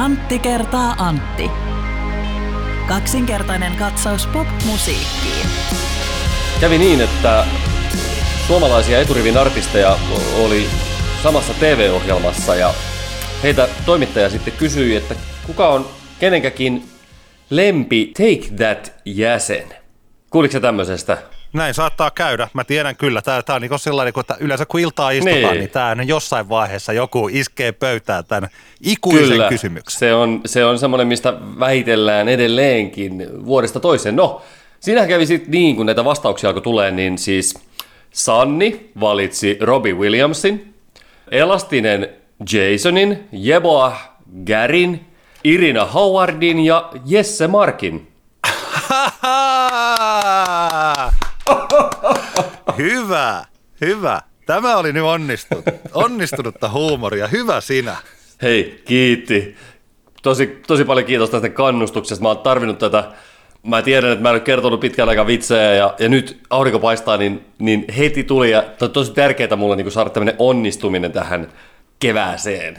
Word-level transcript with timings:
Antti 0.00 0.38
kertaa 0.38 0.94
Antti. 0.98 1.50
Kaksinkertainen 2.88 3.76
katsaus 3.76 4.26
pop-musiikkiin. 4.26 5.46
Kävi 6.60 6.78
niin, 6.78 7.00
että 7.00 7.44
suomalaisia 8.46 9.00
eturivin 9.00 9.36
artisteja 9.36 9.96
oli 10.38 10.66
samassa 11.22 11.54
TV-ohjelmassa 11.54 12.54
ja 12.54 12.74
heitä 13.42 13.68
toimittaja 13.86 14.30
sitten 14.30 14.52
kysyi, 14.58 14.96
että 14.96 15.14
kuka 15.46 15.68
on 15.68 15.86
kenenkäkin 16.20 16.88
lempi 17.50 18.12
Take 18.16 18.56
That 18.56 18.92
jäsen. 19.04 19.74
Kuuliko 20.30 20.52
se 20.52 20.60
tämmöisestä? 20.60 21.18
Näin 21.52 21.74
saattaa 21.74 22.10
käydä. 22.10 22.48
Mä 22.54 22.64
tiedän 22.64 22.96
kyllä. 22.96 23.22
Tämä, 23.22 23.42
tämä 23.42 23.54
on 23.54 23.62
niin 23.62 23.78
sellainen, 23.78 24.12
että 24.20 24.36
yleensä 24.40 24.66
kun 24.66 24.80
iltaa 24.80 25.10
istutaan, 25.10 25.42
niin, 25.42 25.58
niin 25.58 25.70
tämä 25.70 25.96
jossain 26.06 26.48
vaiheessa 26.48 26.92
joku 26.92 27.28
iskee 27.32 27.72
pöytään 27.72 28.24
tämän 28.24 28.50
ikuisen 28.80 29.28
kyllä, 29.28 29.48
kysymyksen. 29.48 29.98
se 29.98 30.14
on, 30.14 30.40
se 30.46 30.64
on 30.64 30.78
semmoinen, 30.78 31.06
mistä 31.06 31.34
vähitellään 31.58 32.28
edelleenkin 32.28 33.26
vuodesta 33.46 33.80
toiseen. 33.80 34.16
No, 34.16 34.42
siinähän 34.80 35.08
kävi 35.08 35.26
sitten 35.26 35.50
niin, 35.50 35.76
kun 35.76 35.86
näitä 35.86 36.04
vastauksia 36.04 36.50
alkoi 36.50 36.62
tulee, 36.62 36.90
niin 36.90 37.18
siis 37.18 37.54
Sanni 38.10 38.90
valitsi 39.00 39.58
Robbie 39.60 39.94
Williamsin, 39.94 40.74
Elastinen 41.30 42.08
Jasonin, 42.52 43.28
Jeboa 43.32 43.96
Garin, 44.46 45.06
Irina 45.44 45.84
Howardin 45.84 46.60
ja 46.60 46.90
Jesse 47.06 47.46
Markin. 47.46 48.09
Hyvä, 52.78 53.44
hyvä. 53.80 54.20
Tämä 54.46 54.76
oli 54.76 54.92
nyt 54.92 55.02
onnistunut. 55.02 55.64
onnistunutta 55.94 56.68
huumoria. 56.68 57.28
Hyvä 57.28 57.60
sinä. 57.60 57.96
Hei, 58.42 58.82
kiitti. 58.84 59.56
Tosi, 60.22 60.46
tosi 60.66 60.84
paljon 60.84 61.06
kiitos 61.06 61.30
tästä 61.30 61.48
kannustuksesta. 61.48 62.22
Mä 62.22 62.28
oon 62.28 62.38
tarvinnut 62.38 62.78
tätä. 62.78 63.04
Mä 63.62 63.82
tiedän, 63.82 64.12
että 64.12 64.22
mä 64.22 64.28
en 64.28 64.34
ole 64.34 64.40
kertonut 64.40 64.80
pitkään 64.80 65.08
aikaa 65.08 65.26
vitsejä 65.26 65.74
ja, 65.74 65.94
ja 65.98 66.08
nyt 66.08 66.40
aurinko 66.50 66.78
paistaa, 66.78 67.16
niin, 67.16 67.44
niin 67.58 67.84
heti 67.98 68.24
tuli. 68.24 68.50
Ja 68.50 68.64
on 68.80 68.90
tosi 68.90 69.12
tärkeää 69.12 69.56
mulle 69.56 69.76
niin 69.76 69.90
saada 69.90 70.10
tämmöinen 70.10 70.34
onnistuminen 70.38 71.12
tähän 71.12 71.52
kevääseen. 71.98 72.76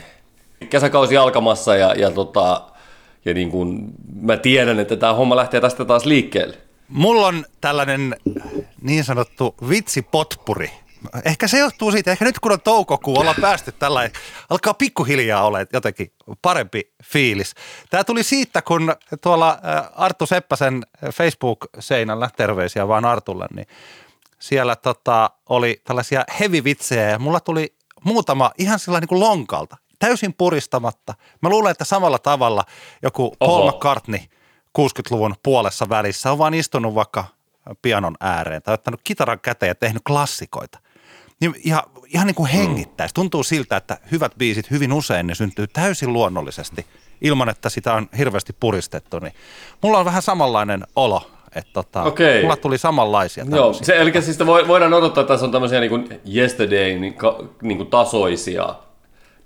Kesäkausi 0.69 1.17
alkamassa 1.17 1.75
ja, 1.75 1.94
ja, 1.94 2.12
tota, 2.12 2.62
ja 3.25 3.34
niin 3.34 3.52
kuin 3.52 3.94
mä 4.22 4.38
tiedän, 4.38 4.80
että 4.80 4.97
tämä 4.97 5.14
homma 5.14 5.36
lähtee 5.36 5.62
tästä 5.62 5.86
taas 5.86 6.06
liikkeelle. 6.06 6.58
Mulla 6.92 7.28
on 7.28 7.45
tällainen 7.61 8.16
niin 8.81 9.03
sanottu 9.03 9.56
vitsipotpuri. 9.70 10.72
Ehkä 11.25 11.47
se 11.47 11.59
johtuu 11.59 11.92
siitä, 11.92 12.11
ehkä 12.11 12.25
nyt 12.25 12.39
kun 12.39 12.52
on 12.52 12.61
toukokuu, 12.61 13.20
ollaan 13.20 13.36
päästy 13.42 13.72
tällä, 13.72 14.09
alkaa 14.50 14.73
pikkuhiljaa 14.73 15.45
olla 15.45 15.58
jotenkin 15.73 16.14
parempi 16.42 16.94
fiilis. 17.03 17.53
Tämä 17.89 18.03
tuli 18.03 18.23
siitä, 18.23 18.62
kun 18.62 18.95
tuolla 19.22 19.59
Arttu 19.95 20.25
Seppäsen 20.25 20.86
Facebook-seinällä, 21.14 22.30
terveisiä 22.38 22.88
vaan 22.88 23.06
Artulle, 23.06 23.47
niin 23.56 23.67
siellä 24.39 24.75
tota, 24.75 25.30
oli 25.50 25.81
tällaisia 25.84 26.23
heavy-vitsejä 26.39 27.09
ja 27.09 27.19
mulla 27.19 27.39
tuli 27.39 27.75
muutama 28.03 28.52
ihan 28.58 28.80
sillä 28.80 29.00
niin 29.00 29.08
kuin 29.08 29.19
lonkalta, 29.19 29.78
täysin 30.00 30.34
puristamatta. 30.34 31.14
Mä 31.42 31.50
luulen, 31.50 31.72
että 31.72 31.86
samalla 31.86 32.19
tavalla 32.19 32.64
joku 33.03 33.36
Paul 33.39 33.52
Oho. 33.52 33.72
McCartney– 33.72 34.19
60-luvun 34.80 35.36
puolessa 35.44 35.89
välissä 35.89 36.31
on 36.31 36.38
vaan 36.38 36.53
istunut 36.53 36.95
vaikka 36.95 37.25
pianon 37.81 38.16
ääreen 38.19 38.61
tai 38.61 38.73
ottanut 38.73 39.02
kitaran 39.03 39.39
käteen 39.39 39.67
ja 39.67 39.75
tehnyt 39.75 40.02
klassikoita. 40.08 40.80
Niin 41.41 41.55
ihan, 41.63 41.83
ihan 42.05 42.28
niin 42.28 42.36
kuin 42.36 42.50
hengittäisi. 42.50 43.13
Tuntuu 43.13 43.44
siltä, 43.44 43.78
että 43.78 43.97
hyvät 44.11 44.31
biisit 44.38 44.72
hyvin 44.72 44.94
usein 44.94 45.28
ne 45.28 45.36
syntyy 45.36 45.67
täysin 45.67 46.13
luonnollisesti 46.13 46.86
ilman, 47.22 47.50
että 47.50 47.69
sitä 47.69 47.94
on 47.94 48.09
hirveästi 48.18 48.53
puristettu. 48.59 49.19
Niin 49.19 49.34
mulla 49.81 50.00
on 50.00 50.06
vähän 50.06 50.22
samanlainen 50.22 50.84
olo, 50.96 51.31
että 51.56 51.73
tota, 51.73 52.03
okay. 52.03 52.41
mulla 52.41 52.56
tuli 52.56 52.78
samanlaisia 52.78 53.46
Joo, 53.51 53.73
se, 53.73 53.97
eli 53.97 54.22
siis 54.22 54.40
voidaan 54.67 54.94
odottaa, 54.94 55.22
että 55.22 55.34
tässä 55.34 55.46
on 55.46 55.51
tämmöisiä 55.51 55.79
niin 55.79 55.90
kuin 55.90 56.22
yesterday 56.35 57.00
niin, 57.00 57.16
niin 57.62 57.78
kuin 57.78 57.90
tasoisia 57.90 58.75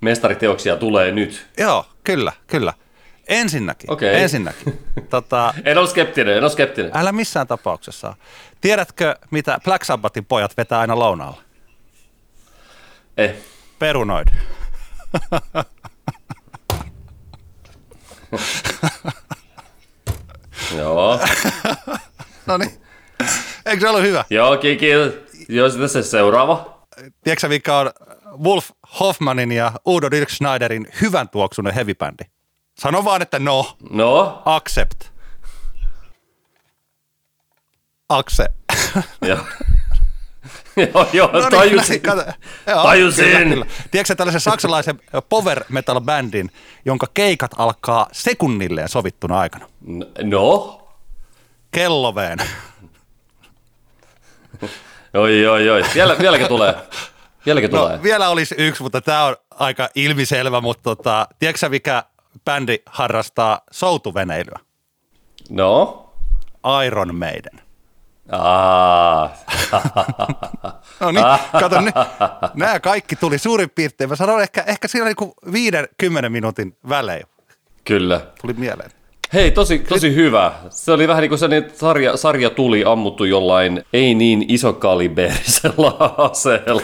mestariteoksia 0.00 0.76
tulee 0.76 1.12
nyt. 1.12 1.46
Joo, 1.58 1.84
kyllä, 2.04 2.32
kyllä. 2.46 2.72
Ensinnäkin, 3.28 3.92
okay. 3.92 4.08
ensinnäkin. 4.08 4.78
tota, 5.10 5.54
en 5.64 5.78
ole 5.78 5.86
skeptinen, 5.86 6.36
en 6.36 6.42
ole 6.42 6.50
skeptinen. 6.50 6.90
Älä 6.94 7.12
missään 7.12 7.46
tapauksessa. 7.46 8.14
Tiedätkö, 8.60 9.16
mitä 9.30 9.58
Black 9.64 9.84
Sabbathin 9.84 10.24
pojat 10.24 10.56
vetää 10.56 10.80
aina 10.80 10.98
lounaalla? 10.98 11.42
Eh. 13.16 13.34
Perunoid. 13.78 14.28
Joo. 20.76 21.20
no 22.46 22.56
niin. 22.56 22.70
Eikö 23.66 23.80
se 23.80 23.88
ollut 23.88 24.02
hyvä? 24.02 24.24
Joo, 24.30 24.56
kiitos. 24.56 25.12
Joo, 25.48 25.68
sitten 25.68 25.88
se 25.88 26.02
seuraava. 26.02 26.76
Tiedätkö 27.24 27.48
mikä 27.48 27.76
on 27.76 27.90
Wolf 28.44 28.70
Hoffmanin 29.00 29.52
ja 29.52 29.72
Udo 29.86 30.10
Dirk 30.10 30.30
Schneiderin 30.30 30.86
hyvän 31.00 31.28
tuoksunen 31.28 31.74
heavy-bändi? 31.74 32.35
Sano 32.78 33.04
vaan, 33.04 33.22
että 33.22 33.38
no. 33.38 33.76
No? 33.90 34.42
Accept. 34.44 35.04
Akse. 38.08 38.46
Joo. 39.28 39.38
joo, 40.76 41.08
joo, 41.12 41.30
no 41.32 41.38
niin, 41.38 41.50
tajusin. 41.50 42.00
Kato, 42.00 42.22
joo, 42.66 42.82
tajusin. 42.82 43.24
Kyllä, 43.24 43.44
kyllä. 43.44 43.66
Tiedätkö 43.90 44.14
tällaisen 44.14 44.40
saksalaisen 44.40 45.00
power 45.28 45.64
metal 45.68 46.00
bändin, 46.00 46.50
jonka 46.84 47.06
keikat 47.14 47.50
alkaa 47.58 48.08
sekunnilleen 48.12 48.88
sovittuna 48.88 49.38
aikana? 49.38 49.68
No? 50.22 50.80
Kelloveen. 51.70 52.38
oi, 55.14 55.46
oi, 55.46 55.70
oi. 55.70 55.82
Vielä, 55.94 56.18
vieläkö 56.18 56.48
tulee? 56.48 56.74
Vieläkö 57.46 57.68
no, 57.68 57.78
tulee? 57.78 58.02
Vielä 58.02 58.28
olisi 58.28 58.54
yksi, 58.58 58.82
mutta 58.82 59.00
tämä 59.00 59.24
on 59.24 59.36
aika 59.50 59.88
ilmiselvä, 59.94 60.60
mutta 60.60 60.82
tota, 60.82 61.28
tiedätkö 61.38 61.68
mikä 61.68 62.04
bändi 62.44 62.78
harrastaa 62.86 63.60
soutuveneilyä? 63.70 64.58
No? 65.50 66.02
Iron 66.86 67.14
Maiden. 67.14 67.66
Ah. 68.32 69.30
no 71.00 71.10
niin, 71.10 71.24
kato 71.60 71.80
nyt. 71.80 71.94
Nämä 72.54 72.80
kaikki 72.80 73.16
tuli 73.16 73.38
suurin 73.38 73.70
piirtein. 73.70 74.10
Mä 74.10 74.16
sanon 74.16 74.42
ehkä, 74.42 74.64
ehkä 74.66 74.88
siinä 74.88 75.06
niin 75.06 75.32
viiden, 75.52 75.88
kymmenen 75.98 76.32
minuutin 76.32 76.76
välein. 76.88 77.26
Kyllä. 77.84 78.20
Tuli 78.40 78.52
mieleen. 78.52 78.90
Hei, 79.32 79.50
tosi, 79.50 79.78
tosi 79.78 80.14
hyvä. 80.14 80.52
Se 80.70 80.92
oli 80.92 81.08
vähän 81.08 81.20
niin 81.20 81.28
kuin 81.28 81.38
se 81.38 81.48
sarja, 81.74 82.16
sarja 82.16 82.50
tuli 82.50 82.84
ammuttu 82.84 83.24
jollain 83.24 83.84
ei 83.92 84.14
niin 84.14 84.44
isokaliberisella 84.48 86.14
aseella. 86.18 86.82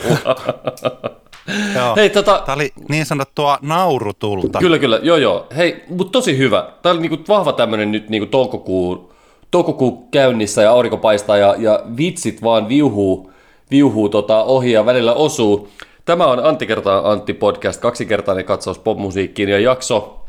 Joo. 1.76 1.96
Hei, 1.96 2.10
tota... 2.10 2.42
Tämä 2.46 2.54
oli 2.54 2.72
niin 2.88 3.06
sanottua 3.06 3.58
naurutulta. 3.62 4.58
Kyllä, 4.58 4.78
kyllä. 4.78 5.00
Joo, 5.02 5.16
joo. 5.16 5.46
Hei, 5.56 5.84
mutta 5.88 6.12
tosi 6.12 6.38
hyvä. 6.38 6.72
Tämä 6.82 6.92
oli 6.92 7.00
niinku 7.00 7.18
vahva 7.28 7.52
tämmöinen 7.52 7.92
nyt 7.92 8.08
niinku 8.08 8.26
toukokuun, 8.26 9.08
toukokuun 9.50 10.08
käynnissä 10.10 10.62
ja 10.62 10.70
aurinko 10.70 10.96
paistaa 10.96 11.36
ja, 11.36 11.54
ja 11.58 11.82
vitsit 11.96 12.42
vaan 12.42 12.68
viuhuu, 12.68 13.32
viuhuu 13.70 14.08
tota 14.08 14.42
ohi 14.42 14.72
ja 14.72 14.86
välillä 14.86 15.14
osuu. 15.14 15.68
Tämä 16.04 16.26
on 16.26 16.44
Antti 16.46 16.66
kertaa 16.66 17.10
Antti 17.12 17.34
podcast, 17.34 17.80
kaksikertainen 17.80 18.44
katsaus 18.44 18.78
popmusiikkiin 18.78 19.48
ja 19.48 19.58
jakso 19.58 20.26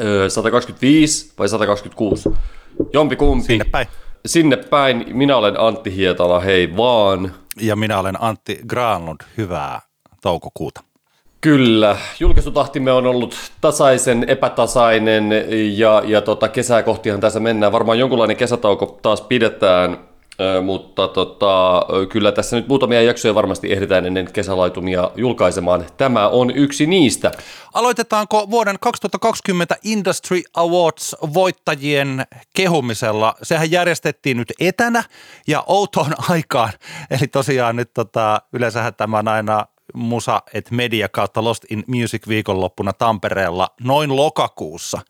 ö, 0.00 0.30
125 0.30 1.32
vai 1.38 1.48
126? 1.48 2.30
Jompi 2.92 3.16
kumpi. 3.16 3.46
Sinne 3.46 3.64
päin. 3.64 3.86
Sinne 4.26 4.56
päin. 4.56 5.04
Minä 5.12 5.36
olen 5.36 5.60
Antti 5.60 5.96
Hietala, 5.96 6.40
hei 6.40 6.76
vaan. 6.76 7.32
Ja 7.60 7.76
minä 7.76 7.98
olen 7.98 8.22
Antti 8.22 8.60
Granlund, 8.66 9.20
hyvää 9.36 9.80
toukokuuta. 10.24 10.80
Kyllä, 11.40 11.96
julkaisutahtimme 12.20 12.92
on 12.92 13.06
ollut 13.06 13.36
tasaisen, 13.60 14.24
epätasainen 14.28 15.30
ja, 15.76 16.02
ja 16.06 16.20
tota, 16.20 16.48
kesää 16.48 16.82
kohtihan 16.82 17.20
tässä 17.20 17.40
mennään. 17.40 17.72
Varmaan 17.72 17.98
jonkunlainen 17.98 18.36
kesätauko 18.36 18.98
taas 19.02 19.20
pidetään, 19.20 19.98
mutta 20.64 21.08
tota, 21.08 21.86
kyllä 22.08 22.32
tässä 22.32 22.56
nyt 22.56 22.68
muutamia 22.68 23.02
jaksoja 23.02 23.34
varmasti 23.34 23.72
ehditään 23.72 24.06
ennen 24.06 24.32
kesälaitumia 24.32 25.10
julkaisemaan. 25.16 25.84
Tämä 25.96 26.28
on 26.28 26.50
yksi 26.50 26.86
niistä. 26.86 27.32
Aloitetaanko 27.74 28.50
vuoden 28.50 28.76
2020 28.80 29.76
Industry 29.82 30.42
Awards 30.54 31.16
voittajien 31.34 32.26
kehumisella? 32.56 33.34
Sehän 33.42 33.70
järjestettiin 33.70 34.36
nyt 34.36 34.52
etänä 34.60 35.04
ja 35.46 35.64
outoon 35.66 36.12
aikaan. 36.30 36.72
Eli 37.10 37.28
tosiaan 37.28 37.76
nyt 37.76 37.90
tota, 37.94 38.42
yleensähän 38.52 38.94
tämä 38.94 39.18
on 39.18 39.28
aina 39.28 39.66
Musa 39.94 40.42
et 40.54 40.70
Media 40.70 41.08
kautta 41.08 41.44
Lost 41.44 41.64
in 41.70 41.84
Music 41.86 42.28
viikonloppuna 42.28 42.92
Tampereella 42.92 43.68
noin 43.80 44.16
lokakuussa. 44.16 45.00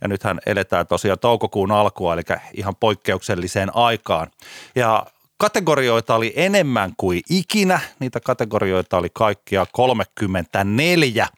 Ja 0.00 0.08
nythän 0.08 0.40
eletään 0.46 0.86
tosiaan 0.86 1.18
toukokuun 1.18 1.72
alkua, 1.72 2.12
eli 2.14 2.22
ihan 2.54 2.76
poikkeukselliseen 2.76 3.76
aikaan. 3.76 4.30
Ja 4.74 5.06
kategorioita 5.36 6.14
oli 6.14 6.32
enemmän 6.36 6.92
kuin 6.96 7.22
ikinä. 7.30 7.80
Niitä 7.98 8.20
kategorioita 8.20 8.96
oli 8.96 9.08
kaikkia 9.12 9.66
34. 9.72 11.28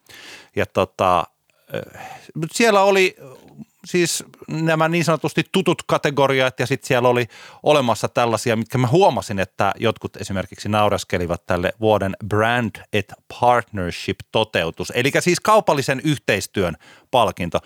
Ja 0.57 0.67
tota, 0.67 1.25
siellä 2.53 2.83
oli 2.83 3.17
siis 3.87 4.25
nämä 4.49 4.89
niin 4.89 5.05
sanotusti 5.05 5.45
tutut 5.53 5.83
kategoriat 5.87 6.61
ja 6.61 6.67
sitten 6.67 6.89
siellä 6.89 7.09
oli 7.09 7.27
olemassa 7.63 8.09
tällaisia, 8.09 8.57
mitkä 8.57 8.79
mä 8.79 8.87
huomasin, 8.87 9.39
että 9.39 9.73
jotkut 9.79 10.17
esimerkiksi 10.17 10.69
naureskelivat 10.69 11.47
tälle 11.47 11.73
vuoden 11.81 12.17
Brand 12.29 12.77
et 12.93 13.13
Partnership 13.41 14.17
toteutus, 14.33 14.93
eli 14.95 15.13
siis 15.21 15.41
kaupallisen 15.41 16.01
yhteistyön 16.05 16.77
palkinto. 17.11 17.59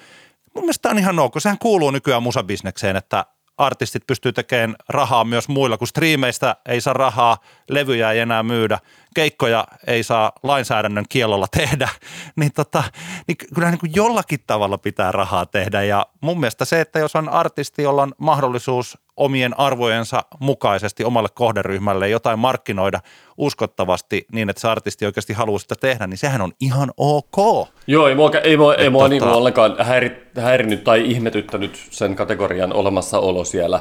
Mun 0.55 0.65
mielestä 0.65 0.83
tämä 0.83 0.91
on 0.93 0.99
ihan 0.99 1.19
ok, 1.19 1.35
sehän 1.39 1.59
kuuluu 1.59 1.91
nykyään 1.91 2.23
musabisnekseen, 2.23 2.97
että 2.97 3.27
artistit 3.61 4.07
pystyy 4.07 4.33
tekemään 4.33 4.77
rahaa 4.89 5.25
myös 5.25 5.49
muilla, 5.49 5.79
kun 5.79 5.87
striimeistä 5.87 6.57
ei 6.69 6.81
saa 6.81 6.93
rahaa, 6.93 7.39
levyjä 7.71 8.11
ei 8.11 8.19
enää 8.19 8.43
myydä, 8.43 8.79
keikkoja 9.15 9.67
ei 9.87 10.03
saa 10.03 10.33
lainsäädännön 10.43 11.05
kielolla 11.09 11.47
tehdä, 11.57 11.89
niin, 12.37 12.53
tota, 12.53 12.83
niin 13.27 13.37
kyllä 13.55 13.71
niin 13.71 13.79
kuin 13.79 13.93
jollakin 13.95 14.41
tavalla 14.47 14.79
pitää 14.79 15.13
rahaa 15.13 15.47
tehdä. 15.47 15.83
Ja 15.83 16.07
mun 16.21 16.41
mielestä 16.41 16.65
se, 16.65 16.81
että 16.81 16.99
jos 16.99 17.17
on 17.17 17.29
artisti, 17.29 17.83
jolla 17.83 18.03
on 18.03 18.15
mahdollisuus 18.19 18.99
omien 19.21 19.61
arvojensa 19.61 20.23
mukaisesti 20.41 21.05
omalle 21.05 21.29
kohderyhmälle 21.35 22.09
jotain 22.09 22.39
markkinoida 22.39 23.01
uskottavasti 23.37 24.27
niin, 24.33 24.51
että 24.51 24.61
se 24.61 24.69
artisti 24.69 25.07
oikeasti 25.07 25.33
haluaa 25.33 25.59
sitä 25.59 25.75
tehdä, 25.81 26.07
niin 26.07 26.19
sehän 26.19 26.41
on 26.41 26.53
ihan 26.61 26.91
ok. 26.97 27.69
Joo, 27.87 28.09
ei 28.09 28.15
mua, 28.15 28.31
ei 28.43 28.57
mua, 28.57 28.75
ei 28.75 28.91
mua 28.91 29.03
tota... 29.03 29.09
niin 29.09 29.23
ollenkaan 29.23 29.77
häiri, 29.79 30.27
häirinnyt 30.41 30.85
tai 30.85 31.11
ihmetyttänyt 31.11 31.87
sen 31.91 32.17
kategorian 32.17 32.73
olemassaolo 32.73 33.45
siellä, 33.45 33.81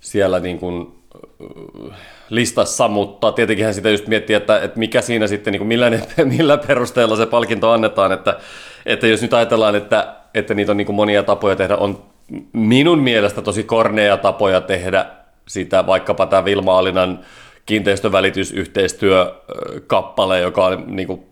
siellä 0.00 0.40
niin 0.40 0.58
kuin 0.58 0.98
listassa, 2.30 2.88
mutta 2.88 3.32
tietenkin 3.32 3.74
sitä 3.74 3.90
just 3.90 4.06
miettii, 4.06 4.36
että, 4.36 4.60
että 4.60 4.78
mikä 4.78 5.00
siinä 5.00 5.26
sitten, 5.26 5.52
niin 5.52 5.60
kuin 5.60 5.68
millä, 5.68 5.90
ne, 5.90 6.02
millä 6.36 6.56
perusteella 6.56 7.16
se 7.16 7.26
palkinto 7.26 7.70
annetaan, 7.70 8.12
että, 8.12 8.38
että 8.86 9.06
jos 9.06 9.22
nyt 9.22 9.34
ajatellaan, 9.34 9.74
että, 9.74 10.14
että 10.34 10.54
niitä 10.54 10.72
on 10.72 10.76
niin 10.76 10.86
kuin 10.86 10.96
monia 10.96 11.22
tapoja 11.22 11.56
tehdä, 11.56 11.76
on 11.76 12.02
minun 12.52 12.98
mielestä 12.98 13.42
tosi 13.42 13.64
korneja 13.64 14.16
tapoja 14.16 14.60
tehdä 14.60 15.06
sitä, 15.48 15.86
vaikkapa 15.86 16.26
tämä 16.26 16.44
Vilma 16.44 16.78
Alinan 16.78 17.20
kiinteistövälitysyhteistyökappale, 17.66 20.40
joka 20.40 20.64
on 20.64 20.84
niin 20.86 21.06
kuin, 21.06 21.22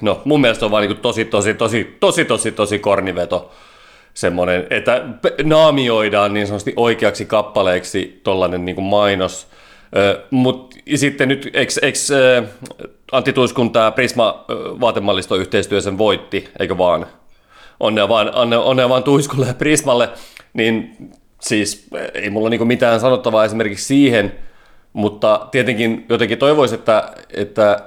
no 0.00 0.22
mun 0.24 0.40
mielestä 0.40 0.64
on 0.64 0.70
vaan 0.70 0.80
niin 0.80 0.94
kuin 0.94 1.02
tosi, 1.02 1.24
tosi, 1.24 1.54
tosi, 1.54 1.96
tosi, 2.00 2.24
tosi, 2.24 2.52
tosi 2.52 2.78
korniveto 2.78 3.52
semmoinen, 4.14 4.66
että 4.70 5.04
naamioidaan 5.44 6.34
niin 6.34 6.46
sanotusti 6.46 6.72
oikeaksi 6.76 7.24
kappaleeksi 7.24 8.20
tollainen 8.24 8.64
niin 8.64 8.82
mainos, 8.82 9.46
mutta 10.30 10.76
sitten 10.94 11.28
nyt, 11.28 11.50
eikö, 11.54 11.72
eikö 11.82 11.98
Antti 13.12 13.32
Tuiskun 13.32 13.72
tämä 13.72 13.90
Prisma 13.90 14.44
vaatemallistoyhteistyö 14.80 15.80
sen 15.80 15.98
voitti, 15.98 16.48
eikö 16.58 16.78
vaan? 16.78 17.06
Onnea 17.80 18.08
vaan, 18.08 18.30
onnea 18.64 18.88
vaan 18.88 19.04
Tuiskulle 19.04 19.46
ja 19.46 19.54
Prismalle, 19.54 20.08
niin 20.56 20.96
siis 21.40 21.86
ei 22.14 22.30
mulla 22.30 22.48
niinku 22.48 22.64
mitään 22.64 23.00
sanottavaa 23.00 23.44
esimerkiksi 23.44 23.84
siihen, 23.84 24.32
mutta 24.92 25.48
tietenkin 25.50 26.06
jotenkin 26.08 26.38
toivoisin, 26.38 26.78
että, 26.78 27.12
että 27.30 27.82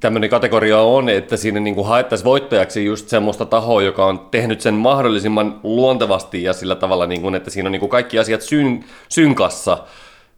tämmöinen 0.00 0.30
kategoria 0.30 0.80
on, 0.80 1.08
että 1.08 1.36
siinä 1.36 1.60
niin 1.60 1.74
kuin 1.74 1.86
haettaisiin 1.86 2.24
voittajaksi 2.24 2.84
just 2.84 3.08
semmoista 3.08 3.44
tahoa, 3.44 3.82
joka 3.82 4.06
on 4.06 4.28
tehnyt 4.30 4.60
sen 4.60 4.74
mahdollisimman 4.74 5.60
luontevasti 5.62 6.42
ja 6.42 6.52
sillä 6.52 6.74
tavalla, 6.74 7.06
niin 7.06 7.22
kuin, 7.22 7.34
että 7.34 7.50
siinä 7.50 7.66
on 7.66 7.72
niin 7.72 7.80
kuin 7.80 7.90
kaikki 7.90 8.18
asiat 8.18 8.42
syn, 8.42 8.84
synkassa. 9.08 9.78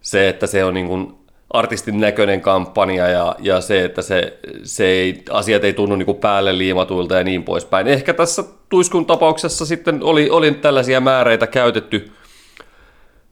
Se, 0.01 0.29
että 0.29 0.47
se 0.47 0.65
on 0.65 0.75
niin 0.75 0.87
kuin 0.87 1.15
artistin 1.51 2.01
näköinen 2.01 2.41
kampanja 2.41 3.09
ja, 3.09 3.37
ja 3.39 3.61
se, 3.61 3.85
että 3.85 4.03
se, 4.03 4.39
se 4.65 4.85
ei, 4.87 5.23
asiat 5.31 5.65
ei 5.65 5.73
tunnu 5.73 5.97
niin 5.97 6.07
kuin 6.07 6.19
päälle 6.19 6.59
liimatuilta 6.59 7.15
ja 7.15 7.25
niin 7.25 7.43
poispäin. 7.43 7.87
Ehkä 7.87 8.15
tässä 8.15 8.45
Tuiskun 8.71 9.07
tapauksessa 9.07 9.67
sitten 9.67 10.03
oli, 10.03 10.31
oli 10.31 10.53
tällaisia 10.53 11.01
määreitä 11.01 11.47
käytetty, 11.47 12.13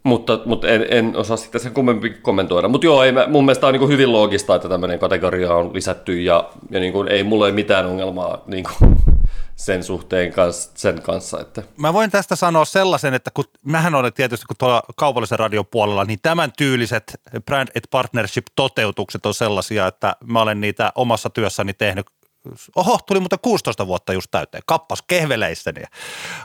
mutta, 0.02 0.40
mutta 0.44 0.68
en, 0.68 0.86
en 0.90 1.16
osaa 1.16 1.36
sitten 1.36 1.60
sen 1.60 1.74
kummempi 1.74 2.10
kommentoida. 2.10 2.68
Mutta 2.68 2.86
joo, 2.86 3.02
ei, 3.02 3.12
mun 3.28 3.44
mielestä 3.44 3.66
on 3.66 3.72
niin 3.72 3.88
hyvin 3.88 4.12
loogista, 4.12 4.54
että 4.54 4.68
tämmöinen 4.68 4.98
kategoria 4.98 5.54
on 5.54 5.74
lisätty 5.74 6.20
ja, 6.20 6.50
ja 6.70 6.80
niin 6.80 6.92
kuin, 6.92 7.08
ei 7.08 7.22
mulla 7.22 7.44
ole 7.44 7.52
mitään 7.52 7.86
ongelmaa 7.86 8.42
niin 8.46 8.64
kuin, 8.64 8.96
sen 9.56 9.84
suhteen 9.84 10.32
kanssa, 10.32 10.70
sen 10.74 11.02
kanssa. 11.02 11.40
Että. 11.40 11.62
Mä 11.76 11.92
voin 11.92 12.10
tästä 12.10 12.36
sanoa 12.36 12.64
sellaisen, 12.64 13.14
että 13.14 13.30
kun 13.30 13.44
mähän 13.62 13.94
olen 13.94 14.12
tietysti 14.12 14.46
kun 14.46 14.56
tuolla 14.58 14.82
kaupallisen 14.96 15.38
radion 15.38 15.66
puolella, 15.66 16.04
niin 16.04 16.18
tämän 16.22 16.52
tyyliset 16.58 17.20
brand 17.46 17.68
et 17.74 17.84
partnership 17.90 18.46
toteutukset 18.56 19.26
on 19.26 19.34
sellaisia, 19.34 19.86
että 19.86 20.16
mä 20.24 20.42
olen 20.42 20.60
niitä 20.60 20.92
omassa 20.94 21.30
työssäni 21.30 21.74
tehnyt 21.74 22.06
Oho, 22.76 22.98
tuli 23.06 23.20
muuten 23.20 23.38
16 23.42 23.86
vuotta 23.86 24.12
just 24.12 24.30
täyteen. 24.30 24.62
Kappas 24.66 25.02
kehveleissäni. 25.02 25.82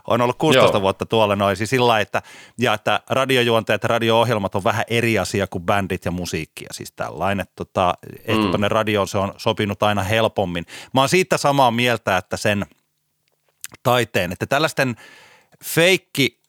On 0.08 0.22
ollut 0.22 0.38
16 0.38 0.78
Joo. 0.78 0.82
vuotta 0.82 1.06
tuolla 1.06 1.36
noin. 1.36 1.56
Siis 1.56 1.70
sillä 1.70 2.00
että, 2.00 2.22
ja 2.58 2.74
että 2.74 3.02
radiojuonteet 3.10 3.84
ja 3.84 3.88
radio-ohjelmat 3.88 4.56
on 4.56 4.64
vähän 4.64 4.86
eri 4.88 5.20
asia 5.20 5.48
kuin 5.48 5.64
bändit 5.64 6.06
ja 6.06 6.12
musiikki. 6.12 6.64
Ja 6.64 6.74
siis 6.74 6.92
tällainen. 6.92 7.46
Tota, 7.56 7.94
ehkä 8.18 8.44
mm. 8.44 8.50
tuonne 8.50 8.68
radioon 8.68 9.08
se 9.08 9.18
on 9.18 9.34
sopinut 9.38 9.84
aina 9.84 10.04
helpommin. 10.04 10.66
Mä 10.94 11.02
oon 11.02 11.10
siitä 11.10 11.38
samaa 11.38 11.72
mieltä, 11.72 12.18
että 12.18 12.38
sen 12.38 12.66
taiteen, 13.84 14.32
että 14.32 14.46
tällaisten 14.46 14.96
feikki 15.64 16.40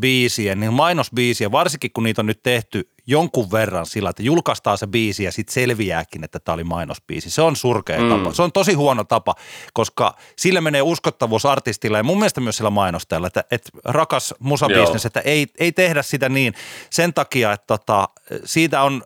biisien, 0.00 0.60
niin 0.60 0.72
mainosbiisiä, 0.72 1.52
varsinkin 1.52 1.90
kun 1.92 2.04
niitä 2.04 2.22
on 2.22 2.26
nyt 2.26 2.42
tehty 2.42 2.91
jonkun 3.06 3.50
verran 3.50 3.86
sillä, 3.86 4.10
että 4.10 4.22
julkaistaan 4.22 4.78
se 4.78 4.86
biisi 4.86 5.24
ja 5.24 5.32
sitten 5.32 5.54
selviääkin, 5.54 6.24
että 6.24 6.38
tämä 6.38 6.54
oli 6.54 6.64
mainosbiisi. 6.64 7.30
Se 7.30 7.42
on 7.42 7.56
surkea 7.56 8.00
mm. 8.00 8.08
tapa. 8.08 8.32
Se 8.32 8.42
on 8.42 8.52
tosi 8.52 8.72
huono 8.72 9.04
tapa, 9.04 9.34
koska 9.72 10.16
sillä 10.36 10.60
menee 10.60 10.82
uskottavuus 10.82 11.46
artistilla 11.46 11.96
ja 11.96 12.04
mun 12.04 12.18
mielestä 12.18 12.40
myös 12.40 12.56
sillä 12.56 12.70
mainostajalla, 12.70 13.26
että, 13.26 13.44
että 13.50 13.70
rakas 13.84 14.34
musabisnes, 14.38 15.06
että 15.06 15.20
ei, 15.20 15.46
ei 15.58 15.72
tehdä 15.72 16.02
sitä 16.02 16.28
niin 16.28 16.54
sen 16.90 17.14
takia, 17.14 17.52
että 17.52 17.66
tota, 17.66 18.08
siitä 18.44 18.82
on, 18.82 19.02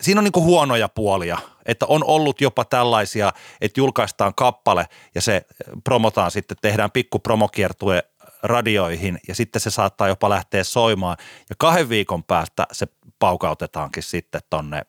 siinä 0.00 0.20
on 0.20 0.24
niin 0.24 0.44
huonoja 0.44 0.88
puolia, 0.88 1.38
että 1.66 1.86
on 1.86 2.04
ollut 2.04 2.40
jopa 2.40 2.64
tällaisia, 2.64 3.32
että 3.60 3.80
julkaistaan 3.80 4.34
kappale 4.34 4.86
ja 5.14 5.20
se 5.20 5.46
promotaan 5.84 6.30
sitten, 6.30 6.56
tehdään 6.62 6.90
pikku 6.90 7.18
promokiertue 7.18 8.02
radioihin 8.44 9.18
ja 9.28 9.34
sitten 9.34 9.60
se 9.60 9.70
saattaa 9.70 10.08
jopa 10.08 10.30
lähteä 10.30 10.64
soimaan 10.64 11.16
ja 11.50 11.54
kahden 11.58 11.88
viikon 11.88 12.24
päästä 12.24 12.66
se 12.72 12.86
paukautetaankin 13.18 14.02
sitten 14.02 14.40
tonne 14.50 14.82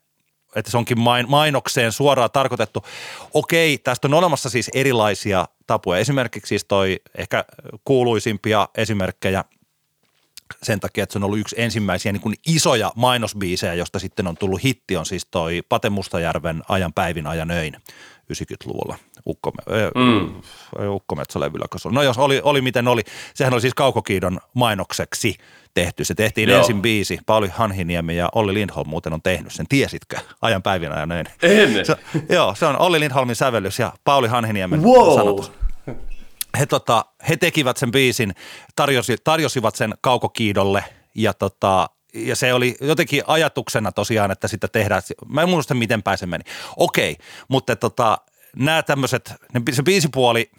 että 0.55 0.71
se 0.71 0.77
onkin 0.77 0.97
mainokseen 1.27 1.91
suoraan 1.91 2.31
tarkoitettu. 2.31 2.85
Okei, 3.33 3.77
tästä 3.77 4.07
on 4.07 4.13
olemassa 4.13 4.49
siis 4.49 4.71
erilaisia 4.73 5.45
tapoja. 5.67 5.99
Esimerkiksi 5.99 6.49
siis 6.49 6.65
toi 6.65 6.99
ehkä 7.17 7.45
kuuluisimpia 7.85 8.69
esimerkkejä 8.77 9.43
sen 10.63 10.79
takia, 10.79 11.03
että 11.03 11.13
se 11.13 11.19
on 11.19 11.23
ollut 11.23 11.39
yksi 11.39 11.55
ensimmäisiä 11.59 12.11
niin 12.11 12.21
kuin 12.21 12.35
isoja 12.47 12.91
mainosbiisejä, 12.95 13.73
josta 13.73 13.99
sitten 13.99 14.27
on 14.27 14.37
tullut 14.37 14.63
hitti, 14.63 14.97
on 14.97 15.05
siis 15.05 15.27
toi 15.31 15.61
Pate 15.69 15.89
Mustajärven 15.89 16.63
Ajan 16.69 16.93
päivin 16.93 17.27
ajan 17.27 17.51
öin 17.51 17.75
90-luvulla 18.33 18.97
Ukko, 19.25 19.51
mm. 19.95 20.41
Ukkometsälevyllä. 20.87 21.65
No 21.91 22.03
jos 22.03 22.17
oli, 22.17 22.41
oli 22.43 22.61
miten 22.61 22.87
oli, 22.87 23.01
sehän 23.33 23.53
oli 23.53 23.61
siis 23.61 23.73
Kaukokiidon 23.73 24.39
mainokseksi 24.53 25.35
tehty. 25.73 26.03
Se 26.03 26.15
tehtiin 26.15 26.49
Joo. 26.49 26.59
ensin 26.59 26.81
biisi, 26.81 27.19
Pauli 27.25 27.47
Hanhiniemi 27.47 28.17
ja 28.17 28.29
Olli 28.35 28.53
Lindholm 28.53 28.89
muuten 28.89 29.13
on 29.13 29.21
tehnyt 29.21 29.51
sen. 29.51 29.65
Tiesitkö? 29.69 30.17
Ajan 30.41 30.63
päivinä 30.63 30.99
ja 30.99 31.05
näin. 31.05 31.25
En. 31.41 31.85
Se, 31.85 31.95
joo, 32.29 32.55
se 32.55 32.65
on 32.65 32.79
Olli 32.79 32.99
Lindholmin 32.99 33.35
sävellys 33.35 33.79
ja 33.79 33.93
Pauli 34.03 34.27
Hanhiniemen 34.27 34.83
wow. 34.83 35.15
sanotus 35.15 35.51
he, 36.59 36.65
tota, 36.65 37.05
he 37.29 37.37
tekivät 37.37 37.77
sen 37.77 37.91
biisin, 37.91 38.35
tarjosi, 38.75 39.15
tarjosivat 39.23 39.75
sen 39.75 39.93
Kaukokiidolle 40.01 40.83
ja 41.15 41.33
tota, 41.33 41.89
ja 42.13 42.35
se 42.35 42.53
oli 42.53 42.75
jotenkin 42.81 43.23
ajatuksena 43.27 43.91
tosiaan, 43.91 44.31
että 44.31 44.47
sitä 44.47 44.67
tehdään. 44.67 45.01
Mä 45.27 45.41
en 45.41 45.49
muista, 45.49 45.73
miten 45.73 46.03
päin 46.03 46.17
se 46.17 46.25
meni. 46.25 46.43
Okei, 46.77 47.15
mutta 47.47 47.75
tota, 47.75 48.17
nämä 48.55 48.83
tämmöiset, 48.83 49.33
se 49.71 49.83
biisipuoli, 49.83 50.51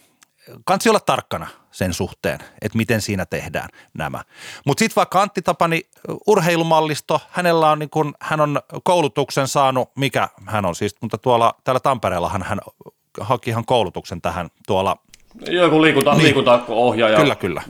kansi 0.64 0.88
olla 0.88 1.00
tarkkana 1.00 1.46
sen 1.70 1.94
suhteen, 1.94 2.40
että 2.62 2.78
miten 2.78 3.00
siinä 3.00 3.26
tehdään 3.26 3.68
nämä. 3.94 4.22
Mutta 4.66 4.78
sitten 4.78 4.96
vaikka 4.96 5.22
Antti 5.22 5.42
Tapani, 5.42 5.82
urheilumallisto, 6.26 7.20
hänellä 7.30 7.70
on 7.70 7.78
niin 7.78 7.90
kun, 7.90 8.14
hän 8.20 8.40
on 8.40 8.60
koulutuksen 8.84 9.48
saanut, 9.48 9.90
mikä 9.96 10.28
hän 10.46 10.66
on 10.66 10.74
siis, 10.74 10.94
mutta 11.00 11.18
tuolla 11.18 11.54
täällä 11.64 11.80
Tampereellahan 11.80 12.42
hän 12.42 12.60
haki 13.20 13.50
ihan 13.50 13.64
koulutuksen 13.64 14.22
tähän 14.22 14.48
tuolla 14.66 14.96
joku 15.50 15.82
liikunta, 15.82 16.14
niin. 16.14 16.22
liikuntaohjaaja. 16.22 17.18
Kyllä, 17.18 17.34
kyllä. 17.34 17.62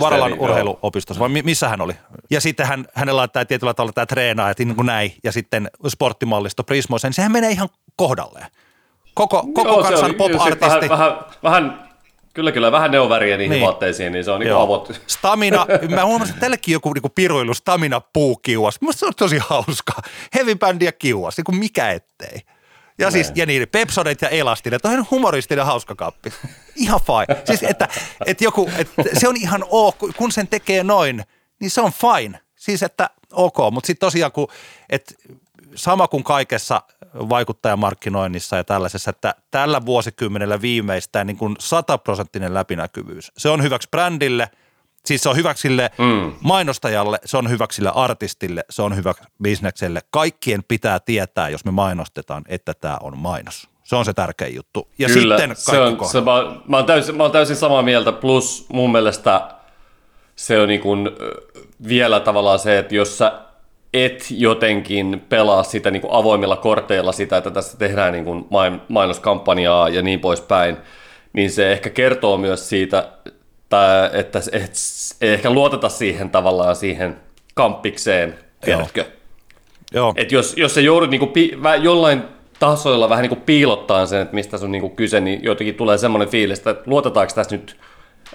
Varalan 0.00 0.38
urheiluopistossa, 0.38 1.20
vai 1.20 1.28
missä 1.42 1.68
hän 1.68 1.80
oli? 1.80 1.92
Ja 2.30 2.40
sitten 2.40 2.66
hän, 2.66 2.86
hänellä 2.94 3.22
on 3.22 3.30
tämä 3.30 3.44
tietyllä 3.44 3.74
tavalla 3.74 3.92
tämä 3.92 4.06
treenaa, 4.06 4.50
että 4.50 4.64
niin 4.64 4.76
kuin 4.76 4.86
näin, 4.86 5.14
ja 5.24 5.32
sitten 5.32 5.70
sporttimallisto 5.88 6.64
Prismoisen, 6.64 7.08
niin 7.08 7.14
sehän 7.14 7.32
menee 7.32 7.50
ihan 7.50 7.68
kohdalleen. 7.96 8.46
Koko, 9.14 9.46
koko 9.54 9.68
Joo, 9.68 9.82
kansan 9.82 10.14
pop-artisti. 10.14 10.88
Vähän, 10.88 10.88
vähän, 10.88 11.18
vähän 11.42 11.92
Kyllä, 12.34 12.52
kyllä. 12.52 12.72
Vähän 12.72 12.90
neoväriä 12.90 13.36
niihin 13.36 13.50
niin. 13.50 13.66
vaatteisiin, 13.66 14.12
niin 14.12 14.24
se 14.24 14.30
on 14.30 14.40
niin 14.40 14.54
avot. 14.54 15.00
Stamina, 15.06 15.66
mä 15.94 16.04
huomasin, 16.04 16.34
että 16.34 16.40
tällekin 16.40 16.72
joku 16.72 16.92
niin 16.92 17.12
piruilu, 17.14 17.54
stamina 17.54 18.00
puu 18.00 18.36
kiuas. 18.36 18.80
Mielestäni 18.80 19.00
se 19.00 19.06
on 19.06 19.14
tosi 19.16 19.38
hauska. 19.38 19.92
Heavy 20.34 20.54
band 20.54 20.82
ja 20.82 20.92
kiuas, 20.92 21.36
niin 21.36 21.44
kuin 21.44 21.56
mikä 21.56 21.90
ettei. 21.90 22.40
Ja 22.98 23.10
siis, 23.10 23.32
ja 23.34 23.46
niin, 23.46 23.68
Pepsodet 23.68 24.22
ja 24.22 24.28
Elastinen, 24.28 24.80
toi 24.80 24.94
on 24.94 25.06
humoristinen 25.10 25.66
hauska 25.66 25.94
kappi. 25.94 26.32
Ihan 26.76 27.00
fine. 27.06 27.42
Siis, 27.44 27.62
että, 27.62 27.88
että 28.26 28.44
joku, 28.44 28.70
että 28.78 29.02
se 29.20 29.28
on 29.28 29.36
ihan 29.36 29.64
ok, 29.70 29.96
kun 30.16 30.32
sen 30.32 30.48
tekee 30.48 30.84
noin, 30.84 31.24
niin 31.60 31.70
se 31.70 31.80
on 31.80 31.92
fine. 31.92 32.40
Siis, 32.56 32.82
että 32.82 33.10
ok, 33.32 33.56
mutta 33.72 33.86
sitten 33.86 34.06
tosiaan, 34.06 34.32
kun, 34.32 34.48
että 34.90 35.14
sama 35.74 36.08
kuin 36.08 36.24
kaikessa 36.24 36.82
vaikuttajamarkkinoinnissa 37.14 38.56
ja 38.56 38.64
tällaisessa, 38.64 39.10
että 39.10 39.34
tällä 39.50 39.86
vuosikymmenellä 39.86 40.60
viimeistään 40.62 41.26
niin 41.26 41.36
kuin 41.36 41.56
sataprosenttinen 41.58 42.54
läpinäkyvyys. 42.54 43.32
Se 43.36 43.48
on 43.48 43.62
hyväksi 43.62 43.88
brändille, 43.90 44.50
siis 45.04 45.22
se 45.22 45.28
on 45.28 45.36
hyväksi 45.36 45.60
sille 45.60 45.90
mm. 45.98 46.32
mainostajalle, 46.40 47.18
se 47.24 47.36
on 47.36 47.50
hyväksi 47.50 47.76
sille 47.76 47.92
artistille, 47.94 48.64
se 48.70 48.82
on 48.82 48.96
hyväksi 48.96 49.24
bisnekselle. 49.42 50.00
Kaikkien 50.10 50.64
pitää 50.68 51.00
tietää, 51.00 51.48
jos 51.48 51.64
me 51.64 51.70
mainostetaan, 51.70 52.44
että 52.48 52.74
tämä 52.74 52.98
on 53.02 53.18
mainos. 53.18 53.68
Se 53.84 53.96
on 53.96 54.04
se 54.04 54.12
tärkein 54.12 54.54
juttu. 54.54 54.88
Ja 54.98 55.08
Kyllä, 55.08 55.38
sitten 55.38 55.56
se 55.56 55.80
on, 55.80 56.08
se, 56.08 56.20
mä, 56.20 56.32
mä, 56.68 56.76
oon 56.76 56.86
täysin, 56.86 57.16
mä 57.16 57.22
oon 57.22 57.32
täysin 57.32 57.56
samaa 57.56 57.82
mieltä, 57.82 58.12
plus 58.12 58.66
mun 58.72 58.92
mielestä 58.92 59.54
se 60.36 60.60
on 60.60 60.68
niin 60.68 60.80
kuin 60.80 61.10
vielä 61.88 62.20
tavallaan 62.20 62.58
se, 62.58 62.78
että 62.78 62.94
jos 62.94 63.18
sä 63.18 63.32
et 63.94 64.26
jotenkin 64.30 65.22
pelaa 65.28 65.62
sitä 65.62 65.90
niin 65.90 66.00
kuin 66.00 66.12
avoimilla 66.12 66.56
korteilla 66.56 67.12
sitä, 67.12 67.36
että 67.36 67.50
tässä 67.50 67.78
tehdään 67.78 68.12
niin 68.12 68.24
kuin 68.24 68.46
mainoskampanjaa 68.88 69.88
ja 69.88 70.02
niin 70.02 70.20
poispäin, 70.20 70.76
niin 71.32 71.50
se 71.50 71.72
ehkä 71.72 71.90
kertoo 71.90 72.36
myös 72.36 72.68
siitä, 72.68 73.08
että 74.12 74.38
et, 74.52 74.72
ei 75.20 75.32
ehkä 75.32 75.50
luoteta 75.50 75.88
siihen 75.88 76.30
tavallaan 76.30 76.76
siihen 76.76 77.16
kampikseen, 77.54 78.38
tiedätkö? 78.64 79.04
Joo. 79.94 80.14
Et 80.16 80.32
jos, 80.32 80.54
jos 80.56 80.74
se 80.74 80.80
joudut 80.80 81.10
niin 81.10 81.18
kuin, 81.18 81.32
jollain 81.80 82.22
tasoilla 82.58 83.08
vähän 83.08 83.22
niin 83.22 83.28
kuin 83.28 83.40
piilottaa 83.40 84.06
sen, 84.06 84.20
että 84.20 84.34
mistä 84.34 84.58
sun 84.58 84.72
niin 84.72 84.80
kuin 84.82 84.96
kyse, 84.96 85.20
niin 85.20 85.44
jotenkin 85.44 85.74
tulee 85.74 85.98
semmoinen 85.98 86.28
fiilis, 86.28 86.58
että 86.58 86.76
luotetaanko 86.86 87.32
tässä 87.34 87.56
nyt 87.56 87.76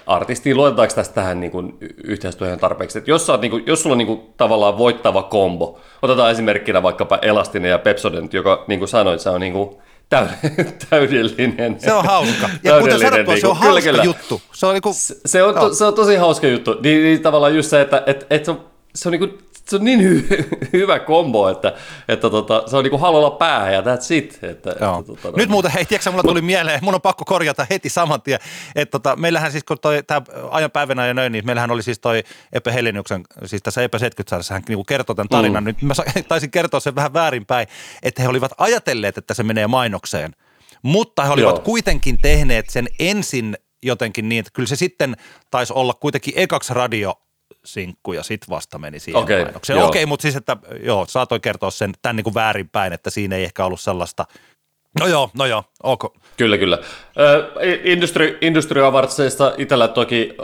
artistiin, 0.06 0.56
luotetaanko 0.56 0.94
tästä 0.94 1.14
tähän 1.14 1.40
niin 1.40 1.50
kuin, 1.50 1.78
yhteistyöhön 2.04 2.58
tarpeeksi. 2.58 2.98
Että 2.98 3.10
jos, 3.10 3.30
oot, 3.30 3.40
niin 3.40 3.50
kuin, 3.50 3.64
jos 3.66 3.82
sulla 3.82 3.94
on 3.94 3.98
niin 3.98 4.06
kuin, 4.06 4.20
tavallaan 4.36 4.78
voittava 4.78 5.22
kombo, 5.22 5.80
otetaan 6.02 6.30
esimerkkinä 6.30 6.82
vaikkapa 6.82 7.18
Elastinen 7.22 7.70
ja 7.70 7.78
Pepsodent, 7.78 8.34
joka 8.34 8.64
niin 8.66 8.78
kuin 8.78 8.88
sanoit, 8.88 9.20
se 9.20 9.30
on 9.30 9.40
niin 9.40 9.52
kuin, 9.52 9.76
täydellinen. 10.90 11.80
Se 11.80 11.92
on 11.92 12.04
hauska. 12.04 12.50
Ja 12.64 12.80
kuten 12.80 12.98
sanottua, 13.00 13.36
se 13.36 13.46
on 13.46 13.52
niinku- 13.54 13.66
hauska 13.66 13.90
kyllä, 13.90 14.04
juttu. 14.04 14.40
Se 14.52 14.66
on, 14.66 14.74
niin 14.74 14.82
kuin, 14.82 14.94
se, 14.94 15.16
se, 15.26 15.42
on, 15.42 15.54
to, 15.54 15.74
se 15.74 15.84
on 15.84 15.94
tosi 15.94 16.16
hauska 16.16 16.46
juttu. 16.46 16.76
Niin, 16.82 17.02
niin 17.02 17.22
tavallaan 17.22 17.56
just 17.56 17.70
se, 17.70 17.80
että 17.80 18.02
et, 18.06 18.26
et 18.30 18.44
se 18.44 18.50
on, 18.50 18.64
se 18.94 19.08
on 19.08 19.12
niin 19.12 19.20
kuin 19.20 19.38
se 19.68 19.76
on 19.76 19.84
niin 19.84 20.00
hy- 20.00 20.68
hyvä 20.72 20.98
kombo, 20.98 21.48
että, 21.48 21.74
että 22.08 22.30
tota, 22.30 22.62
se 22.66 22.76
on 22.76 22.84
niinku 22.84 22.98
halolla 22.98 23.30
päähän 23.30 23.72
ja 23.72 23.80
that's 23.80 24.14
it. 24.14 24.38
Että, 24.42 24.74
Joo. 24.80 24.98
että, 25.00 25.22
tota, 25.22 25.36
Nyt 25.36 25.48
muuten, 25.48 25.70
hei, 25.70 25.84
tiedätkö, 25.84 26.10
mulla 26.10 26.22
tuli 26.22 26.42
mieleen, 26.42 26.80
mun 26.82 26.94
on 26.94 27.00
pakko 27.00 27.24
korjata 27.24 27.66
heti 27.70 27.88
saman 27.88 28.22
tien, 28.22 28.40
että 28.74 28.90
tota, 28.90 29.16
meillähän 29.16 29.52
siis, 29.52 29.64
kun 29.64 29.76
toi, 29.82 30.02
tää 30.02 30.22
ajan 30.50 30.70
päivänä 30.70 31.06
ja 31.06 31.14
noin, 31.14 31.32
niin 31.32 31.46
meillähän 31.46 31.70
oli 31.70 31.82
siis 31.82 31.98
toi 31.98 32.22
Epe 32.52 32.74
Heliniuksen, 32.74 33.22
siis 33.44 33.62
tässä 33.62 33.82
Epe 33.82 33.98
70 33.98 34.54
hän 34.54 34.62
niinku 34.68 34.84
kertoi 34.84 35.16
tämän 35.16 35.28
tarinan, 35.28 35.62
mm. 35.62 35.66
nyt 35.66 35.82
mä 35.82 35.94
taisin 36.28 36.50
kertoa 36.50 36.80
sen 36.80 36.94
vähän 36.94 37.12
väärinpäin, 37.12 37.68
että 38.02 38.22
he 38.22 38.28
olivat 38.28 38.52
ajatelleet, 38.58 39.18
että 39.18 39.34
se 39.34 39.42
menee 39.42 39.66
mainokseen, 39.66 40.32
mutta 40.82 41.24
he 41.24 41.30
olivat 41.30 41.56
Joo. 41.56 41.64
kuitenkin 41.64 42.18
tehneet 42.22 42.70
sen 42.70 42.88
ensin 42.98 43.56
jotenkin 43.82 44.28
niin, 44.28 44.40
että 44.40 44.50
kyllä 44.54 44.68
se 44.68 44.76
sitten 44.76 45.16
taisi 45.50 45.72
olla 45.72 45.94
kuitenkin 45.94 46.34
ekaksi 46.36 46.74
radio 46.74 47.14
sinkku 47.64 48.12
ja 48.12 48.22
sit 48.22 48.40
vasta 48.50 48.78
meni 48.78 49.00
siihen 49.00 49.22
okay, 49.22 49.42
mainokseen. 49.42 49.78
Okei, 49.78 49.88
okay, 49.88 50.06
mutta 50.06 50.22
siis, 50.22 50.36
että 50.36 50.56
joo, 50.82 51.06
saatoin 51.08 51.40
kertoa 51.40 51.70
sen 51.70 51.92
tämän 52.02 52.16
niin 52.16 52.24
kuin 52.24 52.34
väärinpäin, 52.34 52.92
että 52.92 53.10
siinä 53.10 53.36
ei 53.36 53.44
ehkä 53.44 53.64
ollut 53.64 53.80
sellaista, 53.80 54.24
no 55.00 55.06
joo, 55.06 55.30
no 55.34 55.46
joo, 55.46 55.64
ok. 55.82 56.14
Kyllä, 56.36 56.58
kyllä. 56.58 56.78
Industry, 57.84 58.38
industry 58.40 58.84
Awardsista 58.84 59.54
itsellä 59.58 59.88
toki 59.88 60.36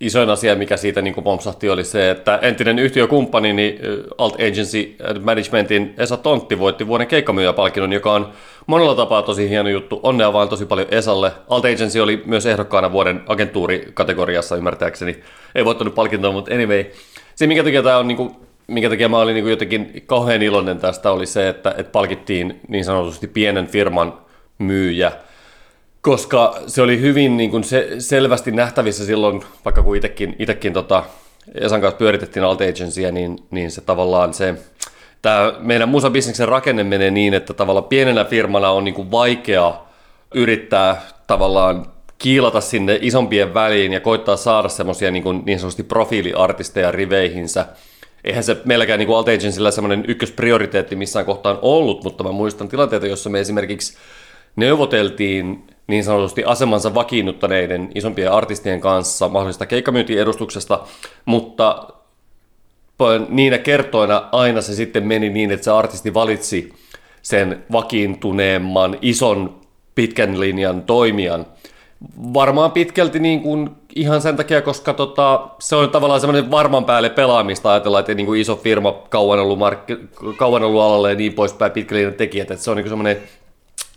isoin 0.00 0.30
asia, 0.30 0.54
mikä 0.54 0.76
siitä 0.76 1.02
niin 1.02 1.14
pompsahti, 1.14 1.70
oli 1.70 1.84
se, 1.84 2.10
että 2.10 2.38
entinen 2.42 2.78
yhtiökumppani, 2.78 3.52
niin 3.52 3.78
Alt 4.18 4.34
Agency 4.34 4.96
Managementin 5.22 5.94
Esa 5.98 6.16
Tontti 6.16 6.58
voitti 6.58 6.86
vuoden 6.86 7.06
keikkamyyjäpalkinnon, 7.06 7.92
joka 7.92 8.12
on 8.12 8.32
monella 8.66 8.94
tapaa 8.94 9.22
tosi 9.22 9.48
hieno 9.48 9.68
juttu. 9.68 10.00
Onnea 10.02 10.32
vaan 10.32 10.48
tosi 10.48 10.66
paljon 10.66 10.88
Esalle. 10.90 11.32
Alt 11.48 11.64
Agency 11.64 12.00
oli 12.00 12.22
myös 12.26 12.46
ehdokkaana 12.46 12.92
vuoden 12.92 13.22
agentuurikategoriassa 13.26 14.56
ymmärtääkseni. 14.56 15.22
Ei 15.54 15.64
voittanut 15.64 15.94
palkintoa, 15.94 16.32
mutta 16.32 16.54
anyway. 16.54 16.84
Se, 17.34 17.46
minkä 17.46 17.64
takia 17.64 17.82
tämä 17.82 17.98
on 17.98 18.08
niin 18.08 18.16
kuin, 18.16 18.30
minkä 18.66 18.88
takia 18.88 19.08
mä 19.08 19.18
olin 19.18 19.34
niin 19.34 19.48
jotenkin 19.48 20.02
kauhean 20.06 20.42
iloinen 20.42 20.78
tästä, 20.78 21.10
oli 21.10 21.26
se, 21.26 21.48
että, 21.48 21.74
että 21.78 21.92
palkittiin 21.92 22.60
niin 22.68 22.84
sanotusti 22.84 23.26
pienen 23.26 23.66
firman 23.66 24.14
myyjä– 24.58 25.12
koska 26.06 26.54
se 26.66 26.82
oli 26.82 27.00
hyvin 27.00 27.36
niin 27.36 27.50
kuin 27.50 27.64
se, 27.64 27.88
selvästi 27.98 28.50
nähtävissä 28.50 29.06
silloin, 29.06 29.42
vaikka 29.64 29.82
kun 29.82 29.96
itekin, 29.96 30.36
itekin 30.38 30.72
tota, 30.72 31.04
Esan 31.54 31.80
kanssa 31.80 31.98
pyöritettiin 31.98 32.44
Alt 32.44 32.60
Agencyä, 32.60 33.12
niin, 33.12 33.38
niin 33.50 33.70
se 33.70 33.80
tavallaan 33.80 34.34
se, 34.34 34.54
tämä 35.26 35.54
meidän 35.58 35.88
musabisneksen 35.88 36.48
rakenne 36.48 36.84
menee 36.84 37.10
niin, 37.10 37.34
että 37.34 37.54
tavallaan 37.54 37.84
pienenä 37.84 38.24
firmana 38.24 38.70
on 38.70 38.84
niin 38.84 38.94
kuin 38.94 39.10
vaikea 39.10 39.74
yrittää 40.34 41.02
tavallaan 41.26 41.86
kiilata 42.18 42.60
sinne 42.60 42.98
isompien 43.02 43.54
väliin 43.54 43.92
ja 43.92 44.00
koittaa 44.00 44.36
saada 44.36 44.68
semmoisia 44.68 45.10
niin, 45.10 45.42
niin 45.44 45.58
sanotusti 45.58 45.82
profiiliartisteja 45.82 46.90
riveihinsä. 46.90 47.66
Eihän 48.24 48.44
se 48.44 48.56
meilläkään 48.64 48.98
niin 48.98 49.16
Alt 49.16 49.28
Agencyllä 49.28 49.70
semmoinen 49.70 50.04
ykkösprioriteetti 50.08 50.96
missään 50.96 51.26
kohtaan 51.26 51.58
ollut, 51.62 52.04
mutta 52.04 52.24
mä 52.24 52.32
muistan 52.32 52.68
tilanteita, 52.68 53.06
jossa 53.06 53.30
me 53.30 53.40
esimerkiksi 53.40 53.96
neuvoteltiin 54.56 55.66
niin 55.86 56.04
sanotusti 56.04 56.44
asemansa 56.44 56.94
vakiinnuttaneiden 56.94 57.88
isompien 57.94 58.32
artistien 58.32 58.80
kanssa 58.80 59.28
mahdollisesta 59.28 59.66
keikkamyyntiedustuksesta, 59.66 60.80
mutta 61.24 61.88
niinä 63.28 63.58
kertoina 63.58 64.28
aina 64.32 64.60
se 64.60 64.74
sitten 64.74 65.06
meni 65.06 65.30
niin, 65.30 65.50
että 65.50 65.64
se 65.64 65.70
artisti 65.70 66.14
valitsi 66.14 66.72
sen 67.22 67.64
vakiintuneemman 67.72 68.98
ison 69.02 69.60
pitkän 69.94 70.40
linjan 70.40 70.82
toimijan. 70.82 71.46
Varmaan 72.34 72.72
pitkälti 72.72 73.18
niin 73.18 73.40
kuin 73.40 73.70
ihan 73.94 74.22
sen 74.22 74.36
takia, 74.36 74.62
koska 74.62 74.94
tota, 74.94 75.48
se 75.58 75.76
on 75.76 75.90
tavallaan 75.90 76.20
semmoinen 76.20 76.50
varman 76.50 76.84
päälle 76.84 77.10
pelaamista 77.10 77.72
ajatella, 77.72 78.00
että 78.00 78.14
niin 78.14 78.26
kuin 78.26 78.40
iso 78.40 78.56
firma 78.56 78.92
kauan 78.92 79.38
ollut, 79.38 79.58
mark- 79.58 80.36
kauan 80.36 80.62
ollut 80.62 80.82
alalle 80.82 81.10
ja 81.10 81.16
niin 81.16 81.32
poispäin 81.32 81.72
pitkälinjan 81.72 82.14
tekijät, 82.14 82.50
että 82.50 82.64
se 82.64 82.70
on 82.70 82.76
niin 82.76 82.84
kuin 82.84 82.90
semmoinen 82.90 83.16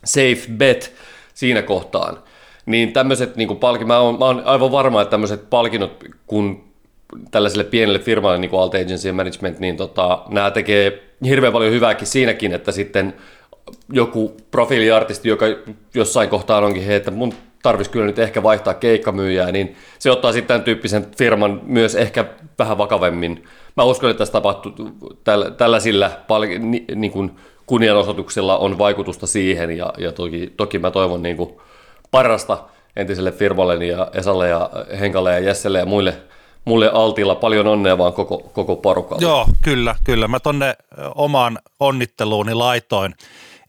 safe 0.06 0.52
bet, 0.58 0.94
siinä 1.34 1.62
kohtaan. 1.62 2.18
Niin 2.66 2.94
tämmöiset 2.94 3.36
niin 3.36 3.58
palki, 3.58 3.86
mä 3.86 3.94
mä 4.20 4.26
oon 4.26 4.42
aivan 4.46 4.72
varma, 4.72 5.02
että 5.02 5.12
tämmöiset 5.12 5.50
palkinnot, 5.50 6.04
kun 6.28 6.69
tällaiselle 7.32 7.64
pienelle 7.64 8.00
firmalle 8.00 8.38
niin 8.38 8.50
kuin 8.50 8.62
Alt 8.62 8.76
Agency 8.76 9.12
Management, 9.12 9.60
niin 9.60 9.78
tota, 9.78 10.24
nämä 10.30 10.52
tekee 10.52 11.04
hirveän 11.26 11.54
paljon 11.54 11.74
hyvääkin 11.74 12.08
siinäkin, 12.08 12.54
että 12.54 12.72
sitten 12.72 13.14
joku 13.94 14.38
profiiliartisti, 14.52 15.30
joka 15.30 15.46
jossain 15.94 16.30
kohtaa 16.30 16.66
onkin, 16.66 16.84
hei, 16.86 16.96
että 16.96 17.12
mun 17.12 17.34
tarvitsisi 17.64 17.92
kyllä 17.92 18.06
nyt 18.06 18.20
ehkä 18.20 18.44
vaihtaa 18.44 18.74
keikkamyyjää, 18.74 19.52
niin 19.52 19.76
se 20.00 20.12
ottaa 20.12 20.32
sitten 20.32 20.48
tämän 20.48 20.64
tyyppisen 20.64 21.08
firman 21.18 21.62
myös 21.64 21.96
ehkä 21.96 22.26
vähän 22.60 22.78
vakavemmin. 22.78 23.44
Mä 23.78 23.84
uskon, 23.84 24.10
että 24.10 24.18
tässä 24.18 24.32
tapahtuu 24.32 24.74
tällaisilla 25.58 26.12
pal- 26.28 26.60
ni, 26.60 26.86
niin 26.96 27.12
kuin 27.12 27.32
kunnianosoituksilla 27.66 28.58
on 28.58 28.78
vaikutusta 28.78 29.28
siihen 29.28 29.78
ja, 29.78 29.94
ja 29.98 30.12
toki, 30.12 30.54
toki 30.58 30.80
mä 30.80 30.92
toivon 30.92 31.24
niin 31.24 31.38
kuin 31.38 31.50
parasta 32.12 32.58
entiselle 32.96 33.32
firmalle 33.32 33.86
ja 33.86 34.08
Esalle 34.14 34.50
ja 34.50 34.70
Henkalle 35.00 35.32
ja 35.32 35.40
Jesselle 35.40 35.80
ja 35.80 35.86
muille, 35.86 36.16
muille 36.66 36.92
altilla 36.94 37.36
paljon 37.36 37.68
onnea 37.68 37.98
vaan 37.98 38.14
koko, 38.14 38.38
koko 38.38 38.76
porukalle. 38.76 39.22
Joo, 39.22 39.46
kyllä, 39.62 39.96
kyllä. 40.04 40.28
Mä 40.28 40.40
tonne 40.40 40.76
omaan 41.16 41.60
onnitteluuni 41.80 42.54
laitoin 42.54 43.16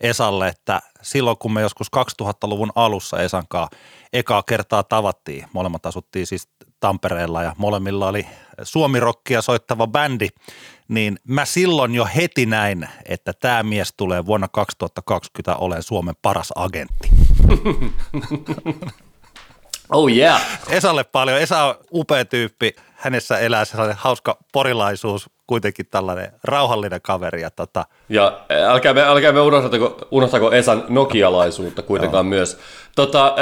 Esalle, 0.00 0.48
että 0.48 0.80
silloin 1.02 1.36
kun 1.38 1.52
me 1.52 1.60
joskus 1.60 1.86
2000-luvun 2.22 2.72
alussa 2.74 3.22
Esankaa 3.22 3.68
ekaa 4.12 4.42
kertaa 4.42 4.82
tavattiin, 4.82 5.46
molemmat 5.52 5.86
asuttiin 5.86 6.26
siis 6.26 6.48
Tampereella 6.80 7.42
ja 7.42 7.54
molemmilla 7.58 8.08
oli 8.08 8.26
suomirokkia 8.62 9.42
soittava 9.42 9.86
bändi, 9.86 10.28
niin 10.88 11.18
mä 11.28 11.44
silloin 11.44 11.94
jo 11.94 12.08
heti 12.16 12.46
näin, 12.46 12.88
että 13.08 13.32
tämä 13.32 13.62
mies 13.62 13.94
tulee 13.96 14.26
vuonna 14.26 14.48
2020 14.48 15.56
olemaan 15.56 15.82
Suomen 15.82 16.14
paras 16.22 16.52
agentti. 16.56 17.08
Oh 19.92 20.08
yeah. 20.08 20.40
Esalle 20.70 21.04
paljon. 21.04 21.38
Esa 21.38 21.64
on 21.64 21.74
upea 21.92 22.24
tyyppi. 22.24 22.74
Hänessä 22.94 23.38
elää 23.38 23.64
sellainen 23.64 23.96
hauska 24.00 24.38
porilaisuus, 24.52 25.30
kuitenkin 25.46 25.86
tällainen 25.90 26.32
rauhallinen 26.44 27.00
kaveri. 27.02 27.42
Ja, 27.42 27.50
tota... 27.50 27.86
ja 28.08 28.40
älkää 28.66 28.94
me, 28.94 29.02
älkää 29.02 29.32
me 29.32 29.40
unohtako, 29.40 29.98
unohtako 30.10 30.52
Esan 30.52 30.84
nokialaisuutta 30.88 31.82
kuitenkaan 31.82 32.26
myös. 32.26 32.58
Tota, 32.96 33.34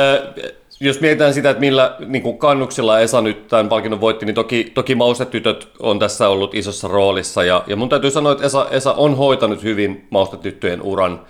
jos 0.81 1.00
mietitään 1.00 1.35
sitä, 1.35 1.50
että 1.50 1.61
millä 1.61 1.97
niin 2.07 2.23
kuin 2.23 2.38
kannuksilla 2.38 3.00
Esa 3.00 3.21
nyt 3.21 3.49
tämän 3.49 3.69
palkinnon 3.69 4.00
voitti, 4.00 4.26
niin 4.26 4.35
toki, 4.35 4.73
toki 4.75 4.95
maustetytöt 4.95 5.69
on 5.78 5.99
tässä 5.99 6.28
ollut 6.28 6.55
isossa 6.55 6.88
roolissa. 6.88 7.45
Ja, 7.45 7.64
ja 7.67 7.76
mun 7.76 7.88
täytyy 7.88 8.11
sanoa, 8.11 8.33
että 8.33 8.47
Esa, 8.47 8.67
Esa 8.71 8.93
on 8.93 9.17
hoitanut 9.17 9.62
hyvin 9.62 10.07
maustetyttöjen 10.11 10.83
uran. 10.83 11.21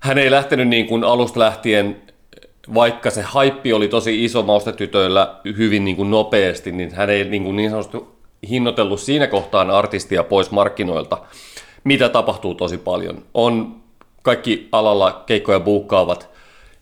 hän 0.00 0.18
ei 0.18 0.30
lähtenyt 0.30 0.68
niin 0.68 0.86
kuin 0.86 1.04
alusta 1.04 1.40
lähtien, 1.40 2.02
vaikka 2.74 3.10
se 3.10 3.22
haippi 3.22 3.72
oli 3.72 3.88
tosi 3.88 4.24
iso 4.24 4.42
maustetytöillä 4.42 5.36
hyvin 5.56 5.84
niin 5.84 5.96
kuin 5.96 6.10
nopeasti, 6.10 6.72
niin 6.72 6.94
hän 6.94 7.10
ei 7.10 7.24
niin, 7.24 7.44
kuin 7.44 7.56
niin 7.56 7.70
sanotusti 7.70 7.98
hinnoitellut 8.48 9.00
siinä 9.00 9.26
kohtaan 9.26 9.70
artistia 9.70 10.24
pois 10.24 10.50
markkinoilta, 10.50 11.18
mitä 11.84 12.08
tapahtuu 12.08 12.54
tosi 12.54 12.78
paljon. 12.78 13.22
On 13.34 13.76
kaikki 14.22 14.68
alalla 14.72 15.22
keikkoja 15.26 15.60
buukkaavat 15.60 16.30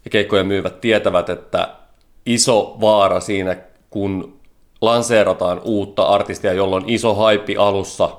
ja 0.04 0.10
keikkoja 0.10 0.44
myyvät 0.44 0.80
tietävät, 0.80 1.28
että 1.28 1.68
iso 2.26 2.76
vaara 2.80 3.20
siinä, 3.20 3.56
kun 3.90 4.40
lanseerataan 4.80 5.60
uutta 5.64 6.02
artistia, 6.02 6.52
jolla 6.52 6.76
on 6.76 6.84
iso 6.86 7.14
haippi 7.14 7.56
alussa, 7.56 8.10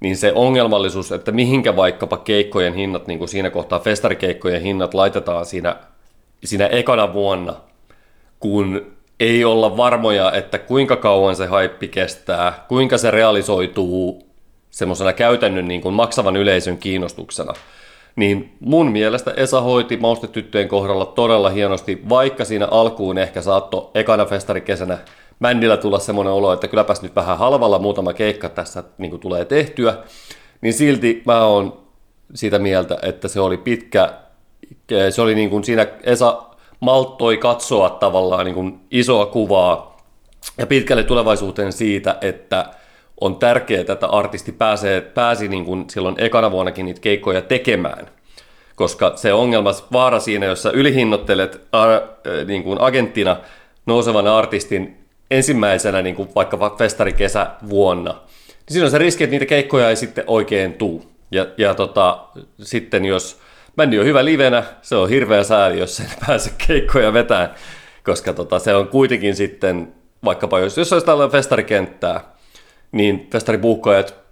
niin 0.00 0.16
se 0.16 0.32
ongelmallisuus, 0.34 1.12
että 1.12 1.32
mihinkä 1.32 1.76
vaikkapa 1.76 2.16
keikkojen 2.16 2.74
hinnat, 2.74 3.06
niin 3.06 3.18
kuin 3.18 3.28
siinä 3.28 3.50
kohtaa 3.50 3.78
festarikeikkojen 3.78 4.62
hinnat 4.62 4.94
laitetaan 4.94 5.46
siinä, 5.46 5.76
siinä 6.44 6.66
ekana 6.66 7.12
vuonna, 7.12 7.54
kun 8.40 8.86
ei 9.20 9.44
olla 9.44 9.76
varmoja, 9.76 10.32
että 10.32 10.58
kuinka 10.58 10.96
kauan 10.96 11.36
se 11.36 11.46
haippi 11.46 11.88
kestää, 11.88 12.64
kuinka 12.68 12.98
se 12.98 13.10
realisoituu 13.10 14.28
semmoisena 14.70 15.12
käytännön 15.12 15.68
niin 15.68 15.80
kuin 15.80 15.94
maksavan 15.94 16.36
yleisön 16.36 16.78
kiinnostuksena. 16.78 17.52
Niin 18.16 18.56
mun 18.60 18.92
mielestä 18.92 19.32
Esa 19.36 19.60
hoiti 19.60 19.96
maustetyttöjen 19.96 20.68
kohdalla 20.68 21.06
todella 21.06 21.50
hienosti, 21.50 22.02
vaikka 22.08 22.44
siinä 22.44 22.68
alkuun 22.70 23.18
ehkä 23.18 23.42
saatto 23.42 23.90
ekana 23.94 24.24
festarikesänä 24.26 24.98
bändillä 25.40 25.76
tulla 25.76 25.98
semmoinen 25.98 26.32
olo, 26.32 26.52
että 26.52 26.68
kylläpäs 26.68 27.02
nyt 27.02 27.16
vähän 27.16 27.38
halvalla 27.38 27.78
muutama 27.78 28.12
keikka 28.12 28.48
tässä 28.48 28.84
niin 28.98 29.10
kuin 29.10 29.20
tulee 29.20 29.44
tehtyä, 29.44 29.96
niin 30.60 30.72
silti 30.72 31.22
mä 31.26 31.44
oon 31.44 31.84
siitä 32.34 32.58
mieltä, 32.58 32.98
että 33.02 33.28
se 33.28 33.40
oli 33.40 33.56
pitkä, 33.56 34.12
se 35.10 35.22
oli 35.22 35.34
niin 35.34 35.50
kuin 35.50 35.64
siinä 35.64 35.86
Esa 36.02 36.42
malttoi 36.80 37.36
katsoa 37.36 37.90
tavallaan 37.90 38.44
niin 38.44 38.54
kuin 38.54 38.80
isoa 38.90 39.26
kuvaa 39.26 39.96
ja 40.58 40.66
pitkälle 40.66 41.02
tulevaisuuteen 41.02 41.72
siitä, 41.72 42.16
että 42.20 42.70
on 43.20 43.36
tärkeää, 43.36 43.80
että 43.80 44.06
artisti 44.06 44.52
pääsee, 44.52 45.00
pääsi 45.00 45.48
niin 45.48 45.64
kuin 45.64 45.90
silloin 45.90 46.14
ekana 46.18 46.50
vuonnakin 46.50 46.86
niitä 46.86 47.00
keikkoja 47.00 47.42
tekemään. 47.42 48.06
Koska 48.76 49.12
se 49.16 49.32
ongelma, 49.32 49.70
vaara 49.92 50.20
siinä, 50.20 50.46
jos 50.46 50.62
sä 50.62 50.70
ylihinnoittelet 50.70 51.60
äh, 51.74 52.46
niin 52.46 52.62
kuin 52.62 52.80
agenttina 52.80 53.36
nousevan 53.86 54.26
artistin 54.26 54.98
ensimmäisenä 55.30 56.02
niin 56.02 56.14
kuin 56.14 56.28
vaikka 56.34 56.74
festarikesä 56.78 57.46
vuonna, 57.68 58.12
niin 58.12 58.72
siinä 58.72 58.84
on 58.84 58.90
se 58.90 58.98
riski, 58.98 59.24
että 59.24 59.30
niitä 59.34 59.46
keikkoja 59.46 59.88
ei 59.88 59.96
sitten 59.96 60.24
oikein 60.26 60.72
tuu. 60.72 61.04
Ja, 61.30 61.46
ja 61.58 61.74
tota, 61.74 62.18
sitten 62.62 63.04
jos 63.04 63.40
bändi 63.76 63.98
on 63.98 64.06
hyvä 64.06 64.24
livenä, 64.24 64.62
se 64.82 64.96
on 64.96 65.08
hirveä 65.08 65.44
sääli, 65.44 65.78
jos 65.78 66.00
ei 66.00 66.06
pääse 66.26 66.50
keikkoja 66.66 67.12
vetään, 67.12 67.54
koska 68.04 68.32
tota, 68.32 68.58
se 68.58 68.74
on 68.74 68.88
kuitenkin 68.88 69.36
sitten, 69.36 69.94
vaikkapa 70.24 70.58
jos, 70.58 70.78
jos 70.78 70.92
olisi 70.92 71.06
tällainen 71.06 71.32
festarikenttää, 71.32 72.20
niin 72.92 73.28
festaripuhkajat 73.32 74.24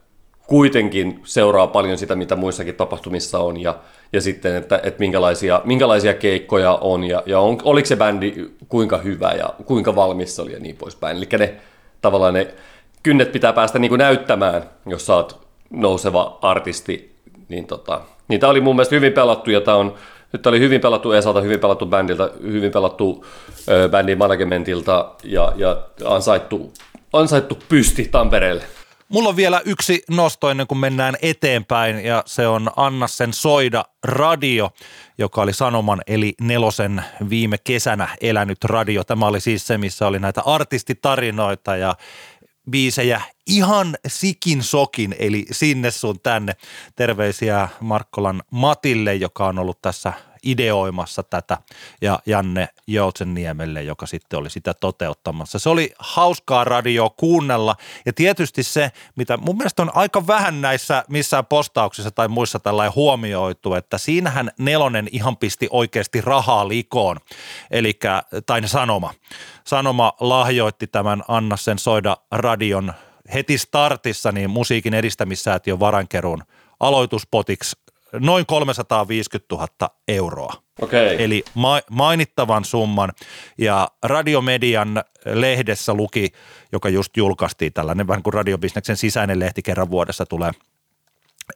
kuitenkin 0.47 1.21
seuraa 1.25 1.67
paljon 1.67 1.99
sitä, 1.99 2.15
mitä 2.15 2.37
muissakin 2.37 2.75
tapahtumissa 2.75 3.39
on, 3.39 3.61
ja, 3.61 3.79
ja 4.13 4.21
sitten, 4.21 4.57
että, 4.57 4.81
että 4.83 4.99
minkälaisia, 4.99 5.61
minkälaisia 5.65 6.15
keikkoja 6.15 6.75
on, 6.75 7.05
ja, 7.05 7.23
ja 7.27 7.41
on, 7.41 7.59
oliko 7.65 7.87
se 7.87 7.97
bändi 7.97 8.35
kuinka 8.69 8.99
hyvä, 8.99 9.33
ja 9.33 9.55
kuinka 9.65 9.97
valmis 9.97 10.37
se 10.37 10.43
oli, 10.43 10.53
ja 10.53 10.59
niin 10.59 10.77
poispäin. 10.77 11.17
Eli 11.17 11.29
ne 11.39 11.55
tavallaan 12.01 12.35
ne 12.35 12.55
kynnet 13.03 13.33
pitää 13.33 13.53
päästä 13.53 13.79
niin 13.79 13.89
kuin 13.89 13.99
näyttämään, 13.99 14.63
jos 14.87 15.07
sä 15.07 15.15
oot 15.15 15.47
nouseva 15.71 16.39
artisti, 16.43 17.15
niin 17.49 17.67
tota, 17.67 18.01
niitä 18.33 18.49
oli 18.49 18.61
mun 18.61 18.77
mielestä 18.77 18.95
hyvin 18.95 19.13
pelattu, 19.13 19.51
ja 19.51 19.61
tämä 19.61 19.77
on 19.77 19.95
nyt 20.33 20.47
oli 20.47 20.61
hyvin 20.61 20.81
pelattu 20.81 21.13
Esalta, 21.13 21.41
hyvin 21.41 21.61
pelattu 21.61 21.87
bändiltä, 21.87 22.31
hyvin 22.43 22.73
pelattu 22.73 23.27
ö, 23.69 23.89
bändin 23.89 24.19
managementilta 24.19 25.15
ja, 25.25 25.53
ja 25.57 25.77
ansaittu, 26.05 26.73
ansaittu 27.13 27.59
pysti 27.69 28.09
Tampereelle. 28.11 28.65
Mulla 29.09 29.29
on 29.29 29.37
vielä 29.37 29.61
yksi 29.65 30.03
nosto 30.11 30.51
ennen 30.51 30.67
kuin 30.67 30.79
mennään 30.79 31.15
eteenpäin 31.23 32.05
ja 32.05 32.23
se 32.27 32.47
on 32.47 32.71
Anna 32.77 33.07
sen 33.07 33.33
soida 33.33 33.85
radio, 34.05 34.71
joka 35.19 35.43
oli 35.43 35.53
Sanoman 35.53 36.01
eli 36.07 36.35
Nelosen 36.41 37.05
viime 37.31 37.57
kesänä 37.65 38.09
elänyt 38.21 38.65
radio. 38.65 39.05
Tämä 39.05 39.27
oli 39.27 39.41
siis 39.41 39.67
se, 39.67 39.79
missä 39.79 40.07
oli 40.07 40.19
näitä 40.19 40.43
artistitarinoita 40.45 41.77
ja 41.77 41.95
biisejä 42.71 43.21
ihan 43.47 43.97
sikin 44.07 44.63
sokin, 44.63 45.15
eli 45.19 45.47
sinne 45.51 45.91
sun 45.91 46.21
tänne. 46.23 46.53
Terveisiä 46.97 47.69
Markkolan 47.81 48.43
Matille, 48.51 49.15
joka 49.15 49.47
on 49.47 49.59
ollut 49.59 49.83
tässä 49.83 50.13
ideoimassa 50.43 51.23
tätä 51.23 51.59
ja 52.01 52.19
Janne 52.27 52.69
Joutsenniemelle, 52.87 53.83
joka 53.83 54.07
sitten 54.07 54.39
oli 54.39 54.51
sitä 54.51 54.75
toteuttamassa. 54.75 55.59
Se 55.59 55.69
oli 55.69 55.93
hauskaa 55.99 56.65
radio 56.65 57.11
kuunnella 57.11 57.77
ja 58.07 58.13
tietysti 58.13 58.63
se, 58.63 58.91
mitä 59.17 59.37
mun 59.37 59.57
mielestä 59.57 59.83
on 59.83 59.91
aika 59.95 60.27
vähän 60.27 60.61
näissä 60.61 61.05
missään 61.09 61.47
postauksissa 61.47 62.11
tai 62.11 62.29
muissa 62.29 62.59
tällainen 62.59 62.95
huomioitu, 62.95 63.75
että 63.75 63.99
siinähän 63.99 64.51
Nelonen 64.59 65.09
ihan 65.13 65.37
pisti 65.37 65.69
oikeasti 65.71 66.21
rahaa 66.21 66.69
likoon, 66.69 67.17
eli 67.71 67.99
tai 68.47 68.69
sanoma. 68.69 69.15
Sanoma 69.65 70.13
lahjoitti 70.21 70.87
tämän 70.87 71.23
Anna 71.29 71.57
sen 71.57 71.79
soida 71.79 72.17
radion 72.31 72.93
heti 73.35 73.59
startissa 73.59 74.33
niin 74.33 74.51
musiikin 74.51 74.95
edistämissäätiön 74.95 75.81
varankeruun 75.81 76.43
aloituspotiksi 76.81 77.77
noin 78.21 78.47
350 78.47 79.55
000 79.55 79.69
euroa. 80.09 80.53
Okay. 80.81 81.17
Eli 81.19 81.45
ma- 81.55 81.81
mainittavan 81.91 82.65
summan. 82.65 83.13
Ja 83.59 83.89
Radiomedian 84.03 85.05
lehdessä 85.25 85.95
luki, 85.95 86.33
joka 86.73 86.89
just 86.89 87.17
julkaistiin 87.17 87.73
tällainen 87.73 88.09
vähän 88.09 88.23
kuin 88.23 88.35
radiobisneksen 88.35 88.97
sisäinen 88.97 89.39
lehti 89.39 89.63
kerran 89.63 89.91
vuodessa 89.91 90.27
tulee, 90.27 90.51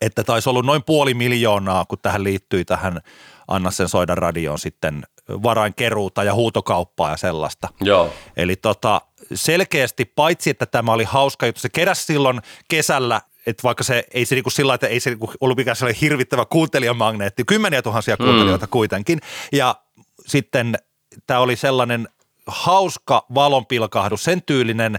että 0.00 0.24
taisi 0.24 0.48
ollut 0.48 0.66
noin 0.66 0.82
puoli 0.82 1.14
miljoonaa, 1.14 1.84
kun 1.84 1.98
tähän 2.02 2.24
liittyi 2.24 2.64
tähän 2.64 3.00
Anna 3.48 3.70
sen 3.70 3.88
soida 3.88 4.14
radioon 4.14 4.58
sitten 4.58 5.02
varainkeruuta 5.28 6.24
ja 6.24 6.34
huutokauppaa 6.34 7.10
ja 7.10 7.16
sellaista. 7.16 7.68
Joo. 7.80 8.12
Eli 8.36 8.56
tota, 8.56 9.00
selkeästi 9.34 10.04
paitsi, 10.04 10.50
että 10.50 10.66
tämä 10.66 10.92
oli 10.92 11.04
hauska 11.04 11.46
juttu, 11.46 11.60
se 11.60 11.68
keräsi 11.68 12.04
silloin 12.04 12.40
kesällä 12.68 13.20
että 13.46 13.62
vaikka 13.62 13.84
se 13.84 14.04
ei 14.14 14.24
se 14.24 14.34
niinku 14.34 14.50
sillä 14.50 14.74
että 14.74 14.86
ei 14.86 15.00
se 15.00 15.10
niinku 15.10 15.32
ollut 15.40 15.56
mikään 15.56 15.76
sellainen 15.76 16.00
hirvittävä 16.00 16.44
kuuntelijamagneetti, 16.44 17.44
kymmeniä 17.44 17.82
tuhansia 17.82 18.16
kuuntelijoita 18.16 18.66
mm. 18.66 18.70
kuitenkin. 18.70 19.20
Ja 19.52 19.74
sitten 20.26 20.78
tämä 21.26 21.40
oli 21.40 21.56
sellainen 21.56 22.08
hauska 22.46 23.26
valonpilkahdus, 23.34 24.24
sen 24.24 24.42
tyylinen 24.42 24.96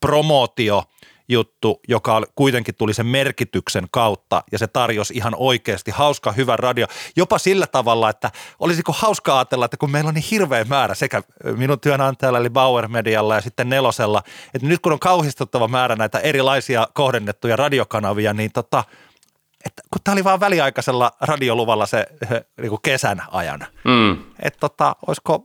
promootio– 0.00 0.84
juttu, 1.30 1.80
joka 1.88 2.22
kuitenkin 2.34 2.74
tuli 2.74 2.94
sen 2.94 3.06
merkityksen 3.06 3.86
kautta 3.90 4.42
ja 4.52 4.58
se 4.58 4.66
tarjosi 4.66 5.14
ihan 5.14 5.34
oikeasti 5.36 5.90
hauska, 5.90 6.32
hyvä 6.32 6.56
radio. 6.56 6.86
Jopa 7.16 7.38
sillä 7.38 7.66
tavalla, 7.66 8.10
että 8.10 8.30
olisiko 8.58 8.92
hauska 8.92 9.38
ajatella, 9.38 9.64
että 9.64 9.76
kun 9.76 9.90
meillä 9.90 10.08
on 10.08 10.14
niin 10.14 10.24
hirveä 10.30 10.64
määrä 10.64 10.94
sekä 10.94 11.22
minun 11.56 11.80
työnantajalla 11.80 12.38
eli 12.38 12.50
Bauer 12.50 12.88
Medialla 12.88 13.34
ja 13.34 13.40
sitten 13.40 13.68
Nelosella, 13.68 14.22
että 14.54 14.68
nyt 14.68 14.80
kun 14.80 14.92
on 14.92 14.98
kauhistuttava 14.98 15.68
määrä 15.68 15.96
näitä 15.96 16.18
erilaisia 16.18 16.88
kohdennettuja 16.94 17.56
radiokanavia, 17.56 18.32
niin 18.34 18.52
tota, 18.52 18.84
että 19.64 19.82
kun 19.90 20.00
tämä 20.04 20.12
oli 20.12 20.24
vaan 20.24 20.40
väliaikaisella 20.40 21.12
radioluvalla 21.20 21.86
se 21.86 22.06
niin 22.60 22.70
kuin 22.70 22.82
kesän 22.82 23.22
ajan, 23.30 23.66
mm. 23.84 24.12
että 24.42 24.60
tota, 24.60 24.96
olisiko 25.06 25.44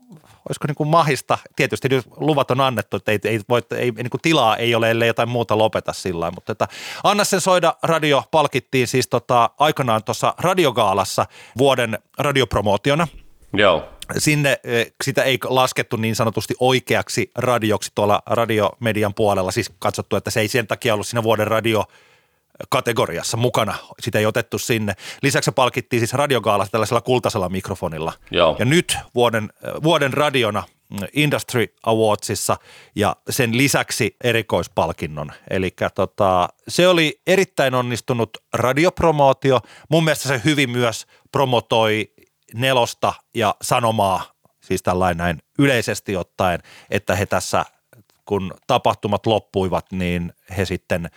olisiko 0.50 0.68
niin 0.68 0.76
kuin 0.76 0.90
mahista, 0.90 1.38
tietysti 1.56 1.90
nyt 1.90 2.06
luvat 2.18 2.52
on 2.52 2.62
annettu, 2.62 2.98
että 2.98 3.12
ei, 3.12 3.20
ei, 3.24 3.40
voi, 3.50 3.62
ei, 3.78 3.92
niin 3.92 4.10
kuin 4.10 4.22
tilaa 4.22 4.58
ei 4.58 4.76
ole, 4.76 4.92
ellei 4.92 5.08
jotain 5.08 5.30
muuta 5.30 5.58
lopeta 5.58 5.94
sillä 5.94 6.32
mutta 6.32 6.52
että 6.52 6.68
Anna 7.04 7.24
sen 7.24 7.42
soida 7.42 7.76
radio 7.84 8.24
palkittiin 8.32 8.88
siis 8.88 9.08
tota, 9.08 9.50
aikanaan 9.60 10.04
tuossa 10.04 10.34
radiogaalassa 10.38 11.26
vuoden 11.58 12.00
radiopromootiona. 12.18 13.08
Joo. 13.54 13.90
Sinne 14.18 14.60
eh, 14.64 14.92
sitä 15.04 15.24
ei 15.24 15.38
laskettu 15.44 15.98
niin 15.98 16.16
sanotusti 16.16 16.54
oikeaksi 16.60 17.32
radioksi 17.36 17.92
tuolla 17.96 18.22
radiomedian 18.26 19.14
puolella, 19.14 19.52
siis 19.52 19.72
katsottu, 19.80 20.16
että 20.16 20.32
se 20.32 20.40
ei 20.40 20.48
sen 20.48 20.68
takia 20.68 20.94
ollut 20.94 21.08
siinä 21.08 21.24
vuoden 21.24 21.48
radio 21.48 21.86
kategoriassa 22.70 23.38
mukana. 23.38 23.76
Sitä 24.00 24.20
ei 24.20 24.26
otettu 24.26 24.58
sinne. 24.60 24.94
Lisäksi 25.22 25.46
se 25.46 25.52
palkittiin 25.52 26.00
siis 26.00 26.14
radiogaalassa 26.14 26.72
tällaisella 26.72 27.02
kultaisella 27.02 27.50
mikrofonilla. 27.50 28.14
Joo. 28.32 28.56
Ja 28.60 28.66
nyt 28.66 28.98
vuoden, 29.16 29.50
vuoden 29.84 30.14
radiona 30.14 30.64
mm, 30.90 31.08
Industry 31.14 31.74
Awardsissa 31.84 32.58
ja 32.96 33.16
sen 33.30 33.58
lisäksi 33.58 34.16
erikoispalkinnon. 34.24 35.32
Eli 35.50 35.76
tota, 35.96 36.50
se 36.68 36.88
oli 36.88 37.22
erittäin 37.28 37.74
onnistunut 37.76 38.38
radiopromootio. 38.54 39.60
Mun 39.90 40.04
mielestä 40.04 40.28
se 40.28 40.42
hyvin 40.46 40.70
myös 40.70 41.06
promotoi 41.32 42.12
nelosta 42.54 43.14
ja 43.36 43.56
sanomaa, 43.62 44.24
siis 44.62 44.84
tällainen 44.84 45.18
näin 45.18 45.42
yleisesti 45.60 46.16
ottaen, 46.16 46.60
että 46.90 47.16
he 47.16 47.26
tässä, 47.26 47.66
kun 48.26 48.54
tapahtumat 48.68 49.26
loppuivat, 49.26 49.92
niin 49.92 50.34
he 50.58 50.66
sitten– 50.66 51.10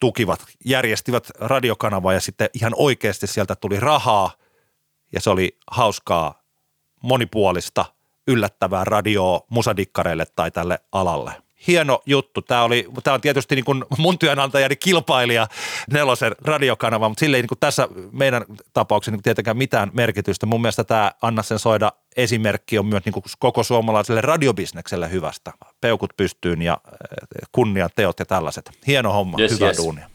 tukivat, 0.00 0.40
järjestivät 0.64 1.30
radiokanavaa 1.38 2.12
ja 2.12 2.20
sitten 2.20 2.50
ihan 2.54 2.72
oikeasti 2.76 3.26
sieltä 3.26 3.56
tuli 3.56 3.80
rahaa 3.80 4.32
ja 5.12 5.20
se 5.20 5.30
oli 5.30 5.58
hauskaa, 5.70 6.42
monipuolista, 7.02 7.84
yllättävää 8.26 8.84
radioa 8.84 9.40
musadikkareille 9.50 10.26
tai 10.36 10.50
tälle 10.50 10.78
alalle. 10.92 11.47
Hieno 11.66 12.02
juttu. 12.06 12.42
Tämä, 12.42 12.62
oli, 12.62 12.88
tämä 13.04 13.14
on 13.14 13.20
tietysti 13.20 13.54
niin 13.54 13.64
kuin 13.64 13.84
mun 13.98 14.18
työnantajani 14.18 14.76
kilpailija 14.76 15.46
nelosen 15.92 16.34
radiokanava, 16.44 17.08
mutta 17.08 17.20
sille 17.20 17.36
ei 17.36 17.42
niin 17.42 17.48
kuin 17.48 17.58
tässä 17.58 17.88
meidän 18.12 18.44
tapauksessa 18.72 19.10
niin 19.10 19.22
tietenkään 19.22 19.56
mitään 19.56 19.90
merkitystä. 19.92 20.46
Mun 20.46 20.60
mielestä 20.60 20.84
tämä 20.84 21.12
Anna 21.22 21.42
sen 21.42 21.58
soida 21.58 21.92
esimerkki 22.16 22.78
on 22.78 22.86
myös 22.86 23.04
niin 23.04 23.12
kuin 23.12 23.24
koko 23.38 23.62
suomalaiselle 23.62 24.20
radiobisnekselle 24.20 25.10
hyvästä. 25.10 25.52
Peukut 25.80 26.10
pystyyn 26.16 26.62
ja 26.62 26.78
eh, 26.86 27.48
kunniateot 27.52 28.18
ja 28.18 28.26
tällaiset. 28.26 28.70
Hieno 28.86 29.12
homma, 29.12 29.38
Yes, 29.40 29.50
hyvä 29.52 29.66
yes. 29.66 29.76
duunia. 29.76 30.10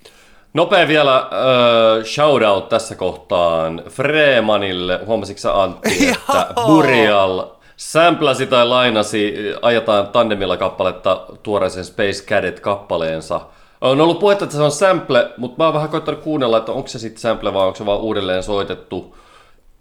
Nopea 0.54 0.88
vielä 0.88 1.18
äh, 1.18 2.06
shoutout 2.06 2.70
tässä 2.70 2.96
kohtaan 2.96 3.84
Freemanille. 3.90 5.00
Huomasitko 5.06 5.40
sä 5.40 5.62
Antti, 5.62 6.10
että. 6.10 6.48
Burial 6.68 7.48
samplasi 7.78 8.48
tai 8.48 8.68
lainasi 8.68 9.36
Ajetaan 9.62 10.08
tandemilla 10.08 10.58
kappaletta 10.58 11.28
tuoreisen 11.44 11.86
Space 11.86 12.26
Cadet-kappaleensa. 12.26 13.42
On 13.82 14.02
ollut 14.02 14.20
puhetta, 14.20 14.46
että 14.46 14.56
se 14.56 14.64
on 14.64 14.72
sample, 14.72 15.32
mutta 15.38 15.58
mä 15.58 15.66
oon 15.66 15.74
vähän 15.74 15.90
koittanut 15.90 16.22
kuunnella, 16.22 16.58
että 16.58 16.72
onko 16.72 16.88
se 16.88 17.00
sitten 17.00 17.22
sample 17.22 17.54
vai 17.54 17.66
onko 17.66 17.78
se 17.78 17.86
vaan 17.86 18.00
uudelleen 18.00 18.44
soitettu. 18.44 19.18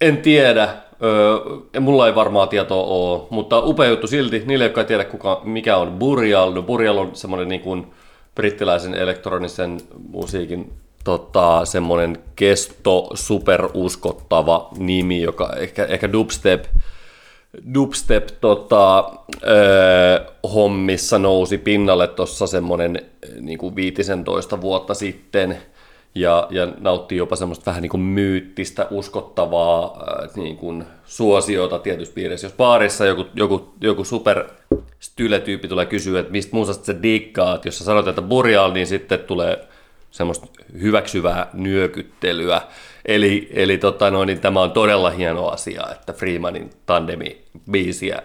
En 0.01 0.17
tiedä, 0.17 0.69
öö, 1.03 1.81
mulla 1.81 2.07
ei 2.07 2.15
varmaa 2.15 2.47
tietoa 2.47 2.85
ole, 2.85 3.23
mutta 3.31 3.61
upea 3.61 3.89
juttu 3.89 4.07
silti. 4.07 4.43
Niille, 4.47 4.65
jotka 4.65 4.81
ei 4.81 4.87
tiedä, 4.87 5.05
kuka, 5.05 5.41
mikä 5.45 5.77
on 5.77 5.93
Burial. 5.93 6.53
No 6.53 6.63
Burial 6.63 6.99
on 6.99 7.11
semmoinen 7.13 7.49
niin 7.49 7.61
kuin 7.61 7.93
brittiläisen 8.35 8.95
elektronisen 8.95 9.81
musiikin 10.09 10.73
tota, 11.05 11.65
semmoinen 11.65 12.19
kesto, 12.37 13.11
superuskottava 13.15 14.69
nimi, 14.79 15.23
joka 15.23 15.53
ehkä, 15.57 15.85
ehkä 15.85 16.13
dubstep, 16.13 16.65
dubstep 17.75 18.29
tota, 18.41 19.13
hommissa 20.55 21.19
nousi 21.19 21.59
pinnalle 21.59 22.09
tuossa 22.09 22.47
semmoinen 22.47 23.01
niin 23.41 23.59
kuin 23.59 23.77
15 23.77 24.61
vuotta 24.61 24.95
sitten 24.95 25.59
ja, 26.15 26.47
ja 26.51 26.69
nautti 26.81 27.17
jopa 27.17 27.37
semmoista 27.37 27.67
vähän 27.67 27.83
niin 27.83 27.91
kuin 27.91 28.01
myyttistä, 28.01 28.87
uskottavaa 28.91 29.85
äh, 29.85 30.37
niin 30.37 30.57
kuin 30.57 30.85
suosiota 31.05 31.79
tietyssä 31.79 32.15
piirissä. 32.15 32.47
Jos 32.47 32.55
baarissa 32.57 33.07
joku, 33.07 33.25
joku, 33.35 33.75
joku 33.81 34.05
super 34.05 34.45
styletyyppi 35.01 35.69
tulee 35.69 35.87
kysyä, 35.87 36.21
että 36.21 36.33
mistä 36.33 36.57
musasta 36.57 36.85
sä 36.85 37.03
diggaat, 37.03 37.65
jos 37.65 37.79
sä 37.79 37.85
sanot, 37.85 38.09
että 38.09 38.23
Burial, 38.23 38.73
niin 38.73 38.87
sitten 38.87 39.19
tulee 39.19 39.69
semmoista 40.11 40.47
hyväksyvää 40.81 41.51
nyökyttelyä. 41.53 42.63
Eli, 43.05 43.49
eli 43.53 43.79
tota 43.79 44.11
noin, 44.11 44.27
niin 44.27 44.41
tämä 44.41 44.61
on 44.61 44.73
todella 44.73 45.11
hieno 45.11 45.49
asia, 45.49 45.83
että 45.93 46.13
Freemanin 46.13 46.71
tandemi 46.87 47.45
biisiä 47.71 48.23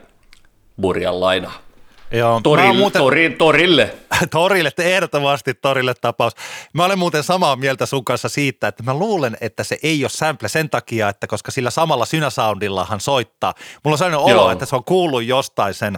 Burial 0.82 1.20
lainaa. 1.20 1.68
Joo, 2.12 2.40
Torille, 2.44 2.74
muuten, 2.74 3.02
tori, 3.02 3.30
torille. 3.30 3.96
torille, 4.32 4.72
ehdottomasti 4.84 5.54
torille 5.54 5.94
tapaus. 6.02 6.34
Mä 6.74 6.86
olen 6.86 7.00
muuten 7.00 7.24
samaa 7.24 7.56
mieltä 7.56 7.86
sun 7.86 8.06
kanssa 8.06 8.30
siitä, 8.30 8.68
että 8.68 8.84
mä 8.84 8.94
luulen, 8.94 9.38
että 9.42 9.64
se 9.64 9.78
ei 9.84 10.04
ole 10.04 10.10
sample 10.10 10.50
sen 10.50 10.70
takia, 10.70 11.10
että 11.10 11.28
koska 11.28 11.52
sillä 11.52 11.70
samalla 11.70 12.06
synäsoundillahan 12.06 13.00
soittaa. 13.00 13.54
Mulla 13.84 13.94
on 13.94 13.98
sellainen 13.98 14.20
olo, 14.20 14.32
Joo. 14.32 14.52
että 14.52 14.66
se 14.66 14.76
on 14.76 14.84
kuullut 14.84 15.24
jostain 15.24 15.74
sen 15.74 15.98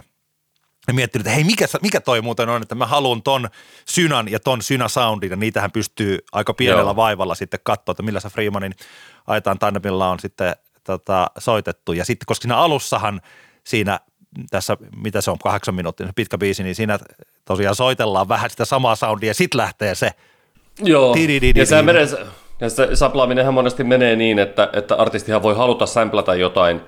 ja 0.90 0.94
miettinyt, 0.94 1.26
että 1.26 1.34
hei, 1.34 1.44
mikä, 1.44 1.66
mikä 1.82 2.00
toi 2.00 2.22
muuten 2.22 2.48
on, 2.48 2.62
että 2.62 2.74
mä 2.74 2.86
haluan 2.86 3.22
ton 3.22 3.48
synän 3.86 4.28
ja 4.28 4.40
ton 4.40 4.62
synäsoundin, 4.62 5.30
ja 5.30 5.36
niitähän 5.36 5.70
pystyy 5.70 6.18
aika 6.32 6.54
pienellä 6.54 6.82
Joo. 6.82 6.96
vaivalla 6.96 7.34
sitten 7.34 7.60
katsoa, 7.62 7.92
että 7.92 8.02
millä 8.02 8.20
se 8.20 8.28
Freemanin 8.28 8.74
aitaan 9.26 9.58
tandemilla 9.58 10.10
on 10.10 10.20
sitten 10.20 10.54
tota, 10.84 11.30
soitettu. 11.38 11.92
Ja 11.92 12.04
sitten, 12.04 12.26
koska 12.26 12.42
siinä 12.42 12.56
alussahan 12.56 13.20
siinä 13.64 14.00
tässä, 14.50 14.76
mitä 14.96 15.20
se 15.20 15.30
on, 15.30 15.38
kahdeksan 15.38 15.74
minuuttia, 15.74 16.06
se 16.06 16.12
pitkä 16.16 16.38
biisi, 16.38 16.62
niin 16.62 16.74
siinä 16.74 16.98
tosiaan 17.44 17.74
soitellaan 17.74 18.28
vähän 18.28 18.50
sitä 18.50 18.64
samaa 18.64 18.96
soundia 18.96 19.30
ja 19.30 19.34
sitten 19.34 19.58
lähtee 19.58 19.94
se. 19.94 20.10
Joo, 20.82 21.14
ja 21.54 21.66
se, 21.66 21.82
menee, 21.82 22.06
ja 22.60 22.70
se 22.70 22.88
saplaaminenhan 22.96 23.54
monesti 23.54 23.84
menee 23.84 24.16
niin, 24.16 24.38
että, 24.38 24.70
että 24.72 24.94
artistihan 24.94 25.42
voi 25.42 25.56
haluta 25.56 25.86
samplata 25.86 26.34
jotain, 26.34 26.80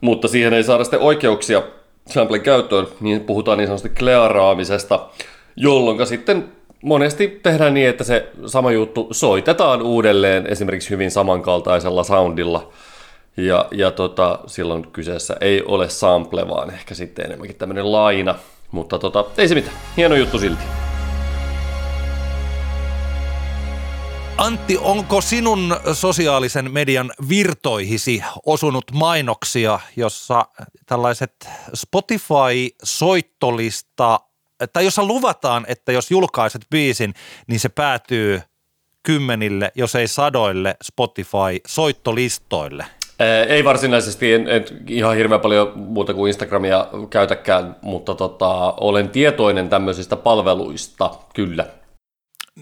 mutta 0.00 0.28
siihen 0.28 0.52
ei 0.52 0.64
saada 0.64 0.84
sitten 0.84 1.00
oikeuksia 1.00 1.62
samplen 2.06 2.40
käyttöön, 2.40 2.86
niin 3.00 3.20
puhutaan 3.20 3.58
niin 3.58 3.68
sanotusti 3.68 3.88
klearaamisesta, 3.88 5.08
jolloin 5.56 6.06
sitten 6.06 6.48
monesti 6.82 7.40
tehdään 7.42 7.74
niin, 7.74 7.88
että 7.88 8.04
se 8.04 8.28
sama 8.46 8.72
juttu 8.72 9.08
soitetaan 9.10 9.82
uudelleen 9.82 10.46
esimerkiksi 10.46 10.90
hyvin 10.90 11.10
samankaltaisella 11.10 12.04
soundilla, 12.04 12.72
ja, 13.36 13.66
ja 13.70 13.90
tota, 13.90 14.38
silloin 14.46 14.86
kyseessä 14.92 15.36
ei 15.40 15.62
ole 15.62 15.88
sample, 15.88 16.48
vaan 16.48 16.74
ehkä 16.74 16.94
sitten 16.94 17.24
enemmänkin 17.26 17.56
tämmöinen 17.56 17.92
laina, 17.92 18.34
mutta 18.70 18.98
tota, 18.98 19.24
ei 19.38 19.48
se 19.48 19.54
mitään, 19.54 19.76
hieno 19.96 20.14
juttu 20.14 20.38
silti. 20.38 20.64
Antti, 24.36 24.78
onko 24.80 25.20
sinun 25.20 25.76
sosiaalisen 25.92 26.72
median 26.72 27.10
virtoihisi 27.28 28.22
osunut 28.46 28.84
mainoksia, 28.92 29.80
jossa 29.96 30.44
tällaiset 30.90 31.48
Spotify-soittolista, 31.74 34.20
tai 34.72 34.84
jossa 34.84 35.04
luvataan, 35.04 35.64
että 35.68 35.92
jos 35.92 36.10
julkaiset 36.10 36.62
biisin, 36.70 37.14
niin 37.46 37.60
se 37.60 37.68
päätyy 37.68 38.42
kymmenille, 39.02 39.72
jos 39.74 39.94
ei 39.94 40.08
sadoille 40.08 40.76
Spotify-soittolistoille? 40.84 42.84
Ää, 43.18 43.44
Ei 43.44 43.64
varsinaisesti, 43.64 44.34
en, 44.34 44.48
en 44.48 44.64
ihan 44.88 45.16
hirveän 45.16 45.40
paljon 45.40 45.72
muuta 45.76 46.14
kuin 46.14 46.28
Instagramia 46.28 46.88
käytäkään, 47.10 47.76
mutta 47.82 48.14
tota, 48.14 48.72
olen 48.72 49.08
tietoinen 49.08 49.68
tämmöisistä 49.68 50.16
palveluista, 50.16 51.10
kyllä. 51.34 51.66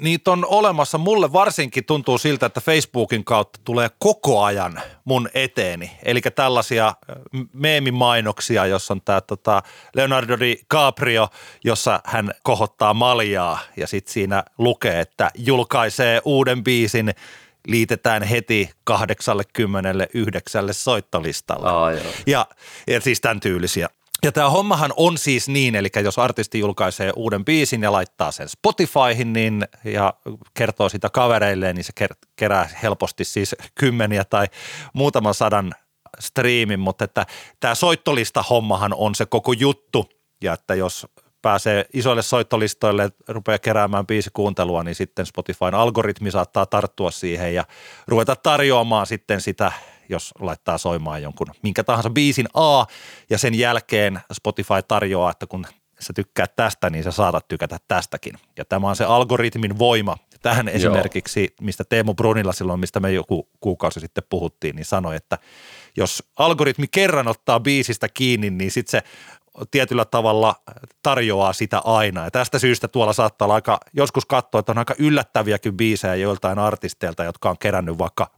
Niitä 0.00 0.30
on 0.30 0.46
olemassa. 0.48 0.98
Mulle 0.98 1.32
varsinkin 1.32 1.84
tuntuu 1.84 2.18
siltä, 2.18 2.46
että 2.46 2.60
Facebookin 2.60 3.24
kautta 3.24 3.60
tulee 3.64 3.90
koko 3.98 4.42
ajan 4.42 4.80
mun 5.04 5.28
eteeni. 5.34 5.90
Eli 6.02 6.20
tällaisia 6.20 6.94
ö, 7.10 7.14
meemimainoksia, 7.52 8.66
jossa 8.66 8.94
on 8.94 9.02
tämä 9.02 9.20
tota 9.20 9.62
Leonardo 9.94 10.40
DiCaprio, 10.40 11.28
jossa 11.64 12.00
hän 12.04 12.30
kohottaa 12.42 12.94
maljaa 12.94 13.58
ja 13.76 13.86
sitten 13.86 14.12
siinä 14.12 14.44
lukee, 14.58 15.00
että 15.00 15.30
julkaisee 15.34 16.20
uuden 16.24 16.64
biisin, 16.64 17.14
liitetään 17.66 18.22
heti 18.22 18.70
89 18.84 20.74
soittolistalle. 20.74 21.68
Aa, 21.68 21.92
joo. 21.92 22.12
Ja, 22.26 22.46
ja 22.86 23.00
siis 23.00 23.20
tämän 23.20 23.40
tyylisiä. 23.40 23.88
Ja 24.24 24.32
tämä 24.32 24.50
hommahan 24.50 24.92
on 24.96 25.18
siis 25.18 25.48
niin, 25.48 25.74
eli 25.74 25.88
jos 26.04 26.18
artisti 26.18 26.58
julkaisee 26.58 27.12
uuden 27.16 27.44
biisin 27.44 27.82
ja 27.82 27.92
laittaa 27.92 28.32
sen 28.32 28.48
Spotifyhin 28.48 29.32
niin, 29.32 29.66
ja 29.84 30.14
kertoo 30.54 30.88
sitä 30.88 31.10
kavereilleen, 31.10 31.76
niin 31.76 31.84
se 31.84 31.92
ker- 32.00 32.28
kerää 32.36 32.68
helposti 32.82 33.24
siis 33.24 33.56
kymmeniä 33.74 34.24
tai 34.24 34.46
muutaman 34.92 35.34
sadan 35.34 35.72
striimin, 36.20 36.80
mutta 36.80 37.04
että 37.04 37.26
tämä 37.60 37.74
soittolista 37.74 38.42
hommahan 38.42 38.94
on 38.94 39.14
se 39.14 39.26
koko 39.26 39.52
juttu. 39.52 40.08
Ja 40.42 40.52
että 40.52 40.74
jos 40.74 41.06
pääsee 41.42 41.86
isoille 41.92 42.22
soittolistoille 42.22 43.10
rupeaa 43.28 43.58
keräämään 43.58 44.06
biisikuuntelua, 44.06 44.84
niin 44.84 44.94
sitten 44.94 45.26
Spotifyn 45.26 45.74
algoritmi 45.74 46.30
saattaa 46.30 46.66
tarttua 46.66 47.10
siihen 47.10 47.54
ja 47.54 47.64
ruveta 48.06 48.36
tarjoamaan 48.36 49.06
sitten 49.06 49.40
sitä, 49.40 49.72
jos 50.08 50.34
laittaa 50.40 50.78
soimaan 50.78 51.22
jonkun 51.22 51.46
minkä 51.62 51.84
tahansa 51.84 52.10
biisin 52.10 52.46
A 52.54 52.84
ja 53.30 53.38
sen 53.38 53.54
jälkeen 53.54 54.20
Spotify 54.32 54.82
tarjoaa, 54.88 55.30
että 55.30 55.46
kun 55.46 55.66
sä 56.00 56.12
tykkäät 56.12 56.56
tästä, 56.56 56.90
niin 56.90 57.04
sä 57.04 57.10
saatat 57.10 57.48
tykätä 57.48 57.78
tästäkin. 57.88 58.34
Ja 58.56 58.64
tämä 58.64 58.88
on 58.88 58.96
se 58.96 59.04
algoritmin 59.04 59.78
voima. 59.78 60.16
Tähän 60.42 60.68
esimerkiksi, 60.68 61.54
mistä 61.60 61.84
Teemu 61.84 62.14
Brunilla 62.14 62.52
silloin, 62.52 62.80
mistä 62.80 63.00
me 63.00 63.12
joku 63.12 63.48
kuukausi 63.60 64.00
sitten 64.00 64.24
puhuttiin, 64.30 64.76
niin 64.76 64.84
sanoi, 64.84 65.16
että 65.16 65.38
jos 65.96 66.22
algoritmi 66.36 66.86
kerran 66.90 67.28
ottaa 67.28 67.60
biisistä 67.60 68.08
kiinni, 68.08 68.50
niin 68.50 68.70
sitten 68.70 68.90
se 68.90 69.02
tietyllä 69.70 70.04
tavalla 70.04 70.54
tarjoaa 71.02 71.52
sitä 71.52 71.78
aina. 71.78 72.24
Ja 72.24 72.30
tästä 72.30 72.58
syystä 72.58 72.88
tuolla 72.88 73.12
saattaa 73.12 73.46
olla 73.46 73.54
aika, 73.54 73.80
joskus 73.92 74.26
katsoa, 74.26 74.58
että 74.58 74.72
on 74.72 74.78
aika 74.78 74.94
yllättäviäkin 74.98 75.76
biisejä 75.76 76.14
joiltain 76.14 76.58
artisteilta, 76.58 77.24
jotka 77.24 77.50
on 77.50 77.58
kerännyt 77.58 77.98
vaikka 77.98 78.37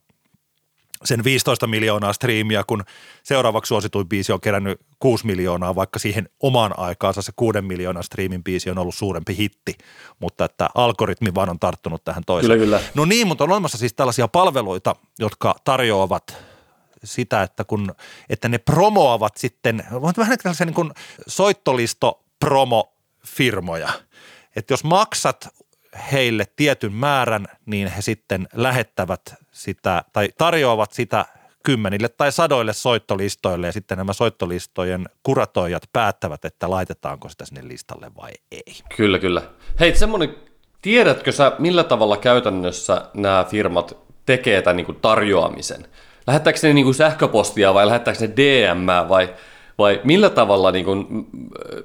sen 1.04 1.24
15 1.24 1.66
miljoonaa 1.66 2.12
striimiä, 2.12 2.64
kun 2.66 2.84
seuraavaksi 3.22 3.68
suosituin 3.68 4.08
biisi 4.08 4.32
on 4.32 4.40
kerännyt 4.40 4.80
6 4.98 5.26
miljoonaa, 5.26 5.74
vaikka 5.74 5.98
siihen 5.98 6.28
omaan 6.40 6.78
aikaansa 6.78 7.22
se 7.22 7.32
6 7.36 7.60
miljoonan 7.60 8.04
striimin 8.04 8.44
biisi 8.44 8.70
on 8.70 8.78
ollut 8.78 8.94
suurempi 8.94 9.36
hitti, 9.36 9.74
mutta 10.18 10.44
että 10.44 10.68
algoritmi 10.74 11.34
vaan 11.34 11.50
on 11.50 11.58
tarttunut 11.58 12.04
tähän 12.04 12.22
toiseen. 12.26 12.52
Kyllä, 12.52 12.64
kyllä. 12.64 12.80
No 12.94 13.04
niin, 13.04 13.26
mutta 13.26 13.44
on 13.44 13.50
olemassa 13.50 13.78
siis 13.78 13.94
tällaisia 13.94 14.28
palveluita, 14.28 14.96
jotka 15.18 15.54
tarjoavat 15.64 16.36
sitä, 17.04 17.42
että, 17.42 17.64
kun, 17.64 17.94
että 18.28 18.48
ne 18.48 18.58
promoavat 18.58 19.36
sitten, 19.36 19.84
vähän 20.18 20.38
tällaisia 20.42 20.66
niin 20.66 20.74
kuin 20.74 20.90
soittolisto 21.26 22.24
promofirmoja, 22.38 23.88
että 24.56 24.72
jos 24.72 24.84
maksat 24.84 25.48
heille 26.12 26.44
tietyn 26.56 26.92
määrän, 26.92 27.46
niin 27.66 27.88
he 27.88 28.02
sitten 28.02 28.48
lähettävät 28.54 29.34
sitä 29.50 30.04
tai 30.12 30.28
tarjoavat 30.38 30.92
sitä 30.92 31.24
kymmenille 31.62 32.08
tai 32.08 32.32
sadoille 32.32 32.72
soittolistoille 32.72 33.66
ja 33.66 33.72
sitten 33.72 33.98
nämä 33.98 34.12
soittolistojen 34.12 35.08
kuratoijat 35.22 35.82
päättävät, 35.92 36.44
että 36.44 36.70
laitetaanko 36.70 37.28
sitä 37.28 37.46
sinne 37.46 37.68
listalle 37.68 38.10
vai 38.16 38.30
ei. 38.52 38.74
Kyllä, 38.96 39.18
kyllä. 39.18 39.42
Hei, 39.80 39.96
semmoinen, 39.96 40.34
tiedätkö 40.82 41.32
sä, 41.32 41.52
millä 41.58 41.84
tavalla 41.84 42.16
käytännössä 42.16 43.06
nämä 43.14 43.46
firmat 43.50 43.96
tekee 44.26 44.62
tämän 44.62 44.76
niin 44.76 44.98
tarjoamisen? 45.02 45.86
Lähettääkö 46.26 46.58
ne 46.62 46.72
niin 46.72 46.94
sähköpostia 46.94 47.74
vai 47.74 47.86
lähettääkö 47.86 48.20
ne 48.20 48.32
DM 48.36 49.08
vai, 49.08 49.34
vai 49.78 50.00
millä, 50.04 50.30
tavalla, 50.30 50.70
niin 50.70 50.84
kuin, 50.84 51.06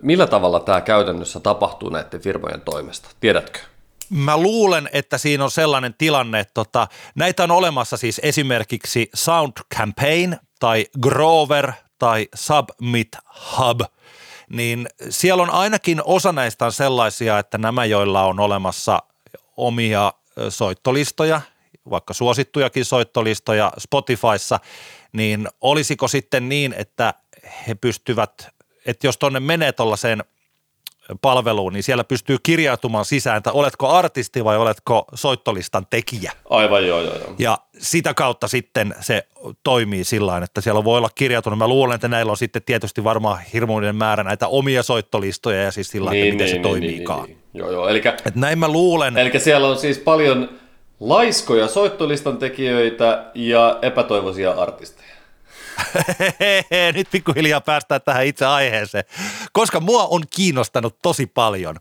millä 0.01 0.27
tavalla 0.27 0.59
tämä 0.59 0.81
käytännössä 0.81 1.39
tapahtuu 1.39 1.89
näiden 1.89 2.21
firmojen 2.21 2.61
toimesta? 2.61 3.09
Tiedätkö? 3.19 3.59
Mä 4.09 4.37
luulen, 4.37 4.89
että 4.93 5.17
siinä 5.17 5.43
on 5.43 5.51
sellainen 5.51 5.95
tilanne, 5.97 6.39
että 6.39 6.53
tota, 6.53 6.87
näitä 7.15 7.43
on 7.43 7.51
olemassa 7.51 7.97
siis 7.97 8.21
esimerkiksi 8.23 9.09
Sound 9.13 9.53
Campaign 9.75 10.35
tai 10.59 10.85
Grover 11.01 11.71
tai 11.99 12.27
Submit 12.35 13.07
Hub, 13.57 13.81
niin 14.49 14.87
siellä 15.09 15.43
on 15.43 15.49
ainakin 15.49 16.01
osa 16.05 16.31
näistä 16.31 16.65
on 16.65 16.71
sellaisia, 16.71 17.39
että 17.39 17.57
nämä, 17.57 17.85
joilla 17.85 18.23
on 18.23 18.39
olemassa 18.39 19.03
omia 19.57 20.13
soittolistoja, 20.49 21.41
vaikka 21.89 22.13
suosittujakin 22.13 22.85
soittolistoja 22.85 23.71
Spotifyssa, 23.77 24.59
niin 25.13 25.47
olisiko 25.61 26.07
sitten 26.07 26.49
niin, 26.49 26.75
että 26.77 27.13
he 27.67 27.75
pystyvät, 27.75 28.47
että 28.85 29.07
jos 29.07 29.17
tuonne 29.17 29.39
menee 29.39 29.71
tuollaiseen– 29.71 30.23
palveluun, 31.21 31.73
niin 31.73 31.83
siellä 31.83 32.03
pystyy 32.03 32.37
kirjautumaan 32.43 33.05
sisään, 33.05 33.37
että 33.37 33.51
oletko 33.51 33.89
artisti 33.89 34.43
vai 34.43 34.57
oletko 34.57 35.05
soittolistan 35.13 35.85
tekijä. 35.89 36.31
Aivan 36.49 36.87
joo, 36.87 37.01
joo, 37.01 37.15
joo. 37.15 37.35
Ja 37.39 37.57
sitä 37.77 38.13
kautta 38.13 38.47
sitten 38.47 38.95
se 38.99 39.27
toimii 39.63 40.03
sillä 40.03 40.37
että 40.37 40.61
siellä 40.61 40.83
voi 40.83 40.97
olla 40.97 41.09
kirjautunut. 41.15 41.59
Mä 41.59 41.67
luulen, 41.67 41.95
että 41.95 42.07
näillä 42.07 42.29
on 42.29 42.37
sitten 42.37 42.61
tietysti 42.65 43.03
varmaan 43.03 43.39
hirmuinen 43.53 43.95
määrä 43.95 44.23
näitä 44.23 44.47
omia 44.47 44.83
soittolistoja 44.83 45.63
ja 45.63 45.71
siis 45.71 45.87
sillä 45.89 46.11
niin, 46.11 46.23
että 46.23 46.33
miten 46.33 46.45
niin, 46.45 46.49
se 46.49 46.55
niin, 46.55 46.63
toimiikaan. 46.63 47.23
Niin, 47.23 47.27
niin, 47.27 47.43
niin. 47.53 47.59
Joo, 47.59 47.71
joo. 47.71 47.87
Elikkä, 47.87 48.17
Et 48.25 48.35
näin 48.35 48.59
mä 48.59 48.67
luulen. 48.67 49.17
Eli 49.17 49.39
siellä 49.39 49.67
on 49.67 49.77
siis 49.77 49.97
paljon 49.97 50.49
laiskoja 50.99 51.67
soittolistan 51.67 52.37
tekijöitä 52.37 53.25
ja 53.35 53.79
epätoivoisia 53.81 54.51
artisteja. 54.51 55.14
Nyt 56.95 57.07
pikkuhiljaa 57.11 57.61
päästään 57.61 58.01
tähän 58.01 58.25
itse 58.25 58.45
aiheeseen, 58.45 59.03
koska 59.53 59.79
mua 59.79 60.03
on 60.03 60.23
kiinnostanut 60.35 60.97
tosi 61.01 61.25
paljon, 61.25 61.75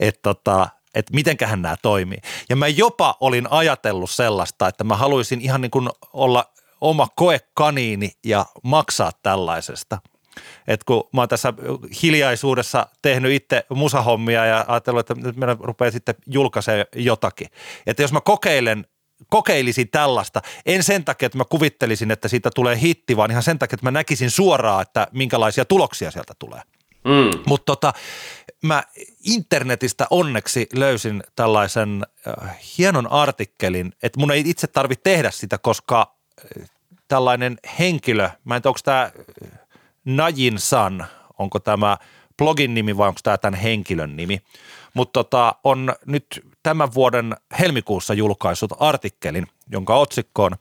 että 0.00 0.20
tota, 0.22 0.68
että 0.94 1.14
mitenköhän 1.14 1.62
nämä 1.62 1.76
toimii. 1.82 2.18
Ja 2.48 2.56
mä 2.56 2.68
jopa 2.68 3.16
olin 3.20 3.46
ajatellut 3.50 4.10
sellaista, 4.10 4.68
että 4.68 4.84
mä 4.84 4.96
haluaisin 4.96 5.40
ihan 5.40 5.60
niin 5.60 5.70
kuin 5.70 5.88
olla 6.12 6.44
oma 6.80 7.08
koekaniini 7.14 8.10
ja 8.24 8.46
maksaa 8.62 9.10
tällaisesta. 9.22 9.98
Et 10.68 10.84
kun 10.84 11.08
mä 11.12 11.20
oon 11.20 11.28
tässä 11.28 11.52
hiljaisuudessa 12.02 12.86
tehnyt 13.02 13.32
itse 13.32 13.66
musahommia 13.70 14.46
ja 14.46 14.64
ajatellut, 14.68 15.10
että 15.10 15.14
nyt 15.26 15.36
meidän 15.36 15.56
rupeaa 15.60 15.90
sitten 15.90 16.14
julkaisemaan 16.26 16.86
jotakin. 16.96 17.48
Että 17.86 18.02
jos 18.02 18.12
mä 18.12 18.20
kokeilen 18.20 18.86
kokeilisin 19.28 19.90
tällaista. 19.90 20.42
En 20.66 20.82
sen 20.82 21.04
takia, 21.04 21.26
että 21.26 21.38
mä 21.38 21.44
kuvittelisin, 21.44 22.10
että 22.10 22.28
siitä 22.28 22.50
tulee 22.54 22.80
hitti, 22.80 23.16
vaan 23.16 23.30
ihan 23.30 23.42
sen 23.42 23.58
takia, 23.58 23.74
että 23.74 23.86
mä 23.86 23.90
näkisin 23.90 24.30
suoraan, 24.30 24.82
että 24.82 25.08
minkälaisia 25.12 25.64
tuloksia 25.64 26.10
sieltä 26.10 26.34
tulee. 26.38 26.60
Mm. 27.04 27.42
Mutta 27.46 27.64
tota, 27.64 27.92
mä 28.62 28.82
internetistä 29.24 30.06
onneksi 30.10 30.66
löysin 30.74 31.22
tällaisen 31.36 32.06
äh, 32.42 32.58
hienon 32.78 33.12
artikkelin, 33.12 33.92
että 34.02 34.20
mun 34.20 34.30
ei 34.30 34.42
itse 34.46 34.66
tarvitse 34.66 35.02
tehdä 35.02 35.30
sitä, 35.30 35.58
koska 35.58 36.14
äh, 36.60 36.70
tällainen 37.08 37.58
henkilö, 37.78 38.30
mä 38.44 38.56
en 38.56 38.62
tiedä, 38.62 38.70
onko 38.70 38.80
tämä 38.84 39.02
äh, 39.02 39.58
Najin 40.04 40.58
San, 40.58 41.06
onko 41.38 41.58
tämä 41.60 41.98
blogin 42.38 42.74
nimi 42.74 42.96
vai 42.96 43.08
onko 43.08 43.20
tämä 43.22 43.38
tämän 43.38 43.60
henkilön 43.60 44.16
nimi, 44.16 44.40
mutta 44.94 45.12
tota, 45.12 45.54
on 45.64 45.94
nyt 46.06 46.44
tämän 46.62 46.94
vuoden 46.94 47.36
helmikuussa 47.58 48.14
julkaissut 48.14 48.72
artikkelin, 48.78 49.46
jonka 49.70 49.96
otsikko 49.96 50.44
on 50.44 50.52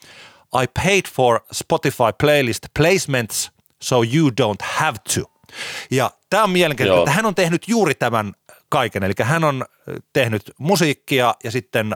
I 0.64 0.68
paid 0.84 1.06
for 1.12 1.40
Spotify 1.52 2.14
playlist 2.22 2.64
placements 2.80 3.52
so 3.82 3.96
you 4.14 4.30
don't 4.30 4.66
have 4.66 4.98
to. 5.16 5.32
Ja 5.92 6.12
tämä 6.30 6.44
on 6.44 6.50
mielenkiintoista, 6.50 7.02
että 7.02 7.16
hän 7.16 7.26
on 7.26 7.36
tehnyt 7.36 7.68
juuri 7.68 7.96
tämän 7.96 8.34
kaiken, 8.70 9.04
eli 9.04 9.14
hän 9.22 9.44
on 9.44 9.66
tehnyt 10.14 10.52
musiikkia 10.60 11.36
ja 11.44 11.52
sitten 11.52 11.96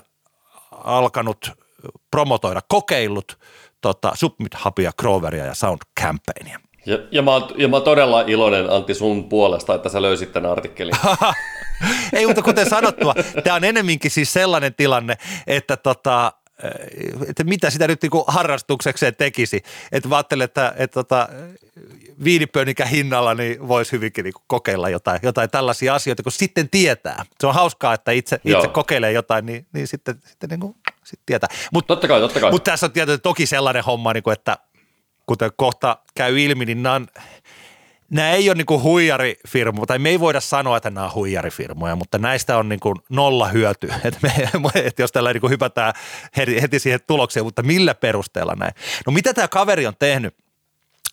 alkanut 0.71 1.51
promotoida, 2.11 2.61
kokeillut 2.67 3.39
tota, 3.81 4.11
Submit 4.15 4.65
Hubia, 4.65 4.91
Groveria 4.97 5.45
ja 5.45 5.53
Sound 5.53 5.79
Campaignia. 5.99 6.59
Ja, 6.85 6.99
ja, 7.11 7.21
mä 7.21 7.31
oon, 7.31 7.49
ja 7.57 7.67
mä 7.67 7.75
oon 7.75 7.83
todella 7.83 8.21
iloinen 8.21 8.69
Antti 8.69 8.93
sun 8.93 9.29
puolesta, 9.29 9.75
että 9.75 9.89
sä 9.89 10.01
löysit 10.01 10.31
tämän 10.31 10.51
artikkelin. 10.51 10.95
Ei, 12.13 12.25
mutta 12.25 12.41
kuten 12.41 12.69
sanottua, 12.69 13.13
tämä 13.43 13.55
on 13.55 13.63
enemminkin 13.63 14.11
siis 14.11 14.33
sellainen 14.33 14.73
tilanne, 14.73 15.17
että 15.47 15.77
tota, 15.77 16.31
että 17.27 17.43
mitä 17.43 17.69
sitä 17.69 17.87
nyt 17.87 18.01
niinku 18.01 18.23
harrastuksekseen 18.27 19.15
tekisi. 19.15 19.63
Että 19.91 20.09
mä 20.09 20.15
ajattelen, 20.15 20.45
että, 20.45 20.73
että 20.77 20.93
tota, 20.93 21.29
hinnalla 22.91 23.33
niin 23.33 23.67
voisi 23.67 23.91
hyvinkin 23.91 24.23
niinku 24.23 24.41
kokeilla 24.47 24.89
jotain, 24.89 25.19
jotain 25.23 25.49
tällaisia 25.49 25.95
asioita, 25.95 26.23
kun 26.23 26.31
sitten 26.31 26.69
tietää. 26.69 27.25
Se 27.39 27.47
on 27.47 27.53
hauskaa, 27.53 27.93
että 27.93 28.11
itse, 28.11 28.39
itse 28.45 28.67
kokeilee 28.67 29.11
jotain, 29.11 29.45
niin, 29.45 29.67
niin 29.73 29.87
sitten, 29.87 30.15
sitten 30.25 30.49
niinku, 30.49 30.75
sit 31.03 31.19
tietää. 31.25 31.49
Mut, 31.73 31.87
totta 31.87 32.07
kai, 32.07 32.19
totta 32.19 32.39
kai. 32.39 32.51
Mutta 32.51 32.71
tässä 32.71 32.85
on 32.85 32.91
tietysti 32.91 33.21
toki 33.21 33.45
sellainen 33.45 33.83
homma, 33.83 34.13
niinku, 34.13 34.29
että 34.29 34.57
kuten 35.25 35.51
kohta 35.55 35.97
käy 36.15 36.39
ilmi, 36.39 36.65
niin 36.65 36.83
nämä 36.83 36.95
on, 36.95 37.07
nämä 38.09 38.31
ei 38.31 38.49
ole 38.49 38.55
niin 38.55 38.81
huijarifirmoja, 38.83 39.85
tai 39.85 39.99
me 39.99 40.09
ei 40.09 40.19
voida 40.19 40.39
sanoa, 40.41 40.77
että 40.77 40.89
nämä 40.89 41.05
on 41.05 41.13
huijarifirmoja, 41.13 41.95
mutta 41.95 42.17
näistä 42.17 42.57
on 42.57 42.69
niin 42.69 42.79
kuin 42.79 42.95
nolla 43.09 43.47
hyöty, 43.47 43.89
että, 44.03 44.19
me, 44.21 44.33
että 44.75 45.01
jos 45.01 45.11
tällä 45.11 45.33
niin 45.33 45.49
hypätään 45.49 45.93
heti 46.37 46.79
siihen 46.79 46.99
tulokseen, 47.07 47.45
mutta 47.45 47.63
millä 47.63 47.95
perusteella 47.95 48.55
näin. 48.55 48.73
No 49.05 49.13
mitä 49.13 49.33
tämä 49.33 49.47
kaveri 49.47 49.87
on 49.87 49.93
tehnyt? 49.99 50.35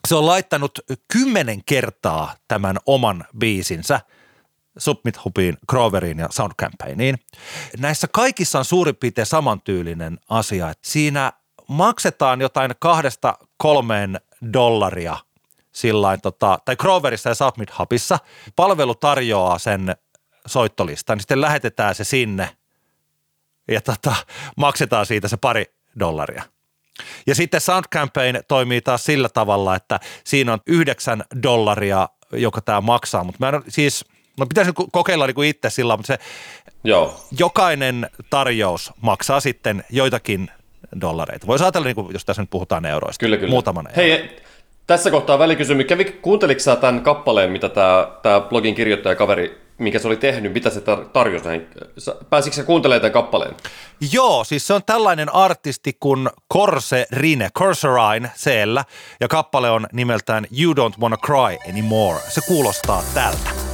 Se 0.08 0.14
on 0.14 0.26
laittanut 0.26 0.78
kymmenen 1.12 1.64
kertaa 1.66 2.34
tämän 2.48 2.76
oman 2.86 3.24
biisinsä 3.38 4.00
Submit 4.78 5.24
Hubiin, 5.24 5.58
Groveriin 5.68 6.18
ja 6.18 6.28
Sound 6.30 6.52
Campaigniin. 6.60 7.18
Näissä 7.78 8.08
kaikissa 8.12 8.58
on 8.58 8.64
suurin 8.64 8.96
piirtein 8.96 9.26
samantyylinen 9.26 10.18
asia, 10.28 10.70
että 10.70 10.90
siinä 10.90 11.32
maksetaan 11.68 12.40
jotain 12.40 12.70
kahdesta 12.78 13.38
kolmeen 13.56 14.20
dollaria– 14.52 15.16
sillain, 15.72 16.20
tota, 16.20 16.58
tai 16.64 16.76
Groverissa 16.76 17.28
ja 17.28 17.34
Submit 17.34 17.78
Hubissa. 17.78 18.18
Palvelu 18.56 18.94
tarjoaa 18.94 19.58
sen 19.58 19.96
soittolistan, 20.46 21.16
niin 21.16 21.22
sitten 21.22 21.40
lähetetään 21.40 21.94
se 21.94 22.04
sinne 22.04 22.56
ja 23.68 23.80
tota, 23.80 24.14
maksetaan 24.56 25.06
siitä 25.06 25.28
se 25.28 25.36
pari 25.36 25.64
dollaria. 25.98 26.42
Ja 27.26 27.34
sitten 27.34 27.60
Sound 27.60 27.84
Campaign 27.92 28.38
toimii 28.48 28.80
taas 28.80 29.04
sillä 29.04 29.28
tavalla, 29.28 29.76
että 29.76 30.00
siinä 30.24 30.52
on 30.52 30.58
yhdeksän 30.66 31.24
dollaria, 31.42 32.08
joka 32.32 32.60
tämä 32.60 32.80
maksaa, 32.80 33.24
mutta 33.24 33.46
mä 33.46 33.48
en, 33.48 33.62
siis, 33.68 34.04
no 34.38 34.46
pitäisi 34.46 34.72
kokeilla 34.92 35.26
niin 35.26 35.34
kuin 35.34 35.48
itse 35.48 35.70
sillä, 35.70 35.96
mutta 35.96 36.06
se 36.06 36.18
Joo. 36.84 37.20
jokainen 37.38 38.10
tarjous 38.30 38.92
maksaa 39.00 39.40
sitten 39.40 39.84
joitakin 39.90 40.50
dollareita. 41.00 41.46
Voisi 41.46 41.64
ajatella, 41.64 41.84
niin 41.84 41.94
kuin, 41.94 42.12
jos 42.12 42.24
tässä 42.24 42.42
nyt 42.42 42.50
puhutaan 42.50 42.86
euroista. 42.86 43.20
Kyllä, 43.20 43.36
kyllä. 43.36 43.50
Muutaman 43.50 43.88
Hei, 43.96 44.40
tässä 44.86 45.10
kohtaa 45.10 45.38
välikysymys. 45.38 45.86
Kävi, 45.86 46.04
kuunteliko 46.04 46.60
sä 46.60 46.76
tämän 46.76 47.00
kappaleen, 47.00 47.50
mitä 47.50 47.68
tämä, 47.68 48.08
tämä 48.22 48.40
blogin 48.40 48.74
kirjoittaja 48.74 49.14
kaveri, 49.14 49.60
mikä 49.78 49.98
se 49.98 50.08
oli 50.08 50.16
tehnyt, 50.16 50.52
mitä 50.52 50.70
se 50.70 50.80
tar- 50.80 51.04
tarjosi 51.12 51.44
näihin? 51.44 51.66
Pääsitkö 52.30 52.56
sä 52.56 52.64
kuuntelemaan 52.64 53.00
tämän 53.00 53.12
kappaleen? 53.12 53.54
Joo, 54.12 54.44
siis 54.44 54.66
se 54.66 54.74
on 54.74 54.84
tällainen 54.86 55.34
artisti 55.34 55.96
kuin 56.00 56.30
Corse 56.52 57.06
Rine, 57.12 57.48
Corserine 57.58 58.30
siellä, 58.34 58.84
ja 59.20 59.28
kappale 59.28 59.70
on 59.70 59.86
nimeltään 59.92 60.46
You 60.60 60.74
Don't 60.74 61.00
Wanna 61.00 61.16
Cry 61.16 61.70
Anymore. 61.70 62.20
Se 62.28 62.40
kuulostaa 62.48 63.02
tältä. 63.14 63.69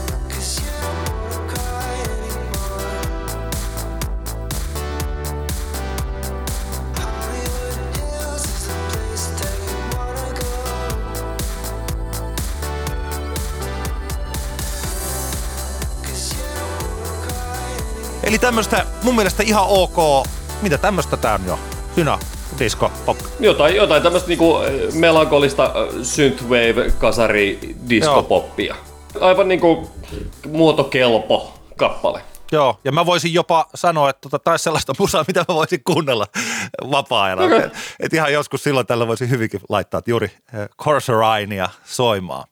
Eli 18.26 18.38
tämmöistä 18.38 18.86
mun 19.02 19.14
mielestä 19.14 19.42
ihan 19.42 19.64
ok. 19.68 20.26
Mitä 20.62 20.78
tämmöistä 20.78 21.16
tää 21.16 21.34
on 21.34 21.46
jo? 21.46 21.58
Syna, 21.94 22.18
disco, 22.58 22.92
pop. 23.06 23.18
Jotain, 23.40 23.76
jotain 23.76 24.02
tämmöistä 24.02 24.28
niinku 24.28 24.58
eh, 24.58 24.92
melankolista 24.92 25.64
eh, 25.64 26.02
synthwave, 26.02 26.92
kasari, 26.98 27.76
disco, 27.88 28.22
poppia. 28.22 28.76
Aivan 29.20 29.48
niinku 29.48 29.90
muotokelpo 30.52 31.54
kappale. 31.76 32.22
Joo, 32.52 32.78
ja 32.84 32.92
mä 32.92 33.06
voisin 33.06 33.34
jopa 33.34 33.66
sanoa, 33.74 34.10
että 34.10 34.20
tota, 34.20 34.38
taisi 34.38 34.62
sellaista 34.62 34.92
musaa, 34.98 35.24
mitä 35.28 35.44
mä 35.48 35.54
voisin 35.54 35.80
kuunnella 35.84 36.26
vapaa-ajalla. 36.90 37.44
Okay. 37.44 37.58
Et, 37.66 37.72
et 38.00 38.12
ihan 38.12 38.32
joskus 38.32 38.62
silloin 38.62 38.86
tällä 38.86 39.06
voisi 39.06 39.30
hyvinkin 39.30 39.60
laittaa 39.68 39.98
että 39.98 40.10
juuri 40.10 40.30
äh, 40.54 40.68
Corsarainia 40.82 41.68
soimaan. 41.84 42.44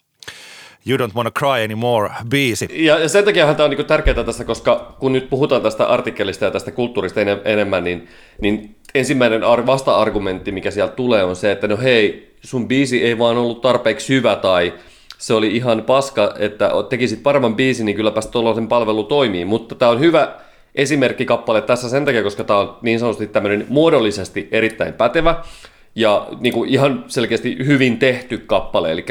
You 0.89 0.99
Don't 0.99 1.15
Wanna 1.15 1.31
Cry 1.31 1.65
Anymore 1.65 2.11
biisi. 2.29 2.69
Ja, 2.73 2.99
ja 2.99 3.09
sen 3.09 3.25
takia 3.25 3.55
tämä 3.55 3.65
on 3.65 3.71
niinku 3.71 3.85
tärkeää 3.85 4.25
tässä, 4.25 4.45
koska 4.45 4.97
kun 4.99 5.13
nyt 5.13 5.31
puhutaan 5.31 5.63
tästä 5.63 5.87
artikkelista 5.87 6.45
ja 6.45 6.51
tästä 6.51 6.71
kulttuurista 6.71 7.21
en, 7.21 7.41
enemmän, 7.45 7.85
niin, 7.85 8.09
niin 8.41 8.75
ensimmäinen 8.95 9.45
ar- 9.45 9.67
vasta-argumentti, 9.67 10.53
mikä 10.53 10.71
sieltä 10.71 10.95
tulee, 10.95 11.25
on 11.25 11.37
se, 11.37 11.53
että 11.53 11.69
no 11.69 11.77
hei, 11.77 12.35
sun 12.45 12.69
biisi 12.69 13.05
ei 13.05 13.19
vaan 13.19 13.37
ollut 13.37 13.61
tarpeeksi 13.61 14.15
hyvä 14.15 14.37
tai 14.37 14.75
se 15.19 15.35
oli 15.35 15.57
ihan 15.57 15.83
paska, 15.83 16.35
että 16.39 16.71
tekisit 16.89 17.23
paremman 17.23 17.57
biisin, 17.57 17.87
niin 17.87 17.97
kylläpä 17.97 18.21
tuollaisen 18.31 18.69
palvelu 18.69 19.05
toimii. 19.05 19.45
Mutta 19.45 19.75
tämä 19.75 19.91
on 19.91 20.01
hyvä 20.01 20.35
esimerkki 20.75 21.25
kappale 21.25 21.61
tässä 21.61 21.89
sen 21.89 22.05
takia, 22.05 22.23
koska 22.23 22.45
tämä 22.45 22.59
on 22.59 22.77
niin 22.83 22.99
sanotusti 22.99 23.27
tämmöinen 23.27 23.67
muodollisesti 23.69 24.49
erittäin 24.53 24.93
pätevä 24.93 25.45
ja 25.95 26.29
niin 26.41 26.53
kuin 26.53 26.71
ihan 26.71 27.05
selkeästi 27.09 27.57
hyvin 27.67 27.99
tehty 27.99 28.39
kappale. 28.39 28.93
Eli 28.93 29.05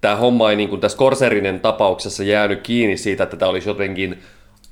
tämä 0.00 0.16
homma 0.16 0.50
ei 0.50 0.56
niin 0.56 0.68
kuin 0.68 0.80
tässä 0.80 0.98
Corserinen 0.98 1.60
tapauksessa 1.60 2.24
jäänyt 2.24 2.62
kiinni 2.62 2.96
siitä, 2.96 3.24
että 3.24 3.36
tämä 3.36 3.50
olisi 3.50 3.68
jotenkin 3.68 4.22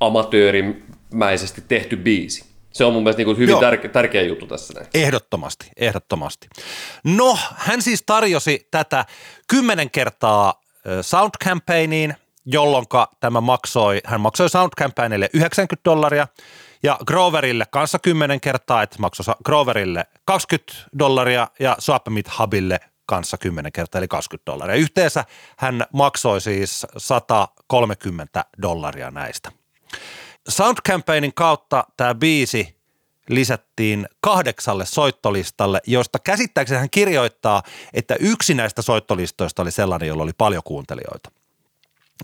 amatöörimäisesti 0.00 1.62
tehty 1.68 1.96
biisi. 1.96 2.44
Se 2.72 2.84
on 2.84 2.92
mun 2.92 3.02
mielestä 3.02 3.18
niin 3.18 3.24
kuin 3.26 3.38
hyvin 3.38 3.56
tärke- 3.56 3.88
tärkeä 3.88 4.22
juttu 4.22 4.46
tässä. 4.46 4.74
Näin. 4.74 4.86
Ehdottomasti, 4.94 5.70
ehdottomasti. 5.76 6.48
No, 7.04 7.38
hän 7.56 7.82
siis 7.82 8.02
tarjosi 8.06 8.68
tätä 8.70 9.04
kymmenen 9.48 9.90
kertaa 9.90 10.60
Sound 11.00 11.30
Campaigniin, 11.44 12.14
jolloin 12.46 12.86
tämä 13.20 13.40
maksoi, 13.40 14.00
hän 14.04 14.20
maksoi 14.20 14.50
Sound 14.50 14.70
Campaignille 14.80 15.30
90 15.32 15.90
dollaria 15.90 16.28
ja 16.82 16.98
Groverille 17.06 17.64
kanssa 17.70 17.98
10 17.98 18.40
kertaa, 18.40 18.82
että 18.82 18.96
maksoi 18.98 19.34
Groverille 19.44 20.04
20 20.24 20.72
dollaria 20.98 21.48
ja 21.60 21.76
Swapmeet 21.78 22.30
Hubille 22.38 22.80
kanssa 23.08 23.38
10 23.38 23.72
kertaa, 23.72 23.98
eli 23.98 24.08
20 24.08 24.52
dollaria. 24.52 24.76
Yhteensä 24.76 25.24
hän 25.56 25.84
maksoi 25.92 26.40
siis 26.40 26.86
130 26.96 28.44
dollaria 28.62 29.10
näistä. 29.10 29.52
Sound 30.48 30.78
Campaignin 30.88 31.34
kautta 31.34 31.84
tämä 31.96 32.14
biisi 32.14 32.78
lisättiin 33.28 34.08
kahdeksalle 34.20 34.86
soittolistalle, 34.86 35.80
josta 35.86 36.18
käsittääkseni 36.18 36.78
hän 36.78 36.90
kirjoittaa, 36.90 37.62
että 37.92 38.16
yksi 38.20 38.54
näistä 38.54 38.82
soittolistoista 38.82 39.62
oli 39.62 39.70
sellainen, 39.70 40.08
jolla 40.08 40.22
oli 40.22 40.32
paljon 40.38 40.62
kuuntelijoita. 40.64 41.30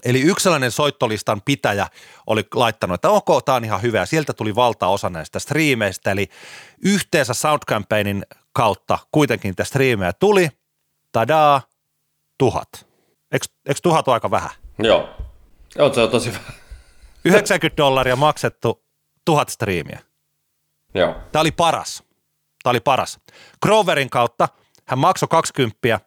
Eli 0.04 0.20
yksi 0.20 0.42
sellainen 0.42 0.70
soittolistan 0.70 1.42
pitäjä 1.44 1.86
oli 2.26 2.44
laittanut, 2.54 2.94
että 2.94 3.10
ok, 3.10 3.44
tämä 3.44 3.56
on 3.56 3.64
ihan 3.64 3.82
hyvä. 3.82 3.98
Ja 3.98 4.06
sieltä 4.06 4.32
tuli 4.32 4.54
valtaosa 4.54 5.10
näistä 5.10 5.38
striimeistä, 5.38 6.10
eli 6.10 6.28
yhteensä 6.84 7.34
Sound 7.34 7.62
Campaignin 7.68 8.26
kautta 8.52 8.98
kuitenkin 9.12 9.48
niitä 9.48 9.64
striimejä 9.64 10.12
tuli. 10.12 10.50
Tadaa, 11.14 11.62
tuhat. 12.38 12.68
Eikö, 13.32 13.46
eikö 13.66 13.80
tuhat 13.82 14.08
ole 14.08 14.14
aika 14.14 14.30
vähän? 14.30 14.50
Joo, 14.78 15.08
Joo 15.76 15.92
se 15.92 16.00
on 16.00 16.10
tosi 16.10 16.32
vähän. 16.32 16.54
90 17.24 17.76
dollaria 17.76 18.16
maksettu, 18.16 18.84
tuhat 19.24 19.48
striimiä. 19.48 20.00
Joo. 20.94 21.14
Tämä 21.32 21.40
oli 21.40 21.52
paras. 21.52 22.02
Tämä 22.62 22.70
oli 22.70 22.80
paras. 22.80 23.20
Groverin 23.62 24.10
kautta 24.10 24.48
hän 24.84 24.98
maksoi 24.98 25.28
20, 25.28 26.00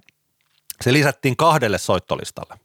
se 0.82 0.94
lisättiin 0.94 1.38
kahdelle 1.38 1.78
soittolistalle. 1.78 2.60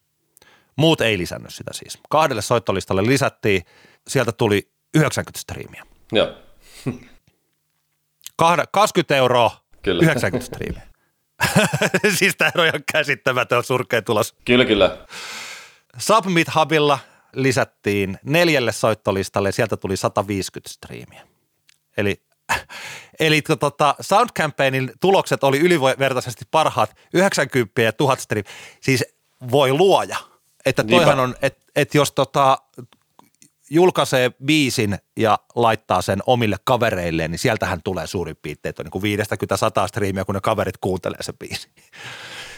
Muut 0.76 1.00
ei 1.00 1.18
lisännyt 1.18 1.54
sitä 1.54 1.70
siis. 1.74 1.98
Kahdelle 2.10 2.42
soittolistalle 2.42 3.06
lisättiin, 3.06 3.62
sieltä 4.08 4.32
tuli 4.32 4.72
90 4.94 5.40
striimiä. 5.40 5.86
Joo. 6.12 6.28
20 8.72 9.16
euroa, 9.16 9.50
Kyllä. 9.82 10.02
90 10.02 10.46
striimiä. 10.46 10.91
siis 12.18 12.36
tämä 12.36 12.52
on 12.58 12.66
ihan 12.66 12.84
käsittämätön 12.92 13.64
surkea 13.64 14.02
tulos. 14.02 14.34
Kyllä, 14.44 14.64
kyllä. 14.64 14.98
Submit 15.98 16.48
Hubilla 16.54 16.98
lisättiin 17.34 18.18
neljälle 18.24 18.72
soittolistalle 18.72 19.48
ja 19.48 19.52
sieltä 19.52 19.76
tuli 19.76 19.96
150 19.96 20.72
striimiä. 20.72 21.26
Eli, 21.96 22.22
eli 23.20 23.42
tota, 23.42 23.94
Sound 24.00 24.30
Campaignin 24.38 24.92
tulokset 25.00 25.44
oli 25.44 25.58
ylivertaisesti 25.58 26.44
parhaat 26.50 26.96
90 27.14 27.82
ja 27.82 27.92
1000 27.92 28.20
stream. 28.20 28.44
Siis 28.80 29.04
voi 29.50 29.72
luoja. 29.72 30.16
Että 30.66 30.84
toihan 30.84 31.20
on, 31.20 31.34
että 31.42 31.62
et 31.76 31.94
jos 31.94 32.12
tota, 32.12 32.58
julkaisee 33.72 34.30
biisin 34.44 34.98
ja 35.16 35.38
laittaa 35.54 36.02
sen 36.02 36.18
omille 36.26 36.56
kavereilleen, 36.64 37.30
niin 37.30 37.38
sieltähän 37.38 37.80
tulee 37.84 38.06
suurin 38.06 38.36
piirtein, 38.42 38.70
että 38.70 38.82
on 38.82 38.84
niin 38.84 38.90
kuin 38.90 39.02
50 39.02 39.56
100 39.56 39.86
striimiä, 39.86 40.24
kun 40.24 40.34
ne 40.34 40.40
kaverit 40.40 40.76
kuuntelee 40.80 41.22
sen 41.22 41.34
biisin. 41.38 41.70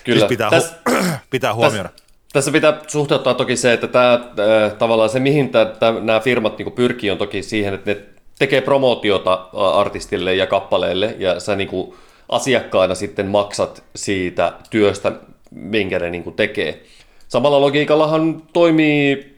Kyllä. 0.04 0.18
Siis 0.18 0.28
pitää, 0.28 0.50
Täs, 0.50 0.74
hu- 0.90 1.04
pitää 1.30 1.54
huomioida. 1.54 1.88
Täs, 1.88 2.04
tässä 2.32 2.50
pitää 2.50 2.80
suhteuttaa 2.86 3.34
toki 3.34 3.56
se, 3.56 3.72
että 3.72 3.86
tämä, 3.86 4.12
äh, 4.12 4.72
tavallaan 4.78 5.10
se, 5.10 5.20
mihin 5.20 5.50
tämä, 5.50 6.00
nämä 6.00 6.20
firmat 6.20 6.58
niin 6.58 6.72
pyrkii, 6.72 7.10
on 7.10 7.18
toki 7.18 7.42
siihen, 7.42 7.74
että 7.74 7.90
ne 7.90 8.00
tekee 8.38 8.60
promootiota 8.60 9.48
artistille 9.52 10.34
ja 10.34 10.46
kappaleelle 10.46 11.16
ja 11.18 11.40
sä 11.40 11.56
niin 11.56 11.68
kuin 11.68 11.94
asiakkaana 12.28 12.94
sitten 12.94 13.26
maksat 13.26 13.84
siitä 13.96 14.52
työstä, 14.70 15.12
minkä 15.50 15.98
ne 15.98 16.10
niin 16.10 16.24
kuin 16.24 16.36
tekee. 16.36 16.82
Samalla 17.34 17.60
logiikallahan 17.60 18.42
toimii 18.52 19.34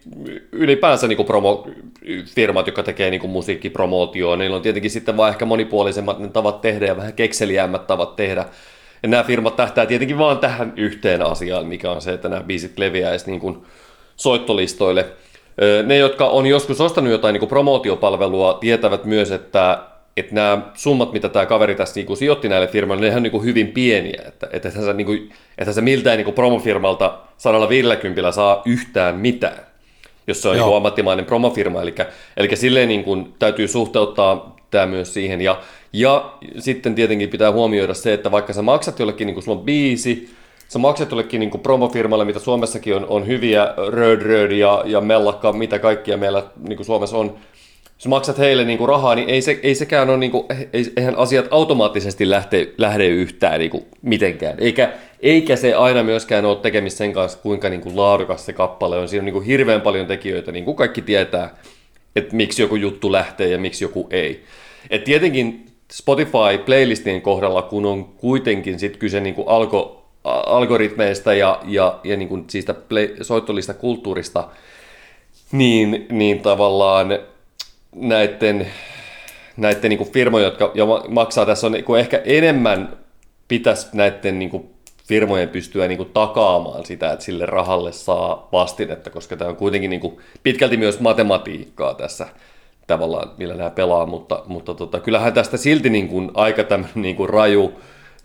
ylipäänsä 0.52 1.09
niin 1.09 1.16
kuin 1.16 1.26
promo, 1.26 1.68
firmat, 2.26 2.66
jotka 2.66 2.82
tekee 2.82 3.11
niin 3.11 3.20
kuin. 3.20 3.32
Niillä 4.38 4.56
on 4.56 4.62
tietenkin 4.62 4.90
sitten 4.90 5.16
vaan 5.16 5.30
ehkä 5.30 5.44
monipuolisemmat 5.44 6.18
ne 6.18 6.28
tavat 6.28 6.61
tehdä 6.61 6.87
ja 6.87 6.96
vähän 6.96 7.12
kekseliämmät 7.12 7.87
tavat 7.87 8.16
tehdä. 8.16 8.44
Ja 9.02 9.09
nämä 9.09 9.22
firmat 9.22 9.56
tähtää 9.56 9.87
tietenkin 9.87 10.18
vaan 10.18 10.38
tähän 10.38 10.72
yhteen 10.76 11.22
asiaan, 11.22 11.66
mikä 11.66 11.90
on 11.90 12.00
se, 12.00 12.12
että 12.12 12.28
nämä 12.28 12.42
biisit 12.42 12.78
leviäisi 12.78 13.30
niin 13.30 13.40
kuin 13.40 13.62
soittolistoille– 14.16 15.06
ne, 15.87 15.96
jotka 15.96 16.26
on 16.26 16.46
joskus 16.46 16.80
ostanut 16.80 17.11
jotain 17.11 17.32
niin 17.32 17.40
kuin 17.40 17.48
promootiopalvelua, 17.48 18.54
tietävät 18.54 19.04
myös, 19.04 19.30
että, 19.30 19.78
että 20.16 20.35
nämä 20.35 20.59
summat, 20.74 21.12
mitä 21.12 21.29
tämä 21.29 21.46
kaveri 21.46 21.74
tässä 21.74 21.94
niin 21.94 22.07
kuin 22.07 22.16
sijoitti 22.16 22.48
näille 22.48 22.66
firmoille, 22.66 23.11
ne 23.11 23.16
on 23.16 23.22
niin 23.22 23.31
kuin 23.31 23.44
hyvin 23.44 23.68
pieniä. 23.68 24.22
Että, 24.26 24.48
että 24.52 24.70
se, 24.70 24.92
niin 24.92 25.07
kuin, 25.07 25.31
että 25.59 25.72
se 25.72 25.81
miltään 25.81 26.16
niin 26.16 26.24
kuin 26.24 26.35
promofirmalta 26.35 27.18
150 27.38 28.33
saa 28.33 28.62
yhtään 28.64 29.16
mitään, 29.16 29.66
jos 30.26 30.42
se 30.42 30.48
on 30.48 30.55
niin 30.55 30.64
kuin 30.64 30.76
ammattimainen 30.76 31.24
promofirma. 31.24 31.83
Eli, 31.83 31.94
eli 32.37 32.57
silleen 32.57 32.88
niin 32.88 33.05
kuin 33.05 33.35
täytyy 33.38 33.68
suhteuttaa 33.68 34.57
tämä 34.70 34.87
myös 34.87 35.14
siihen. 35.14 35.40
Ja, 35.40 35.61
ja 35.92 36.33
sitten 36.59 36.94
tietenkin 36.94 37.29
pitää 37.29 37.52
huomioida 37.52 37.94
se, 37.94 38.12
että 38.12 38.31
vaikka 38.31 38.52
sä 38.52 38.62
maksat 38.62 38.98
jollekin, 38.98 39.26
niin 39.26 39.35
kuin 39.35 39.44
sulla 39.44 39.59
on 39.59 39.64
biisi, 39.64 40.31
sä 40.68 40.79
maksat 40.79 41.11
jollekin 41.11 41.40
niin 41.40 41.50
promofirmalle, 41.50 42.24
mitä 42.24 42.38
Suomessakin 42.38 42.96
on, 42.96 43.07
on 43.09 43.26
hyviä, 43.26 43.74
Röd 43.88 44.22
Röd 44.22 44.50
ja, 44.50 44.83
ja 44.87 45.00
Mellakka, 45.00 45.52
mitä 45.52 45.79
kaikkia 45.79 46.16
meillä 46.16 46.42
niin 46.68 46.76
kuin 46.76 46.87
Suomessa 46.87 47.16
on, 47.16 47.37
jos 47.98 48.06
maksat 48.06 48.38
heille 48.38 48.64
niin 48.64 48.78
kuin 48.78 48.88
rahaa, 48.88 49.14
niin 49.14 49.28
ei, 49.28 49.42
se, 49.42 49.61
ei 49.62 49.74
sekään 49.74 50.11
ole, 50.11 50.18
niin 50.18 50.30
kuin, 50.30 50.46
eihän 50.96 51.18
asiat 51.18 51.46
automaattisesti 51.50 52.30
lähde, 52.30 52.68
lähde 52.78 53.06
yhtään 53.06 53.59
niin 53.59 53.70
kuin 53.70 53.85
mitenkään. 54.02 54.54
Eikä, 54.59 54.92
eikä 55.20 55.56
se 55.56 55.74
aina 55.74 56.02
myöskään 56.02 56.44
ole 56.44 56.56
tekemistä 56.56 56.98
sen 56.98 57.12
kanssa, 57.12 57.38
kuinka 57.38 57.68
niin 57.68 57.80
kuin 57.80 57.96
laadukas 57.96 58.46
se 58.46 58.52
kappale 58.52 58.98
on. 58.98 59.09
Siinä 59.09 59.20
on 59.20 59.24
niin 59.24 59.32
kuin 59.32 59.46
hirveän 59.46 59.80
paljon 59.80 60.06
tekijöitä, 60.06 60.52
niin 60.52 60.64
kuin 60.64 60.76
kaikki 60.76 61.02
tietää, 61.02 61.56
että 62.16 62.37
miksi 62.37 62.62
joku 62.62 62.76
juttu 62.76 63.12
lähtee 63.12 63.48
ja 63.48 63.59
miksi 63.59 63.85
joku 63.85 64.06
ei. 64.11 64.44
Et 64.90 65.04
tietenkin 65.04 65.66
Spotify-playlistien 65.92 67.20
kohdalla, 67.20 67.62
kun 67.62 67.87
on 67.87 68.04
kuitenkin 68.04 68.78
sit 68.78 68.96
kyse 68.96 69.20
niin 69.20 69.35
kuin 69.35 69.48
alko, 69.48 70.04
algoritmeista 70.24 71.35
ja, 71.35 71.61
ja, 71.64 72.00
ja 72.04 72.16
niin 72.16 72.28
kuin 72.28 72.44
siitä 72.48 72.74
play, 72.74 73.16
soittolista 73.22 73.74
kulttuurista, 73.74 74.48
niin, 75.52 76.06
niin 76.11 76.40
tavallaan 76.40 77.18
näiden, 77.96 78.66
näiden 79.57 79.88
niin 79.88 79.99
kuin 79.99 80.12
firmojen, 80.12 80.44
jotka 80.44 80.70
jo 80.74 81.05
maksaa 81.09 81.47
tässä 81.47 81.66
on 81.66 81.72
niin 81.72 81.84
kuin 81.84 82.01
ehkä 82.01 82.22
enemmän 82.24 82.97
pitäisi 83.49 83.88
näiden 83.92 84.38
niin 84.38 84.51
kuin 84.51 84.70
firmojen 85.09 85.49
pystyä 85.49 85.88
niin 85.88 85.99
kuin 85.99 86.11
takaamaan 86.12 86.86
sitä, 86.86 87.12
että 87.12 87.24
sille 87.24 87.47
rahalle 87.47 87.92
saa 87.92 88.49
vastinetta, 88.53 89.11
koska 89.11 89.36
tämä 89.36 89.51
on 89.51 89.57
kuitenkin 89.57 89.90
niin 89.90 90.01
kuin 90.01 90.18
pitkälti 90.42 90.76
myös 90.76 91.01
matematiikkaa 91.01 91.94
tässä 91.94 92.26
tavallaan, 92.86 93.30
millä 93.38 93.55
nämä 93.55 93.70
pelaa, 93.70 94.07
mutta, 94.07 94.42
mutta 94.47 94.74
tota, 94.74 95.01
kyllähän 95.01 95.32
tästä 95.32 95.57
silti 95.57 95.90
niin 95.90 96.09
kuin 96.09 96.30
aika 96.34 96.64
tämmöinen 96.64 97.03
niin 97.03 97.16
kuin 97.16 97.28
raju 97.28 97.72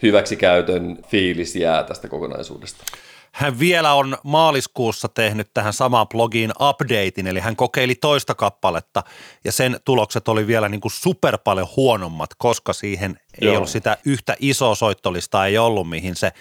hyväksikäytön 0.03 0.97
fiilis 1.07 1.55
jää 1.55 1.83
tästä 1.83 2.07
kokonaisuudesta. 2.07 2.83
Hän 3.31 3.59
vielä 3.59 3.93
on 3.93 4.17
maaliskuussa 4.23 5.07
tehnyt 5.07 5.49
tähän 5.53 5.73
samaan 5.73 6.07
blogiin 6.07 6.51
updatein, 6.51 7.27
eli 7.27 7.39
hän 7.39 7.55
kokeili 7.55 7.95
toista 7.95 8.35
kappaletta 8.35 9.03
ja 9.43 9.51
sen 9.51 9.79
tulokset 9.85 10.27
oli 10.27 10.47
vielä 10.47 10.69
niin 10.69 10.81
kuin 10.81 10.91
super 10.91 11.37
paljon 11.37 11.67
huonommat, 11.75 12.29
koska 12.37 12.73
siihen 12.73 13.19
ei 13.41 13.47
Joo. 13.47 13.55
ollut 13.55 13.69
sitä 13.69 13.97
yhtä 14.05 14.35
isoa 14.39 14.75
soittolista 14.75 15.45
ei 15.45 15.57
ollut, 15.57 15.89
mihin 15.89 16.15
se 16.15 16.31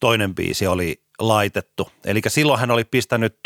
toinen 0.00 0.34
biisi 0.34 0.66
oli, 0.66 1.02
laitettu. 1.20 1.90
Eli 2.04 2.20
silloin 2.28 2.60
hän 2.60 2.70
oli 2.70 2.84
pistänyt 2.84 3.36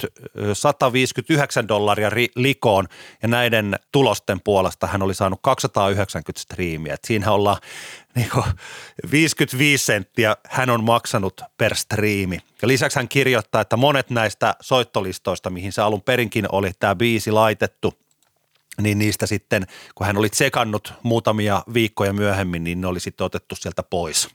159 0.52 1.68
dollaria 1.68 2.10
likoon 2.36 2.88
ja 3.22 3.28
näiden 3.28 3.76
tulosten 3.92 4.40
puolesta 4.40 4.86
hän 4.86 5.02
oli 5.02 5.14
saanut 5.14 5.38
290 5.42 6.40
striimiä. 6.42 6.96
Siinä 7.04 7.32
ollaan 7.32 7.56
niin 8.14 8.30
55 9.10 9.84
senttiä 9.84 10.36
hän 10.48 10.70
on 10.70 10.84
maksanut 10.84 11.40
per 11.58 11.74
striimi. 11.74 12.38
Ja 12.62 12.68
lisäksi 12.68 12.98
hän 12.98 13.08
kirjoittaa, 13.08 13.60
että 13.60 13.76
monet 13.76 14.10
näistä 14.10 14.54
soittolistoista, 14.60 15.50
mihin 15.50 15.72
se 15.72 15.82
alun 15.82 16.02
perinkin 16.02 16.46
oli 16.52 16.70
tämä 16.78 16.94
biisi 16.94 17.30
laitettu– 17.30 17.94
niin 18.82 18.98
niistä 18.98 19.26
sitten, 19.26 19.66
kun 19.94 20.06
hän 20.06 20.16
oli 20.16 20.28
tsekannut 20.28 20.92
muutamia 21.02 21.62
viikkoja 21.74 22.12
myöhemmin, 22.12 22.64
niin 22.64 22.80
ne 22.80 22.86
oli 22.86 23.00
sitten 23.00 23.24
otettu 23.24 23.56
sieltä 23.56 23.82
pois. 23.82 24.28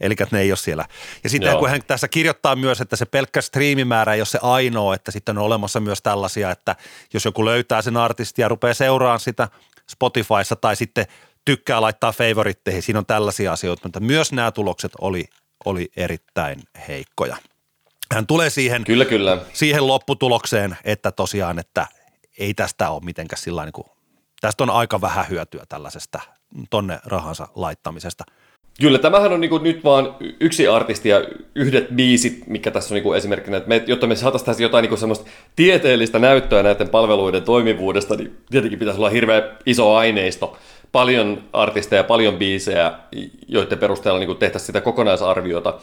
Eli 0.00 0.14
ne 0.30 0.40
ei 0.40 0.50
ole 0.50 0.56
siellä. 0.56 0.84
Ja 1.24 1.30
sitten 1.30 1.58
kun 1.58 1.70
hän 1.70 1.80
tässä 1.86 2.08
kirjoittaa 2.08 2.56
myös, 2.56 2.80
että 2.80 2.96
se 2.96 3.04
pelkkä 3.04 3.40
striimimäärä 3.40 4.14
ei 4.14 4.20
ole 4.20 4.26
se 4.26 4.38
ainoa, 4.42 4.94
että 4.94 5.10
sitten 5.10 5.38
on 5.38 5.44
olemassa 5.44 5.80
myös 5.80 6.02
tällaisia, 6.02 6.50
että 6.50 6.76
jos 7.14 7.24
joku 7.24 7.44
löytää 7.44 7.82
sen 7.82 7.96
artistin 7.96 8.42
ja 8.42 8.48
rupeaa 8.48 8.74
seuraamaan 8.74 9.20
sitä 9.20 9.48
Spotifyssa 9.90 10.56
tai 10.56 10.76
sitten 10.76 11.06
tykkää 11.44 11.80
laittaa 11.80 12.12
favoritteihin, 12.12 12.82
siinä 12.82 12.98
on 12.98 13.06
tällaisia 13.06 13.52
asioita, 13.52 13.82
mutta 13.84 14.00
myös 14.00 14.32
nämä 14.32 14.50
tulokset 14.50 14.92
oli, 15.00 15.24
oli 15.64 15.90
erittäin 15.96 16.62
heikkoja. 16.88 17.36
Hän 18.12 18.26
tulee 18.26 18.50
siihen, 18.50 18.84
kyllä, 18.84 19.04
kyllä. 19.04 19.38
siihen 19.52 19.86
lopputulokseen, 19.86 20.76
että 20.84 21.12
tosiaan, 21.12 21.58
että 21.58 21.86
ei 22.38 22.54
tästä 22.54 22.90
ole 22.90 23.04
mitenkään 23.04 23.42
sillä 23.42 23.64
niin 23.64 23.72
kuin, 23.72 23.86
tästä 24.40 24.64
on 24.64 24.70
aika 24.70 25.00
vähän 25.00 25.28
hyötyä 25.28 25.64
tällaisesta 25.68 26.20
tonne 26.70 27.00
rahansa 27.04 27.48
laittamisesta. 27.54 28.24
Kyllä, 28.80 28.98
tämähän 28.98 29.32
on 29.32 29.40
niin 29.40 29.62
nyt 29.62 29.84
vaan 29.84 30.16
yksi 30.40 30.68
artisti 30.68 31.08
ja 31.08 31.24
yhdet 31.54 31.88
biisit, 31.88 32.46
mikä 32.46 32.70
tässä 32.70 32.94
on 32.94 33.00
niin 33.02 33.16
esimerkkinä, 33.16 33.62
me, 33.66 33.82
jotta 33.86 34.06
me 34.06 34.16
saataisiin 34.16 34.62
jotain 34.62 34.82
niin 34.82 34.98
semmoista 34.98 35.30
tieteellistä 35.56 36.18
näyttöä 36.18 36.62
näiden 36.62 36.88
palveluiden 36.88 37.42
toimivuudesta, 37.42 38.14
niin 38.14 38.36
tietenkin 38.50 38.78
pitäisi 38.78 39.00
olla 39.00 39.10
hirveän 39.10 39.42
iso 39.66 39.94
aineisto, 39.94 40.56
paljon 40.92 41.42
artisteja, 41.52 42.04
paljon 42.04 42.36
biisejä, 42.36 42.92
joiden 43.48 43.78
perusteella 43.78 44.20
niin 44.20 44.36
tehtäisiin 44.36 44.66
sitä 44.66 44.80
kokonaisarviota. 44.80 45.74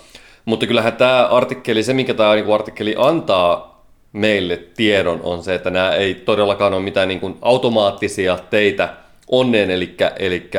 Mutta 0.46 0.68
kyllähän 0.68 0.94
tämä 0.94 1.26
artikkeli, 1.26 1.84
se 1.84 1.94
minkä 1.94 2.14
tämä 2.14 2.36
niin 2.36 2.54
artikkeli 2.54 2.96
antaa 2.98 3.72
meille 4.14 4.60
tiedon 4.78 5.20
on 5.24 5.44
se, 5.44 5.56
että 5.56 5.70
nämä 5.70 5.92
ei 5.92 6.16
todellakaan 6.16 6.74
ole 6.74 6.84
mitään 6.84 7.08
niin 7.08 7.20
kuin 7.20 7.38
automaattisia 7.42 8.38
teitä 8.50 8.94
onneen, 9.28 9.72
eli, 9.72 9.96
eli 10.20 10.50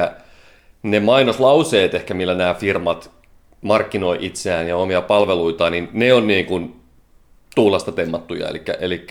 ne 0.83 1.01
mainoslauseet 1.01 1.95
ehkä, 1.95 2.15
millä 2.15 2.35
nämä 2.35 2.55
firmat 2.55 3.11
markkinoi 3.61 4.19
itseään 4.21 4.69
ja 4.69 4.77
omia 4.77 5.03
palveluitaan, 5.03 5.73
niin 5.73 5.89
ne 5.93 6.13
on 6.13 6.27
niin 6.27 6.47
kuin 6.47 6.77
tuulasta 7.55 7.93
temmattuja, 7.93 8.49
eli, 8.49 8.63
eli 8.81 9.07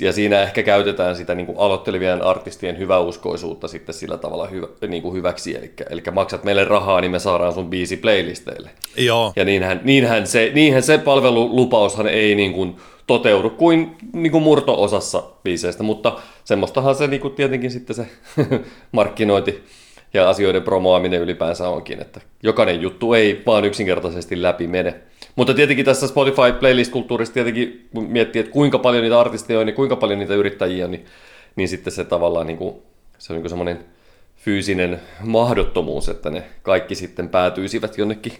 ja 0.00 0.12
siinä 0.12 0.42
ehkä 0.42 0.62
käytetään 0.62 1.16
sitä 1.16 1.34
niin 1.34 1.46
kuin 1.46 1.58
aloittelevien 1.58 2.22
artistien 2.22 2.78
hyväuskoisuutta 2.78 3.68
sitten 3.68 3.94
sillä 3.94 4.18
tavalla 4.18 4.46
hyvä, 4.46 4.66
niin 4.88 5.02
kuin 5.02 5.14
hyväksi. 5.14 5.56
Eli, 5.56 5.72
eli 5.90 6.02
maksat 6.12 6.44
meille 6.44 6.64
rahaa, 6.64 7.00
niin 7.00 7.10
me 7.10 7.18
saadaan 7.18 7.52
sun 7.52 7.70
biisi 7.70 7.96
playlisteille. 7.96 8.70
Joo. 8.96 9.32
Ja 9.36 9.44
niinhän, 9.44 9.80
niinhän, 9.84 10.26
se, 10.26 10.50
niinhän 10.54 10.82
se 10.82 10.98
palvelulupaushan 10.98 12.06
ei 12.06 12.34
niin 12.34 12.52
kuin 12.52 12.76
toteudu 13.06 13.50
kuin, 13.50 13.96
niin 14.12 14.32
kuin 14.32 14.44
murto-osassa 14.44 15.22
biiseistä, 15.44 15.82
mutta 15.82 16.18
semmoistahan 16.44 16.94
se 16.94 17.06
niin 17.06 17.20
kuin 17.20 17.34
tietenkin 17.34 17.70
sitten 17.70 17.96
se 17.96 18.06
markkinointi 18.92 19.64
ja 20.14 20.28
asioiden 20.28 20.62
promoaminen 20.62 21.20
ylipäänsä 21.20 21.68
onkin, 21.68 22.00
että 22.00 22.20
jokainen 22.42 22.82
juttu 22.82 23.14
ei 23.14 23.42
vaan 23.46 23.64
yksinkertaisesti 23.64 24.42
läpi 24.42 24.66
mene. 24.66 24.94
Mutta 25.36 25.54
tietenkin 25.54 25.84
tässä 25.84 26.08
Spotify 26.08 26.52
playlist-kulttuurissa 26.60 27.34
tietenkin, 27.34 27.88
kun 27.94 28.04
miettii, 28.04 28.40
että 28.40 28.52
kuinka 28.52 28.78
paljon 28.78 29.02
niitä 29.02 29.20
artisteja 29.20 29.60
on 29.60 29.68
ja 29.68 29.74
kuinka 29.74 29.96
paljon 29.96 30.18
niitä 30.18 30.34
yrittäjiä 30.34 30.84
on, 30.84 30.90
niin, 30.90 31.06
niin 31.56 31.68
sitten 31.68 31.92
se 31.92 32.04
tavallaan 32.04 32.46
niin 32.46 32.58
kuin, 32.58 32.76
se 33.18 33.32
on 33.32 33.40
niin 33.40 33.48
semmoinen 33.48 33.84
fyysinen 34.36 35.00
mahdottomuus, 35.20 36.08
että 36.08 36.30
ne 36.30 36.44
kaikki 36.62 36.94
sitten 36.94 37.28
päätyisivät 37.28 37.98
jonnekin 37.98 38.32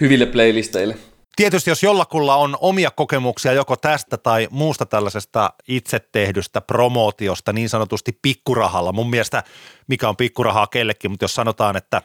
hyville 0.00 0.26
playlisteille. 0.26 0.96
Tietysti 1.40 1.70
jos 1.70 1.82
jollakulla 1.82 2.36
on 2.36 2.56
omia 2.60 2.90
kokemuksia 2.90 3.52
joko 3.52 3.76
tästä 3.76 4.16
tai 4.16 4.48
muusta 4.50 4.86
tällaisesta 4.86 5.52
itse 5.68 6.00
tehdystä 6.12 6.60
promootiosta 6.60 7.52
niin 7.52 7.68
sanotusti 7.68 8.18
pikkurahalla, 8.22 8.92
mun 8.92 9.10
mielestä 9.10 9.42
mikä 9.86 10.08
on 10.08 10.16
pikkurahaa 10.16 10.66
kellekin, 10.66 11.10
mutta 11.10 11.24
jos 11.24 11.34
sanotaan, 11.34 11.76
että 11.76 12.02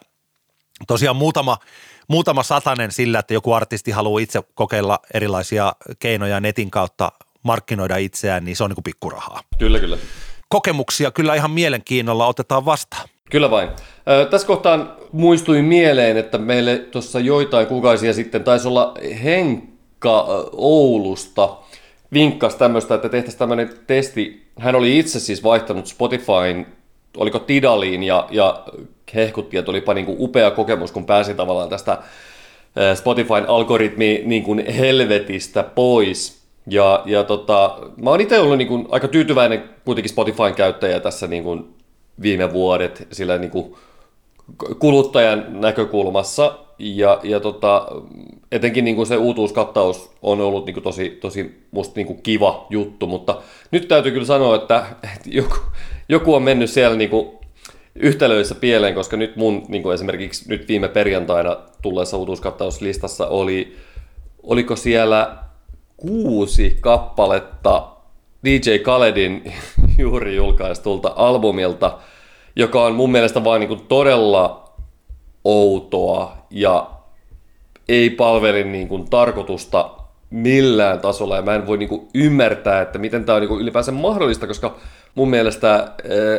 tosiaan 0.86 1.16
muutama, 1.16 1.58
muutama 2.08 2.42
satanen 2.42 2.92
sillä, 2.92 3.18
että 3.18 3.34
joku 3.34 3.52
artisti 3.52 3.90
haluaa 3.90 4.20
itse 4.20 4.42
kokeilla 4.54 4.98
erilaisia 5.14 5.72
keinoja 5.98 6.40
netin 6.40 6.70
kautta 6.70 7.12
markkinoida 7.42 7.96
itseään, 7.96 8.44
niin 8.44 8.56
se 8.56 8.64
on 8.64 8.70
niin 8.70 8.76
kuin 8.76 8.84
pikkurahaa. 8.84 9.40
Kyllä, 9.58 9.80
kyllä. 9.80 9.98
Kokemuksia 10.48 11.10
kyllä 11.10 11.34
ihan 11.34 11.50
mielenkiinnolla 11.50 12.26
otetaan 12.26 12.64
vastaan. 12.64 13.08
Kyllä 13.30 13.50
vain. 13.50 13.68
Tässä 14.30 14.46
kohtaan 14.46 14.92
muistuin 15.12 15.64
mieleen, 15.64 16.16
että 16.16 16.38
meille 16.38 16.78
tuossa 16.78 17.20
joitain 17.20 17.66
kuukausia 17.66 18.12
sitten 18.12 18.44
taisi 18.44 18.68
olla 18.68 18.94
Henkka 19.24 20.26
Oulusta 20.52 21.56
vinkkas 22.12 22.54
tämmöistä, 22.54 22.94
että 22.94 23.08
tehtäisiin 23.08 23.38
tämmöinen 23.38 23.70
testi. 23.86 24.46
Hän 24.58 24.74
oli 24.74 24.98
itse 24.98 25.20
siis 25.20 25.44
vaihtanut 25.44 25.86
Spotifyn, 25.86 26.66
oliko 27.16 27.38
Tidaliin 27.38 28.02
ja, 28.02 28.28
ja 28.30 28.64
hehkutti, 29.14 29.56
että 29.56 29.70
olipa 29.70 29.94
niin 29.94 30.06
kuin 30.06 30.16
upea 30.20 30.50
kokemus, 30.50 30.92
kun 30.92 31.06
pääsi 31.06 31.34
tavallaan 31.34 31.68
tästä 31.68 31.98
Spotifyn 32.94 33.48
algoritmi 33.48 34.22
niin 34.24 34.42
kuin 34.42 34.72
helvetistä 34.72 35.62
pois. 35.62 36.45
Ja, 36.66 37.02
ja 37.06 37.24
tota, 37.24 37.78
mä 37.96 38.10
oon 38.10 38.20
itse 38.20 38.38
ollut 38.38 38.58
niin 38.58 38.68
kuin 38.68 38.86
aika 38.90 39.08
tyytyväinen 39.08 39.64
kuitenkin 39.84 40.10
Spotifyn 40.10 40.54
käyttäjä 40.54 41.00
tässä 41.00 41.26
niin 41.26 41.42
kuin 41.42 41.74
viime 42.22 42.52
vuodet 42.52 43.08
sillä 43.12 43.38
niin 43.38 43.50
kuin 43.50 43.74
kuluttajan 44.78 45.46
näkökulmassa. 45.48 46.58
Ja, 46.78 47.20
ja 47.22 47.40
tota, 47.40 47.86
etenkin 48.52 48.84
niin 48.84 48.96
kuin 48.96 49.06
se 49.06 49.16
uutuuskattaus 49.16 50.10
on 50.22 50.40
ollut 50.40 50.66
niin 50.66 50.74
kuin 50.74 50.84
tosi, 50.84 51.10
tosi 51.10 51.62
musta 51.70 51.92
niin 51.96 52.06
kuin 52.06 52.22
kiva 52.22 52.66
juttu, 52.70 53.06
mutta 53.06 53.42
nyt 53.70 53.88
täytyy 53.88 54.12
kyllä 54.12 54.26
sanoa, 54.26 54.56
että, 54.56 54.86
että 55.14 55.30
joku, 55.30 55.56
joku 56.08 56.34
on 56.34 56.42
mennyt 56.42 56.70
siellä 56.70 56.96
niin 56.96 57.10
kuin 57.10 57.28
yhtälöissä 57.94 58.54
pieleen, 58.54 58.94
koska 58.94 59.16
nyt 59.16 59.36
mun 59.36 59.62
niin 59.68 59.82
kuin 59.82 59.94
esimerkiksi 59.94 60.48
nyt 60.48 60.68
viime 60.68 60.88
perjantaina 60.88 61.56
tulleessa 61.82 62.16
uutuuskattauslistassa 62.16 63.26
oli, 63.26 63.76
oliko 64.42 64.76
siellä 64.76 65.36
kuusi 65.96 66.76
kappaletta 66.80 67.88
DJ 68.44 68.78
Khaledin 68.78 69.52
juuri 69.98 70.36
julkaistulta 70.36 71.12
albumilta, 71.16 71.98
joka 72.56 72.84
on 72.84 72.94
mun 72.94 73.12
mielestä 73.12 73.44
vain 73.44 73.60
niin 73.60 73.86
todella 73.88 74.72
outoa 75.44 76.36
ja 76.50 76.90
ei 77.88 78.10
palvele 78.10 78.64
niin 78.64 78.88
kuin 78.88 79.10
tarkoitusta 79.10 79.90
millään 80.30 81.00
tasolla 81.00 81.36
ja 81.36 81.42
mä 81.42 81.54
en 81.54 81.66
voi 81.66 81.78
niin 81.78 82.08
ymmärtää, 82.14 82.82
että 82.82 82.98
miten 82.98 83.24
tämä 83.24 83.36
on 83.36 83.42
niin 83.42 83.60
ylipäänsä 83.60 83.92
mahdollista, 83.92 84.46
koska 84.46 84.76
mun 85.14 85.30
mielestä 85.30 85.70
ää, 85.72 85.90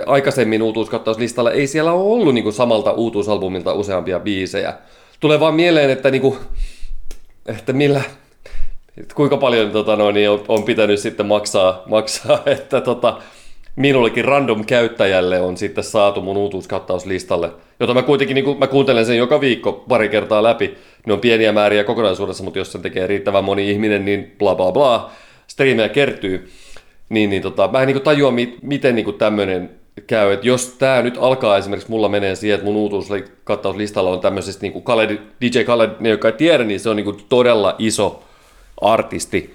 aikaisemmin 0.06 0.62
uutuuskattauslistalla 0.64 1.52
ei 1.52 1.68
siellä 1.68 1.92
ole 1.92 2.14
ollut 2.14 2.34
niin 2.34 2.54
samalta 2.54 2.92
uutuusalbumilta 2.92 3.74
useampia 3.74 4.20
biisejä. 4.20 4.74
Tulee 5.20 5.40
vaan 5.40 5.54
mieleen, 5.54 5.90
että, 5.90 6.12
niin 6.12 6.22
kuin, 6.22 6.38
että 7.46 7.74
millä, 7.74 8.02
että 8.98 9.16
kuinka 9.16 9.38
paljon 9.38 9.72
tota, 9.72 9.96
no, 9.96 10.12
niin 10.12 10.30
on, 10.30 10.44
on, 10.48 10.64
pitänyt 10.64 11.00
sitten 11.00 11.26
maksaa, 11.26 11.84
maksaa 11.86 12.40
että 12.56 12.82
tota, 12.82 13.18
minullekin 13.76 14.26
random 14.26 14.66
käyttäjälle 14.66 15.42
on 15.42 15.58
sitten 15.58 15.84
saatu 15.84 16.22
mun 16.22 16.38
uutuuskattauslistalle, 16.38 17.52
jota 17.80 17.94
mä 17.94 18.02
kuitenkin, 18.02 18.36
niin 18.36 18.46
kun 18.46 18.60
mä 18.60 18.68
kuuntelen 18.68 19.06
sen 19.06 19.18
joka 19.18 19.42
viikko 19.42 19.72
pari 19.90 20.10
kertaa 20.10 20.44
läpi, 20.44 20.78
ne 21.06 21.14
on 21.14 21.20
pieniä 21.20 21.52
määriä 21.52 21.84
kokonaisuudessa, 21.84 22.44
mutta 22.44 22.60
jos 22.60 22.72
sen 22.72 22.82
tekee 22.82 23.08
riittävän 23.08 23.44
moni 23.44 23.72
ihminen, 23.72 24.06
niin 24.06 24.36
bla 24.40 24.56
bla 24.56 24.72
bla, 24.72 25.12
striimejä 25.48 25.90
kertyy, 25.90 26.50
niin, 27.10 27.30
niin 27.30 27.42
tota, 27.42 27.70
mä 27.72 27.82
en 27.82 27.88
niin 27.88 28.02
tajua, 28.02 28.34
miten 28.62 28.96
niin 28.96 29.14
tämmöinen 29.18 29.70
käy, 30.08 30.32
että 30.32 30.48
jos 30.48 30.76
tämä 30.80 31.02
nyt 31.02 31.18
alkaa 31.20 31.58
esimerkiksi 31.58 31.92
mulla 31.92 32.10
menee 32.10 32.36
siihen, 32.36 32.56
että 32.56 32.66
mun 32.66 32.76
uutuuskattauslistalla 32.76 34.10
on 34.10 34.20
tämmöisestä 34.20 34.62
niin 34.62 34.84
Khaled, 34.84 35.18
DJ 35.42 35.64
Khaled, 35.64 35.90
ne 36.00 36.10
jotka 36.10 36.28
ei 36.28 36.34
tiedä, 36.34 36.64
niin 36.64 36.80
se 36.80 36.90
on 36.90 36.96
niin 36.96 37.26
todella 37.30 37.76
iso 37.80 38.24
artisti. 38.82 39.54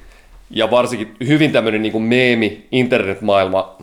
Ja 0.51 0.71
varsinkin 0.71 1.17
hyvin 1.27 1.53
tämmöinen 1.53 1.83
niin 1.83 2.03
meemi, 2.03 2.67
internetmaailma 2.73 3.77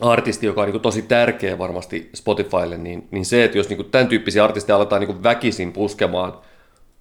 artisti, 0.00 0.46
joka 0.46 0.60
on 0.60 0.66
niin 0.66 0.72
kuin 0.72 0.82
tosi 0.82 1.02
tärkeä 1.02 1.58
varmasti 1.58 2.10
Spotifylle, 2.14 2.78
niin, 2.78 3.08
niin 3.10 3.24
se, 3.24 3.44
että 3.44 3.58
jos 3.58 3.68
niin 3.68 3.76
kuin 3.76 3.90
tämän 3.90 4.08
tyyppisiä 4.08 4.44
artisteja 4.44 4.76
aletaan 4.76 5.00
niin 5.00 5.06
kuin 5.06 5.22
väkisin 5.22 5.72
puskemaan 5.72 6.34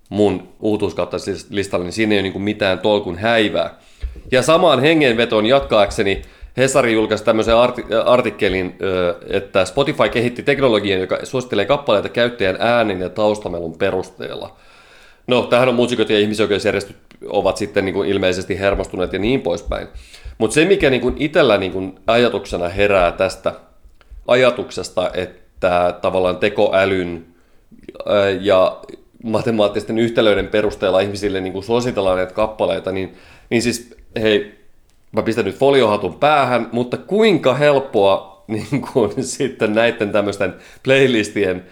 mun 0.10 0.50
uutuuskautta 0.60 1.18
listalle, 1.50 1.86
niin 1.86 1.94
siinä 1.94 2.14
ei 2.14 2.18
ole 2.18 2.24
niin 2.24 2.34
kuin 2.34 2.44
mitään 2.44 2.80
tolkun 2.80 3.18
häivää. 3.18 3.78
Ja 4.32 4.42
samaan 4.42 4.80
hengenvetoon 4.80 5.46
jatkaakseni 5.46 6.22
Hesari 6.58 6.94
julkaisi 6.94 7.24
tämmöisen 7.24 7.56
artikkelin, 8.06 8.76
että 9.28 9.66
Spotify 9.66 10.10
kehitti 10.10 10.44
teknologian, 10.44 11.02
joka 11.02 11.20
suosittelee 11.24 11.66
kappaleita 11.66 12.10
käyttäjän 12.10 12.58
äänen 12.60 13.00
ja 13.02 13.10
taustamelun 13.10 13.78
perusteella. 13.78 14.56
No, 15.28 15.42
tähän 15.42 15.70
on 15.70 15.76
muusikot 15.76 16.10
ja 16.10 16.20
ihmisoikeusjärjestöt 16.20 16.96
ovat 17.26 17.58
sitten 17.58 17.86
niin 17.86 17.94
kuin 17.94 18.10
ilmeisesti 18.10 18.60
hermostuneet 18.60 19.14
ja 19.14 19.20
niin 19.20 19.42
poispäin. 19.42 19.88
Mutta 20.38 20.54
se, 20.54 20.66
mikä 20.66 20.90
niin 20.90 21.02
kuin 21.02 21.16
itsellä 21.20 21.58
niin 21.58 21.72
kuin 21.72 22.00
ajatuksena 22.08 22.70
herää 22.70 23.12
tästä 23.12 23.54
ajatuksesta, 24.28 25.12
että 25.14 25.96
tavallaan 26.02 26.38
tekoälyn 26.38 27.26
ja 28.42 28.82
matemaattisten 29.24 30.00
yhtälöiden 30.00 30.48
perusteella 30.48 31.00
ihmisille 31.00 31.42
niin 31.42 31.54
kuin 31.54 31.64
suositellaan 31.64 32.18
näitä 32.18 32.34
kappaleita, 32.34 32.92
niin, 32.92 33.16
niin 33.50 33.62
siis 33.62 33.96
hei, 34.22 34.56
mä 35.12 35.22
pistän 35.22 35.46
nyt 35.46 35.56
foliohatun 35.56 36.14
päähän, 36.14 36.70
mutta 36.72 36.98
kuinka 36.98 37.54
helppoa 37.54 38.32
niin 38.48 38.82
kuin, 38.94 39.24
sitten 39.24 39.74
näiden 39.74 40.12
tämmöisten 40.12 40.54
playlistien 40.84 41.66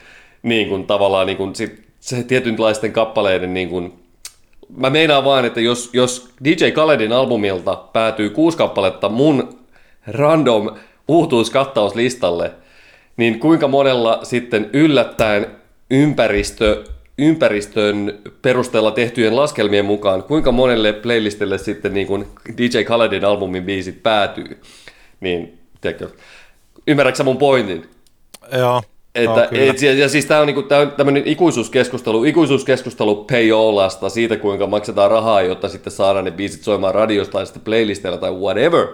niin 0.44 0.70
kuin, 0.70 0.88
tavallaan 0.88 1.28
niin 1.28 1.38
kuin, 1.38 1.56
sit, 1.56 1.89
se 2.10 2.24
tietynlaisten 2.24 2.94
kappaleiden 2.94 3.54
niin 3.54 3.70
kuin, 3.70 3.94
mä 4.78 4.90
meinaan 4.90 5.24
vaan, 5.24 5.46
että 5.46 5.62
jos, 5.62 5.90
jos 5.94 6.30
DJ 6.44 6.72
Khaledin 6.72 7.14
albumilta 7.14 7.76
päätyy 7.76 8.30
kuusi 8.30 8.58
kappaletta 8.58 9.10
mun 9.10 9.60
random 10.08 10.70
uutuuskattauslistalle, 11.08 12.52
niin 13.18 13.40
kuinka 13.40 13.68
monella 13.68 14.20
sitten 14.24 14.70
yllättäen 14.74 15.48
ympäristö, 15.92 16.84
ympäristön 17.18 18.20
perusteella 18.42 18.92
tehtyjen 18.92 19.36
laskelmien 19.36 19.86
mukaan, 19.86 20.24
kuinka 20.24 20.52
monelle 20.52 20.94
playlistille 20.94 21.58
sitten 21.58 21.94
niin 21.94 22.08
kuin 22.08 22.28
DJ 22.58 22.84
Khaledin 22.84 23.26
albumin 23.26 23.64
biisit 23.64 24.04
päätyy, 24.04 24.62
niin 25.20 25.60
tiedätkö, 25.82 26.10
ymmärrätkö 26.88 27.24
mun 27.24 27.38
pointin? 27.38 27.90
Joo. 28.58 28.82
Että, 29.24 29.40
no, 29.40 29.48
et, 29.52 29.82
ja, 29.82 29.94
ja 29.94 30.10
siis 30.10 30.26
tämä 30.26 30.40
on, 30.40 30.48
niinku, 30.48 30.62
tää 30.62 30.80
on 30.80 30.92
tämmöinen 30.92 31.24
ikuisuuskeskustelu, 31.26 32.24
ikuisuuskeskustelu 32.24 33.16
payolasta 33.16 34.10
siitä, 34.10 34.38
kuinka 34.38 34.68
maksetaan 34.68 35.12
rahaa, 35.12 35.42
jotta 35.42 35.70
sitten 35.70 35.94
saadaan 35.94 36.26
ne 36.26 36.32
biisit 36.32 36.64
soimaan 36.64 36.96
radiosta 36.96 37.32
tai 37.32 37.46
sitten 37.46 37.64
playlisteilla 37.64 38.18
tai 38.18 38.32
whatever. 38.32 38.88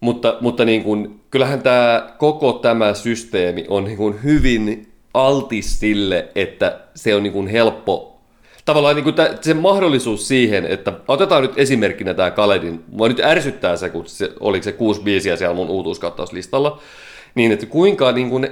Mutta, 0.00 0.36
mutta 0.40 0.64
niin 0.64 0.84
kuin, 0.84 1.20
kyllähän 1.30 1.62
tämä 1.62 2.12
koko 2.18 2.52
tämä 2.52 2.94
systeemi 2.94 3.64
on 3.68 3.84
niin 3.84 3.96
kuin 3.96 4.22
hyvin 4.24 4.86
altis 5.14 5.80
sille, 5.80 6.28
että 6.34 6.80
se 6.94 7.14
on 7.14 7.22
niin 7.22 7.32
kuin 7.32 7.46
helppo. 7.46 8.20
Tavallaan 8.64 8.96
niin 8.96 9.04
kuin 9.04 9.14
tämä, 9.14 9.28
se 9.40 9.54
mahdollisuus 9.54 10.28
siihen, 10.28 10.66
että 10.66 10.92
otetaan 11.08 11.42
nyt 11.42 11.52
esimerkkinä 11.56 12.14
tämä 12.14 12.30
Kaledin, 12.30 12.84
mua 12.92 13.08
nyt 13.08 13.20
ärsyttää 13.20 13.76
se, 13.76 13.88
kun 13.88 14.06
se, 14.06 14.32
oliko 14.40 14.62
se 14.62 14.72
kuusi 14.72 15.02
biisiä 15.02 15.36
siellä 15.36 15.54
mun 15.54 15.70
uutuuskattauslistalla, 15.70 16.80
niin 17.34 17.52
että 17.52 17.66
kuinka 17.66 18.12
niin 18.12 18.30
kuin 18.30 18.48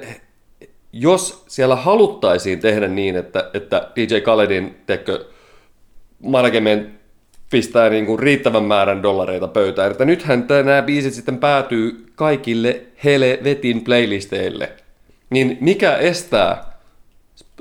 jos 0.92 1.44
siellä 1.48 1.76
haluttaisiin 1.76 2.60
tehdä 2.60 2.88
niin, 2.88 3.16
että, 3.16 3.50
että 3.54 3.88
DJ 3.96 4.20
Khaledin 4.20 4.76
tekö, 4.86 5.24
management 6.22 6.88
pistää 7.50 7.90
niin 7.90 8.06
kuin 8.06 8.18
riittävän 8.18 8.64
määrän 8.64 9.02
dollareita 9.02 9.48
pöytään, 9.48 9.90
että 9.90 10.04
nythän 10.04 10.46
nämä 10.64 10.82
biisit 10.82 11.14
sitten 11.14 11.38
päätyy 11.38 12.06
kaikille 12.14 12.82
vetin 13.44 13.84
playlisteille, 13.84 14.72
niin 15.30 15.58
mikä 15.60 15.96
estää 15.96 16.78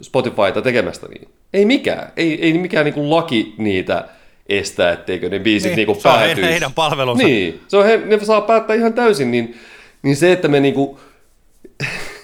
Spotifyta 0.02 0.62
tekemästä 0.64 1.08
niin? 1.08 1.30
Ei 1.54 1.66
mikään. 1.66 2.12
Ei, 2.18 2.42
ei 2.42 2.54
mikään 2.54 2.86
niin 2.86 2.94
kuin 2.94 3.10
laki 3.10 3.56
niitä 3.58 4.06
estää, 4.50 4.92
etteikö 4.92 5.30
ne 5.30 5.40
biisit 5.40 5.70
niin, 5.70 5.76
niin 5.76 5.86
kuin 5.86 5.96
se 5.96 6.04
päätyisi. 6.04 6.42
on 6.42 6.48
heidän 6.48 6.74
palvelunsa. 6.74 7.24
Niin, 7.24 7.62
se 7.68 7.78
on 7.78 7.86
he, 7.86 7.98
ne 7.98 8.26
saa 8.26 8.42
päättää 8.42 8.76
ihan 8.76 8.94
täysin, 8.94 9.32
niin, 9.32 9.58
niin 10.02 10.16
se, 10.16 10.32
että 10.32 10.48
me 10.48 10.60
niin 10.60 10.74
kuin 10.74 10.98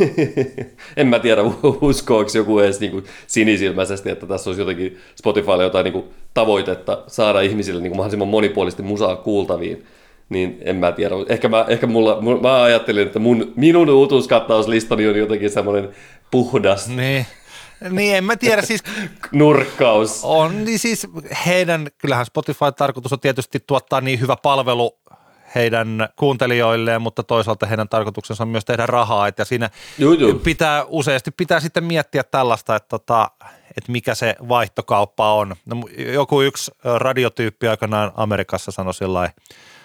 en 0.97 1.07
mä 1.07 1.19
tiedä, 1.19 1.41
uskoako 1.81 2.29
joku 2.35 2.59
edes 2.59 2.79
niin 2.79 2.91
kuin 2.91 3.03
sinisilmäisesti, 3.27 4.09
että 4.09 4.25
tässä 4.25 4.49
olisi 4.49 4.61
jotenkin 4.61 4.97
Spotifylle 5.15 5.63
jotain 5.63 5.83
niin 5.83 5.93
kuin 5.93 6.05
tavoitetta 6.33 7.03
saada 7.07 7.41
ihmisille 7.41 7.81
niin 7.81 7.89
kuin 7.89 7.97
mahdollisimman 7.97 8.27
monipuolisesti 8.27 8.83
musaa 8.83 9.15
kuultaviin. 9.15 9.85
Niin 10.29 10.57
en 10.61 10.75
mä 10.75 10.91
tiedä. 10.91 11.15
Ehkä 11.29 11.49
mä, 11.49 11.65
ehkä 11.67 11.87
mulla, 11.87 12.21
mä 12.41 12.63
ajattelin, 12.63 13.07
että 13.07 13.19
mun, 13.19 13.53
minun 13.55 13.89
uutuuskattauslistani 13.89 15.07
on 15.07 15.15
jotenkin 15.15 15.49
semmoinen 15.49 15.89
puhdas. 16.31 16.87
Niin. 16.87 17.25
Niin, 17.89 18.15
en 18.15 18.23
mä 18.23 18.35
tiedä 18.35 18.61
siis. 18.61 18.83
Nurkkaus. 19.31 20.19
On, 20.23 20.65
niin 20.65 20.79
siis 20.79 21.07
heidän, 21.45 21.87
kyllähän 21.97 22.25
Spotify 22.25 22.71
tarkoitus 22.77 23.13
on 23.13 23.19
tietysti 23.19 23.59
tuottaa 23.67 24.01
niin 24.01 24.19
hyvä 24.19 24.35
palvelu 24.43 24.97
heidän 25.55 26.09
kuuntelijoilleen, 26.15 27.01
mutta 27.01 27.23
toisaalta 27.23 27.65
heidän 27.65 27.89
tarkoituksensa 27.89 28.43
on 28.43 28.47
myös 28.47 28.65
tehdä 28.65 28.85
rahaa, 28.85 29.27
että 29.27 29.45
siinä 29.45 29.69
juu, 29.97 30.13
juu. 30.13 30.39
pitää 30.39 30.83
useasti 30.87 31.31
pitää 31.31 31.59
sitten 31.59 31.83
miettiä 31.83 32.23
tällaista, 32.23 32.75
että, 32.75 32.89
tota, 32.89 33.31
että 33.77 33.91
mikä 33.91 34.15
se 34.15 34.35
vaihtokauppa 34.49 35.33
on. 35.33 35.55
No, 35.65 35.75
joku 35.97 36.41
yksi 36.41 36.71
radiotyyppi 36.83 37.67
aikanaan 37.67 38.11
Amerikassa 38.15 38.71
sanoi 38.71 38.93
sillä 38.93 39.29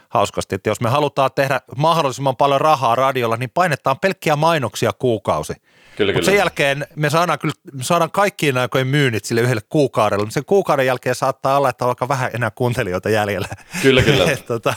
hauskasti, 0.08 0.54
että 0.54 0.70
jos 0.70 0.80
me 0.80 0.90
halutaan 0.90 1.30
tehdä 1.34 1.60
mahdollisimman 1.76 2.36
paljon 2.36 2.60
rahaa 2.60 2.94
radiolla, 2.94 3.36
niin 3.36 3.50
painetaan 3.54 3.98
pelkkiä 3.98 4.36
mainoksia 4.36 4.92
kuukausi. 4.92 5.54
Kyllä, 5.98 6.12
Mutta 6.12 6.26
sen 6.26 6.38
jälkeen 6.38 6.86
me 6.96 7.10
saadaan, 7.10 7.38
kyllä, 7.38 7.54
me 7.72 7.84
saadaan 7.84 8.10
kaikkiin 8.10 8.58
aikojen 8.58 8.86
myynnit 8.86 9.24
sille 9.24 9.40
yhdelle 9.40 9.60
kuukaudelle, 9.68 10.24
mutta 10.24 10.34
sen 10.34 10.44
kuukauden 10.44 10.86
jälkeen 10.86 11.14
saattaa 11.14 11.56
olla, 11.56 11.68
että 11.68 11.84
on 11.84 11.88
aika 11.88 12.08
vähän 12.08 12.30
enää 12.34 12.50
kuuntelijoita 12.50 13.10
jäljellä. 13.10 13.48
Kyllä, 13.82 14.02
kyllä. 14.02 14.30
et, 14.32 14.46
tota, 14.46 14.74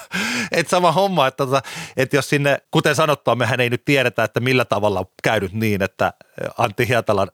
et 0.51 0.69
sama 0.69 0.91
homma, 0.91 1.27
että, 1.27 1.45
tota, 1.45 1.61
että 1.97 2.15
jos 2.15 2.29
sinne, 2.29 2.57
kuten 2.71 2.95
sanottua, 2.95 3.35
mehän 3.35 3.59
ei 3.59 3.69
nyt 3.69 3.85
tiedetä, 3.85 4.23
että 4.23 4.39
millä 4.39 4.65
tavalla 4.65 5.05
käynyt 5.23 5.53
niin, 5.53 5.83
että 5.83 6.13
Antti 6.57 6.87
Hietalan 6.87 7.27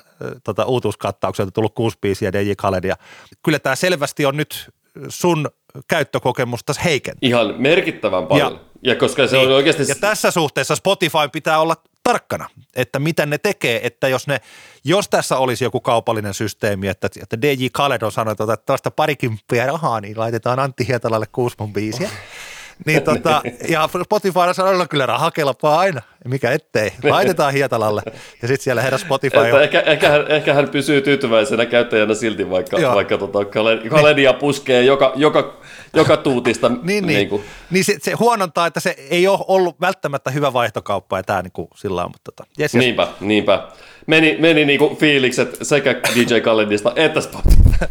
tota, 0.44 0.66
uutuuskattaukselta 0.66 1.52
tullut 1.52 1.76
kuusi 1.76 1.98
biisiä 2.02 2.34
DJ 2.34 2.52
Kaledia. 2.58 2.96
Kyllä 3.44 3.60
tämä 3.60 3.76
selvästi 3.76 4.26
on 4.26 4.38
nyt 4.38 4.70
sun 5.10 5.50
käyttökokemusta 5.88 6.74
heikentänyt. 6.84 7.24
Ihan 7.24 7.56
merkittävän 7.58 8.28
paljon. 8.28 8.52
Ja, 8.54 8.92
ja 8.92 8.96
koska 8.96 9.28
se 9.28 9.38
niin, 9.38 9.48
on 9.48 9.56
oikeasti... 9.56 9.84
Ja 9.88 9.96
tässä 9.96 10.32
suhteessa 10.32 10.76
Spotify 10.76 11.30
pitää 11.32 11.60
olla 11.60 11.76
tarkkana, 12.08 12.50
että 12.76 13.00
mitä 13.00 13.26
ne 13.26 13.38
tekee, 13.38 13.88
että 13.88 14.08
jos, 14.08 14.28
ne, 14.28 14.42
jos 14.84 15.10
tässä 15.10 15.38
olisi 15.38 15.64
joku 15.64 15.80
kaupallinen 15.80 16.34
systeemi, 16.34 16.88
että, 16.88 17.10
että 17.22 17.42
DJ 17.42 17.68
Khaled 17.74 18.02
on 18.02 18.12
sanonut, 18.12 18.40
että 18.42 18.58
tuosta 18.66 18.92
parikymppiä 18.92 19.66
rahaa, 19.66 20.02
niin 20.02 20.20
laitetaan 20.20 20.60
Antti 20.60 20.88
Hietalalle 20.88 21.26
kuusmon 21.32 21.74
biisiä. 21.74 22.10
Niin 22.86 23.04
tota, 23.04 23.42
ja 23.70 23.90
Spotify 24.04 24.40
sanoo, 24.52 24.86
kyllä 24.90 25.06
raha 25.06 25.32
kelpaa 25.32 25.80
aina, 25.80 26.02
mikä 26.26 26.52
ettei. 26.52 26.92
Laitetaan 27.04 27.54
Hietalalle 27.54 28.02
ja 28.42 28.48
sitten 28.48 28.64
siellä 28.64 28.82
herra 28.82 28.98
Spotify 28.98 29.38
on. 29.38 29.64
Ehkä, 29.64 29.80
ehkä, 29.80 30.10
hän, 30.10 30.26
ehkä 30.32 30.54
hän 30.54 30.70
pysyy 30.70 31.02
tyytyväisenä 31.02 31.66
käyttäjänä 31.66 32.14
silti, 32.14 32.50
vaikka, 32.50 32.78
vaikka 32.96 33.18
tota, 33.18 33.40
Kaledia 33.90 34.34
puskee 34.34 34.84
joka, 34.84 35.12
joka, 35.16 35.58
joka 35.94 36.18
tuutista. 36.18 36.70
niin, 36.70 36.84
niin. 36.84 37.08
niin, 37.08 37.30
kuin. 37.30 37.44
niin 37.72 37.86
se, 37.86 37.98
se, 38.02 38.12
huonontaa, 38.12 38.68
että 38.68 38.80
se 38.80 38.96
ei 39.10 39.28
ole 39.28 39.40
ollut 39.48 39.82
välttämättä 39.82 40.32
hyvä 40.32 40.54
vaihtokauppa 40.54 41.18
ja 41.18 41.24
tämä 41.24 41.42
niin 41.42 41.52
kuin 41.52 41.68
sillä 41.76 42.04
on. 42.04 42.12
Mutta 42.12 42.32
tota, 42.32 42.50
yes, 42.60 42.76
yes. 42.76 42.80
Niinpä, 42.84 43.08
niinpä. 43.20 43.68
Meni, 44.08 44.38
meni 44.40 44.66
niin 44.66 44.80
kuin 44.80 44.98
fiilikset 44.98 45.58
sekä 45.62 45.96
DJ 46.16 46.40
Kaledista 46.40 46.94
että 46.96 47.22
Spotify. 47.22 47.86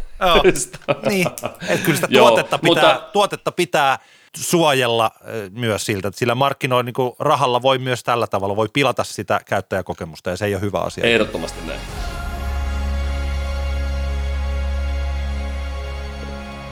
niin, 1.09 1.27
että 1.69 1.85
kyllä 1.85 1.97
sitä 1.97 2.09
tuotetta, 2.09 2.59
Joo, 2.63 2.75
pitää, 2.75 2.93
mutta... 2.95 3.09
tuotetta 3.13 3.53
pitää 3.53 3.99
suojella 4.37 5.11
myös 5.51 5.87
siltä, 5.87 6.09
että 6.09 6.19
sillä 6.19 6.35
markkinoin 6.35 6.87
niin 6.87 6.95
rahalla 7.19 7.63
voi 7.63 7.79
myös 7.79 8.05
tällä 8.05 8.27
tavalla, 8.27 8.57
voi 8.57 8.69
pilata 8.73 9.05
sitä 9.05 9.41
käyttäjäkokemusta 9.47 10.31
ja 10.31 10.37
se 10.37 10.47
ei 10.47 10.55
ole 10.55 10.61
hyvä 10.61 10.81
asia. 10.81 11.05
Ehdottomasti 11.05 11.59
näin. 11.67 11.81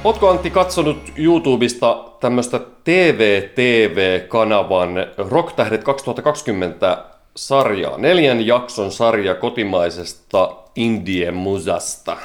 Ootko 0.04 0.30
Antti 0.30 0.50
katsonut 0.50 1.12
YouTubesta 1.16 2.04
tämmöistä 2.20 2.60
TV-TV-kanavan 2.84 4.90
Rocktähdet 5.16 5.84
2020 5.84 7.04
sarjaa, 7.36 7.98
neljän 7.98 8.46
jakson 8.46 8.92
sarja 8.92 9.34
kotimaisesta 9.34 10.56
indie 10.76 11.30
musasta? 11.30 12.16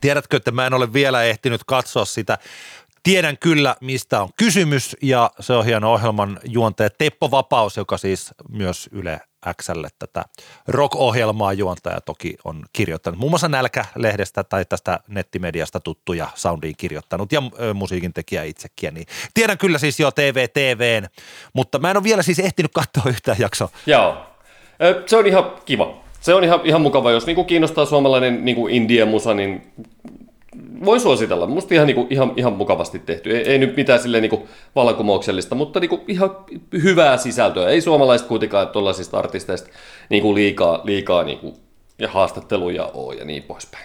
Tiedätkö, 0.00 0.36
että 0.36 0.50
mä 0.50 0.66
en 0.66 0.74
ole 0.74 0.92
vielä 0.92 1.22
ehtinyt 1.22 1.60
katsoa 1.66 2.04
sitä. 2.04 2.38
Tiedän 3.04 3.38
kyllä, 3.38 3.76
mistä 3.80 4.22
on 4.22 4.28
kysymys 4.36 4.96
ja 5.02 5.30
se 5.40 5.52
on 5.52 5.64
hieno 5.64 5.92
ohjelman 5.92 6.40
juontaja 6.44 6.90
Teppo 6.90 7.30
Vapaus, 7.30 7.76
joka 7.76 7.98
siis 7.98 8.30
myös 8.48 8.88
Yle 8.92 9.20
Xlle 9.62 9.88
tätä 9.98 10.24
rock-ohjelmaa 10.68 11.52
juontaja 11.52 12.00
toki 12.00 12.36
on 12.44 12.64
kirjoittanut. 12.72 13.20
Muun 13.20 13.32
muassa 13.32 13.48
Nälkä-lehdestä 13.48 14.44
tai 14.44 14.64
tästä 14.64 15.00
nettimediasta 15.08 15.80
tuttuja 15.80 16.28
soundiin 16.34 16.74
kirjoittanut 16.76 17.32
ja 17.32 17.42
musiikin 17.74 18.12
tekijä 18.12 18.42
itsekin. 18.42 18.94
Niin 18.94 19.06
tiedän 19.34 19.58
kyllä 19.58 19.78
siis 19.78 20.00
jo 20.00 20.10
TV 20.10 20.48
TVn, 20.48 21.06
mutta 21.52 21.78
mä 21.78 21.90
en 21.90 21.96
ole 21.96 22.04
vielä 22.04 22.22
siis 22.22 22.38
ehtinyt 22.38 22.72
katsoa 22.74 23.02
yhtään 23.06 23.36
jaksoa. 23.40 23.68
Joo, 23.86 24.16
se 25.06 25.16
on 25.16 25.26
ihan 25.26 25.52
kiva. 25.64 26.04
Se 26.20 26.34
on 26.34 26.44
ihan, 26.44 26.60
ihan 26.64 26.80
mukava, 26.80 27.10
jos 27.10 27.26
niinku 27.26 27.44
kiinnostaa 27.44 27.86
suomalainen 27.86 28.44
niinku 28.44 28.68
indie-musa, 28.68 29.34
niin 29.34 29.72
voin 30.84 31.00
suositella. 31.00 31.46
Musta 31.46 31.74
ihan, 31.74 31.86
niinku, 31.86 32.06
ihan, 32.10 32.32
ihan 32.36 32.52
mukavasti 32.52 32.98
tehty. 32.98 33.36
Ei, 33.36 33.42
ei 33.50 33.58
nyt 33.58 33.76
mitään 33.76 34.00
silleen 34.00 34.22
niinku 34.22 34.48
vallankumouksellista, 34.74 35.54
mutta 35.54 35.80
niinku 35.80 36.00
ihan 36.08 36.36
hyvää 36.82 37.16
sisältöä. 37.16 37.68
Ei 37.68 37.80
suomalaiset 37.80 38.28
kuitenkaan 38.28 38.68
tuollaisista 38.68 39.18
artisteista 39.18 39.70
niinku 40.08 40.34
liikaa, 40.34 40.80
liikaa 40.84 41.22
niinku, 41.22 41.56
ja 41.98 42.08
haastatteluja 42.08 42.90
ole 42.94 43.14
ja 43.14 43.24
niin 43.24 43.42
poispäin. 43.42 43.84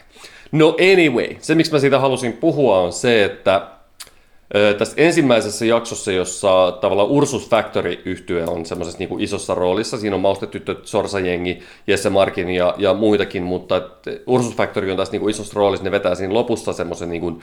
No 0.51 0.75
anyway, 0.93 1.35
se 1.39 1.55
miksi 1.55 1.71
mä 1.71 1.79
siitä 1.79 1.99
halusin 1.99 2.33
puhua 2.33 2.79
on 2.79 2.93
se, 2.93 3.23
että 3.23 3.67
tässä 4.77 4.93
ensimmäisessä 4.97 5.65
jaksossa, 5.65 6.11
jossa 6.11 6.77
tavallaan 6.81 7.09
Ursus 7.09 7.49
factory 7.49 8.01
yhtye 8.05 8.43
on 8.43 8.65
semmoisessa 8.65 8.99
niin 8.99 9.19
isossa 9.19 9.55
roolissa, 9.55 9.97
siinä 9.97 10.15
on 10.15 10.21
Maustetyttö, 10.21 10.75
Sorsa-jengi, 10.83 11.59
Jesse 11.87 12.09
Markin 12.09 12.49
ja, 12.49 12.75
ja 12.77 12.93
muitakin, 12.93 13.43
mutta 13.43 13.81
Ursus 14.27 14.55
Factory 14.55 14.91
on 14.91 14.97
tässä 14.97 15.17
niin 15.17 15.29
isossa 15.29 15.53
roolissa, 15.55 15.83
ne 15.83 15.91
vetää 15.91 16.15
siinä 16.15 16.33
lopussa 16.33 16.73
semmoisen 16.73 17.09
niin 17.09 17.21
kuin, 17.21 17.41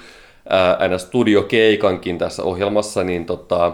aina 0.78 0.98
studiokeikankin 0.98 2.18
tässä 2.18 2.42
ohjelmassa, 2.42 3.04
niin 3.04 3.26
tota, 3.26 3.72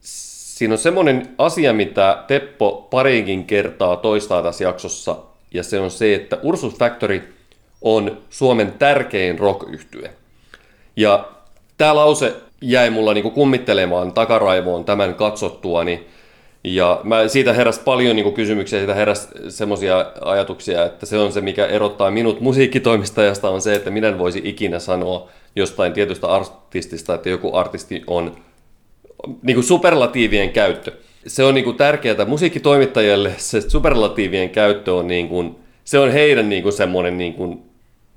siinä 0.00 0.74
on 0.74 0.78
semmoinen 0.78 1.34
asia, 1.38 1.72
mitä 1.72 2.24
Teppo 2.26 2.88
pariinkin 2.90 3.44
kertaa 3.44 3.96
toistaa 3.96 4.42
tässä 4.42 4.64
jaksossa, 4.64 5.16
ja 5.54 5.62
se 5.62 5.80
on 5.80 5.90
se, 5.90 6.14
että 6.14 6.38
Ursus 6.42 6.74
Factory 6.74 7.34
on 7.82 8.18
Suomen 8.30 8.72
tärkein 8.72 9.38
rock 9.38 9.62
-yhtye. 9.62 10.08
Ja 10.96 11.28
tämä 11.76 11.94
lause 11.94 12.34
jäi 12.64 12.90
mulla 12.90 13.14
niinku 13.14 13.30
kummittelemaan 13.30 14.12
takaraivoon 14.12 14.84
tämän 14.84 15.14
katsottuani, 15.14 16.06
ja 16.64 17.00
mä, 17.04 17.28
siitä 17.28 17.52
heräsi 17.52 17.80
paljon 17.84 18.16
niin 18.16 18.32
kysymyksiä, 18.32 18.78
siitä 18.78 18.94
heräsi 18.94 19.28
semmoisia 19.48 20.06
ajatuksia, 20.20 20.84
että 20.84 21.06
se 21.06 21.18
on 21.18 21.32
se, 21.32 21.40
mikä 21.40 21.66
erottaa 21.66 22.10
minut 22.10 22.40
musiikkitoimistajasta, 22.40 23.50
on 23.50 23.60
se, 23.60 23.74
että 23.74 23.90
minä 23.90 24.08
en 24.08 24.18
voisi 24.18 24.40
ikinä 24.44 24.78
sanoa 24.78 25.28
jostain 25.56 25.92
tietystä 25.92 26.26
artistista, 26.26 27.14
että 27.14 27.28
joku 27.28 27.56
artisti 27.56 28.02
on 28.06 28.36
niin 29.42 29.54
kuin 29.54 29.64
superlatiivien 29.64 30.50
käyttö. 30.50 30.92
Se 31.26 31.44
on 31.44 31.54
niin 31.54 31.64
kuin 31.64 31.76
tärkeää 31.76 32.24
musiikkitoimittajille, 32.26 33.34
se 33.36 33.60
superlatiivien 33.60 34.50
käyttö 34.50 34.94
on, 34.94 35.06
niin 35.06 35.28
kuin, 35.28 35.56
se 35.84 35.98
on 35.98 36.12
heidän 36.12 36.48
niin 36.48 36.62
kuin 36.62 36.72
semmoinen 36.72 37.18
niin 37.18 37.34
kuin 37.34 37.62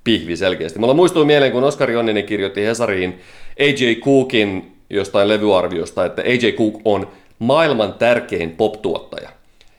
pihvi 0.08 0.38
selkeästi. 0.38 0.80
Mulla 0.80 0.94
muistuu 0.94 1.26
mieleen, 1.26 1.52
kun 1.52 1.64
Oskari 1.64 1.96
Onninen 1.96 2.24
kirjoitti 2.24 2.66
Hesariin 2.66 3.20
AJ 3.60 3.96
Cookin 3.96 4.72
jostain 4.90 5.28
levyarviosta, 5.28 6.06
että 6.06 6.22
AJ 6.22 6.52
Cook 6.52 6.74
on 6.86 7.08
maailman 7.40 7.94
tärkein 7.94 8.52
pop-tuottaja. 8.52 9.30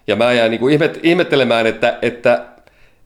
Ja 0.07 0.17
mä 0.17 0.33
jään 0.33 0.51
niin 0.51 0.61
kuin 0.61 0.73
ihmet, 0.73 1.01
ihmettelemään, 1.03 1.67
että, 1.67 1.99
että, 2.03 2.47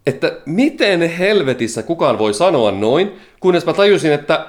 että 0.07 0.33
miten 0.47 1.11
helvetissä 1.11 1.83
kukaan 1.83 2.18
voi 2.18 2.35
sanoa 2.35 2.70
noin, 2.70 3.12
kunnes 3.41 3.66
mä 3.66 3.73
tajusin, 3.73 4.12
että 4.12 4.47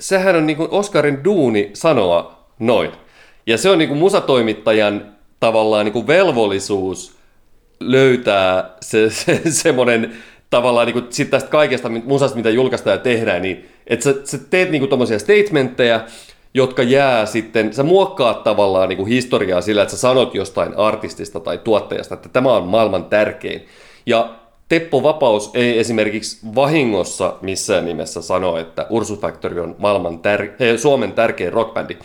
sehän 0.00 0.36
on 0.36 0.46
niin 0.46 0.56
kuin 0.56 0.70
Oscarin 0.70 1.24
duuni 1.24 1.70
sanoa 1.74 2.44
noin. 2.58 2.90
Ja 3.46 3.58
se 3.58 3.70
on 3.70 3.78
niin 3.78 3.88
kuin 3.88 3.98
musatoimittajan 3.98 5.06
tavallaan 5.40 5.84
niin 5.84 5.92
kuin 5.92 6.06
velvollisuus 6.06 7.16
löytää 7.80 8.70
se, 8.80 9.10
se 9.10 9.40
semmoinen 9.50 10.16
tavallaan 10.54 10.86
niin 10.86 10.92
kuin 10.92 11.30
tästä 11.30 11.50
kaikesta 11.50 11.88
musasta, 11.88 12.36
mitä 12.36 12.50
julkaistaan 12.50 12.94
ja 12.94 12.98
tehdään, 12.98 13.42
niin 13.42 13.68
että 13.86 14.04
sä, 14.04 14.14
sä 14.24 14.38
teet 14.50 14.70
niin 14.70 14.88
kuin 14.88 15.20
statementteja, 15.20 16.00
jotka 16.54 16.82
jää 16.82 17.26
sitten, 17.26 17.74
sä 17.74 17.82
muokkaat 17.82 18.44
tavallaan 18.44 18.88
niin 18.88 18.96
kuin 18.96 19.08
historiaa 19.08 19.60
sillä, 19.60 19.82
että 19.82 19.94
sä 19.94 20.00
sanot 20.00 20.34
jostain 20.34 20.76
artistista 20.76 21.40
tai 21.40 21.58
tuottajasta, 21.58 22.14
että 22.14 22.28
tämä 22.28 22.52
on 22.52 22.64
maailman 22.64 23.04
tärkein. 23.04 23.66
Ja 24.06 24.34
Teppo 24.68 25.02
Vapaus 25.02 25.50
ei 25.54 25.78
esimerkiksi 25.78 26.46
vahingossa 26.54 27.34
missään 27.42 27.84
nimessä 27.84 28.22
sano, 28.22 28.56
että 28.56 28.86
Ursus 28.90 29.20
Factory 29.20 29.60
on 29.60 29.76
maailman 29.78 30.14
tär- 30.18 30.78
Suomen 30.78 31.12
tärkein 31.12 31.52
rockbändi. 31.52 31.94
Mä 31.94 32.00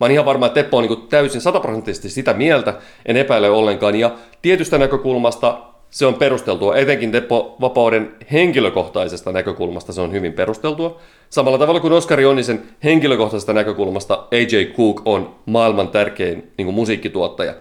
oon 0.00 0.10
ihan 0.10 0.24
varma, 0.24 0.46
että 0.46 0.62
Teppo 0.62 0.76
on 0.76 0.84
niin 0.84 1.08
täysin 1.08 1.40
sataprosenttisesti 1.40 2.08
sitä 2.08 2.34
mieltä, 2.34 2.74
en 3.06 3.16
epäile 3.16 3.50
ollenkaan. 3.50 3.94
Ja 3.94 4.10
tietystä 4.42 4.78
näkökulmasta 4.78 5.73
se 5.94 6.06
on 6.06 6.14
perusteltua, 6.14 6.76
etenkin 6.76 7.12
Teppo 7.12 7.56
Vapauden 7.60 8.14
henkilökohtaisesta 8.32 9.32
näkökulmasta 9.32 9.92
se 9.92 10.00
on 10.00 10.12
hyvin 10.12 10.32
perusteltua. 10.32 11.00
Samalla 11.30 11.58
tavalla 11.58 11.80
kuin 11.80 11.92
Oskari 11.92 12.24
Onnisen 12.24 12.62
henkilökohtaisesta 12.84 13.52
näkökulmasta 13.52 14.26
AJ 14.32 14.64
Cook 14.76 15.02
on 15.04 15.34
maailman 15.46 15.88
tärkein 15.88 16.50
niin 16.58 16.66
kuin 16.66 16.74
musiikkituottaja. 16.74 17.54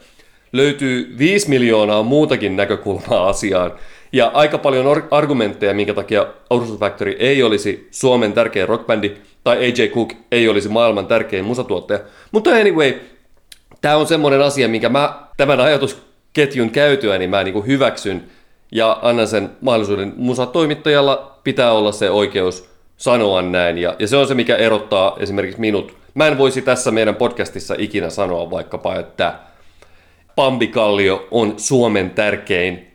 Löytyy 0.53 1.15
5 1.17 1.49
miljoonaa 1.49 2.03
muutakin 2.03 2.55
näkökulmaa 2.55 3.27
asiaan, 3.29 3.71
ja 4.11 4.31
aika 4.33 4.57
paljon 4.57 5.03
argumentteja, 5.11 5.73
minkä 5.73 5.93
takia 5.93 6.27
Ursus 6.51 6.79
Factory 6.79 7.15
ei 7.19 7.43
olisi 7.43 7.87
Suomen 7.91 8.33
tärkein 8.33 8.69
rockbändi, 8.69 9.11
tai 9.43 9.57
AJ 9.57 9.87
Cook 9.87 10.13
ei 10.31 10.49
olisi 10.49 10.69
maailman 10.69 11.07
tärkein 11.07 11.45
musatuottaja. 11.45 11.99
Mutta 12.31 12.49
anyway, 12.49 12.93
tämä 13.81 13.97
on 13.97 14.07
semmoinen 14.07 14.41
asia, 14.41 14.67
minkä 14.67 14.89
mä 14.89 15.19
tämän 15.37 15.59
ajatusketjun 16.37 16.69
käytyä, 16.69 17.17
niin 17.17 17.29
mä 17.29 17.43
niin 17.43 17.65
hyväksyn 17.67 18.23
ja 18.71 18.99
annan 19.01 19.27
sen 19.27 19.49
mahdollisuuden. 19.61 20.13
Musatoimittajalla 20.17 21.39
pitää 21.43 21.71
olla 21.71 21.91
se 21.91 22.09
oikeus 22.09 22.69
sanoa 22.97 23.41
näin, 23.41 23.77
ja, 23.77 23.95
ja 23.99 24.07
se 24.07 24.17
on 24.17 24.27
se, 24.27 24.33
mikä 24.33 24.55
erottaa 24.55 25.15
esimerkiksi 25.19 25.59
minut. 25.59 25.97
Mä 26.13 26.27
en 26.27 26.37
voisi 26.37 26.61
tässä 26.61 26.91
meidän 26.91 27.15
podcastissa 27.15 27.75
ikinä 27.77 28.09
sanoa 28.09 28.49
vaikkapa, 28.49 28.95
että 28.95 29.33
Pambi 30.35 30.67
Kallio 30.67 31.27
on 31.31 31.53
Suomen 31.57 32.09
tärkein 32.09 32.87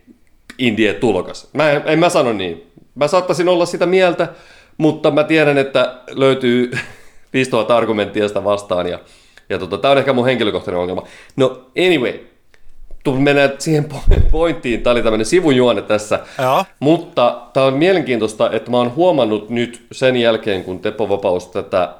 indie 0.57 0.93
tulokas. 0.93 1.49
Mä 1.53 1.71
en, 1.71 1.81
en 1.85 1.99
mä 1.99 2.09
sano 2.09 2.33
niin. 2.33 2.71
Mä 2.95 3.07
saattaisin 3.07 3.49
olla 3.49 3.65
sitä 3.65 3.85
mieltä, 3.85 4.27
mutta 4.77 5.11
mä 5.11 5.23
tiedän, 5.23 5.57
että 5.57 5.95
löytyy 6.09 6.71
5000 7.33 7.77
argumenttia 7.77 8.27
sitä 8.27 8.43
vastaan 8.43 8.87
ja, 8.87 8.99
ja 9.49 9.59
tota, 9.59 9.77
tämä 9.77 9.91
on 9.91 9.97
ehkä 9.97 10.13
mun 10.13 10.25
henkilökohtainen 10.25 10.81
ongelma. 10.81 11.07
No 11.35 11.65
anyway, 11.77 12.19
mennään 13.19 13.51
siihen 13.59 13.89
pointtiin, 14.31 14.81
tämä 14.81 14.91
oli 14.91 15.03
tämmöinen 15.03 15.25
sivujuone 15.25 15.81
tässä, 15.81 16.19
Joo. 16.41 16.65
mutta 16.79 17.41
tämä 17.53 17.65
on 17.65 17.73
mielenkiintoista, 17.73 18.51
että 18.51 18.71
mä 18.71 18.77
oon 18.77 18.95
huomannut 18.95 19.49
nyt 19.49 19.85
sen 19.91 20.15
jälkeen, 20.15 20.63
kun 20.63 20.79
Teppo 20.79 21.09
Vapaus 21.09 21.47
tätä 21.47 21.95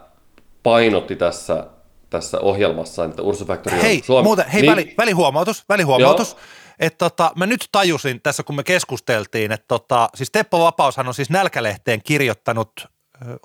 painotti 0.63 1.15
tässä, 1.15 1.65
tässä 2.09 2.39
ohjelmassa, 2.39 3.05
että 3.05 3.21
Ursu 3.21 3.45
Factory 3.45 3.75
on 3.75 3.81
Hei, 3.81 4.01
Suomi. 4.05 4.23
muuten, 4.23 4.45
hei 4.47 4.61
niin, 4.61 4.71
väli, 4.71 4.93
välihuomautus, 4.97 5.63
välihuomautus. 5.69 6.37
että 6.79 6.97
tota, 6.97 7.31
mä 7.35 7.45
nyt 7.45 7.65
tajusin 7.71 8.21
tässä, 8.21 8.43
kun 8.43 8.55
me 8.55 8.63
keskusteltiin, 8.63 9.51
että 9.51 9.65
tota, 9.67 10.09
siis 10.15 10.31
Teppo 10.31 10.59
Vapaushan 10.59 11.07
on 11.07 11.13
siis 11.13 11.29
Nälkälehteen 11.29 12.01
kirjoittanut 12.03 12.71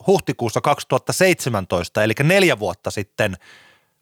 huhtikuussa 0.07 0.61
2017, 0.61 2.05
eli 2.05 2.13
neljä 2.23 2.59
vuotta 2.59 2.91
sitten 2.91 3.37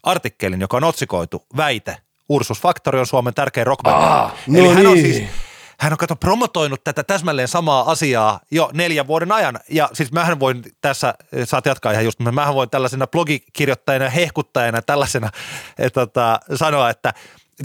artikkelin, 0.02 0.60
joka 0.60 0.76
on 0.76 0.84
otsikoitu 0.84 1.46
Väite, 1.56 1.96
Ursus 2.32 2.60
Factory 2.60 3.00
on 3.00 3.06
Suomen 3.06 3.34
tärkein 3.34 3.66
rockbändi. 3.66 4.04
Ah, 4.04 4.32
no 4.46 4.58
eli 4.58 4.68
hän 4.68 4.86
on 4.86 4.94
niin. 4.94 5.14
siis 5.14 5.28
hän 5.82 5.92
on 5.92 5.98
kato 5.98 6.16
promotoinut 6.16 6.84
tätä 6.84 7.04
täsmälleen 7.04 7.48
samaa 7.48 7.90
asiaa 7.90 8.40
jo 8.50 8.70
neljän 8.72 9.06
vuoden 9.06 9.32
ajan. 9.32 9.60
Ja 9.68 9.90
siis 9.92 10.12
mähän 10.12 10.40
voin 10.40 10.62
tässä, 10.80 11.14
saat 11.44 11.66
jatkaa 11.66 11.92
ihan 11.92 12.04
just, 12.04 12.20
mähän 12.20 12.54
voin 12.54 12.70
tällaisena 12.70 13.06
blogikirjoittajana, 13.06 14.08
hehkuttajana 14.08 14.82
tällaisena 14.82 15.30
että, 15.78 16.00
tota, 16.00 16.40
sanoa, 16.54 16.90
että 16.90 17.14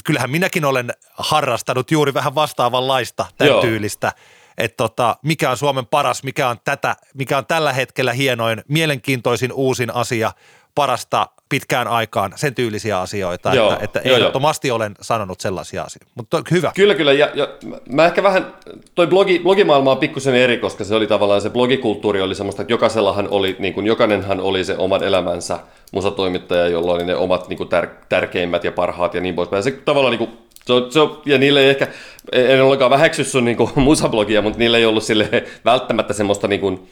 kyllähän 0.04 0.32
minäkin 0.32 0.66
olen 0.66 0.94
harrastanut 1.18 1.92
juuri 1.92 2.14
vähän 2.14 2.36
vastaavanlaista 2.36 3.26
tämän 3.38 3.52
Joo. 3.52 3.62
tyylistä. 3.62 4.12
Että 4.58 4.78
tota, 4.78 5.18
mikä 5.22 5.52
on 5.52 5.58
Suomen 5.58 5.86
paras, 5.86 6.24
mikä 6.24 6.50
on, 6.50 6.58
tätä, 6.64 6.96
mikä 7.14 7.38
on 7.38 7.46
tällä 7.46 7.74
hetkellä 7.74 8.14
hienoin, 8.14 8.64
mielenkiintoisin 8.68 9.54
uusin 9.54 9.96
asia, 9.96 10.32
parasta 10.76 11.28
pitkään 11.50 11.88
aikaan, 11.88 12.34
sen 12.36 12.56
tyylisiä 12.56 13.00
asioita, 13.00 13.56
Joo, 13.56 13.72
että, 13.72 13.84
että 13.84 14.00
joo, 14.00 14.08
joo. 14.08 14.18
ehdottomasti 14.18 14.72
olen 14.72 14.96
sanonut 15.02 15.40
sellaisia 15.40 15.84
asioita. 15.84 16.12
Mutta 16.16 16.44
hyvä. 16.52 16.72
Kyllä, 16.76 16.96
kyllä. 16.96 17.14
Ja, 17.14 17.30
ja 17.34 17.48
mä 17.90 18.06
ehkä 18.06 18.24
vähän, 18.24 18.54
toi 18.96 19.08
blogi, 19.08 19.40
blogimaailma 19.40 19.92
on 19.92 19.98
pikkusen 19.98 20.36
eri, 20.36 20.58
koska 20.58 20.84
se 20.84 20.96
oli 20.96 21.08
tavallaan 21.08 21.42
se 21.42 21.50
blogikulttuuri 21.50 22.22
oli 22.22 22.36
semmoista, 22.36 22.62
että 22.62 22.74
jokaisellahan 22.74 23.28
oli, 23.32 23.56
niin 23.60 23.74
kuin 23.74 23.88
jokainenhan 23.88 24.40
oli 24.40 24.64
se 24.64 24.78
oman 24.78 25.04
elämänsä 25.04 25.60
musatoimittaja, 25.92 26.68
jolla 26.68 26.94
oli 26.94 27.06
ne 27.06 27.16
omat 27.16 27.50
niin 27.50 27.58
kuin 27.58 27.70
tär, 27.70 27.88
tärkeimmät 28.10 28.64
ja 28.64 28.72
parhaat 28.72 29.14
ja 29.14 29.22
niin 29.22 29.36
poispäin. 29.36 29.64
Se 29.64 29.72
tavallaan 29.72 30.12
niin 30.12 30.28
kuin, 30.28 30.48
se 30.66 30.74
on, 30.74 30.92
se 30.92 31.00
on, 31.00 31.22
ja 31.26 31.38
niille 31.38 31.60
ei 31.60 31.70
ehkä, 31.70 31.88
en 32.32 32.64
ollenkaan 32.64 32.92
väheksy 32.92 33.24
sun 33.24 33.46
niin 33.46 33.58
kuin, 33.58 33.70
musablogia, 33.90 34.42
mutta 34.42 34.60
niillä 34.60 34.78
ei 34.78 34.86
ollut 34.86 35.04
sille 35.04 35.44
välttämättä 35.66 36.14
semmoista 36.14 36.48
niin 36.48 36.62
kuin, 36.62 36.90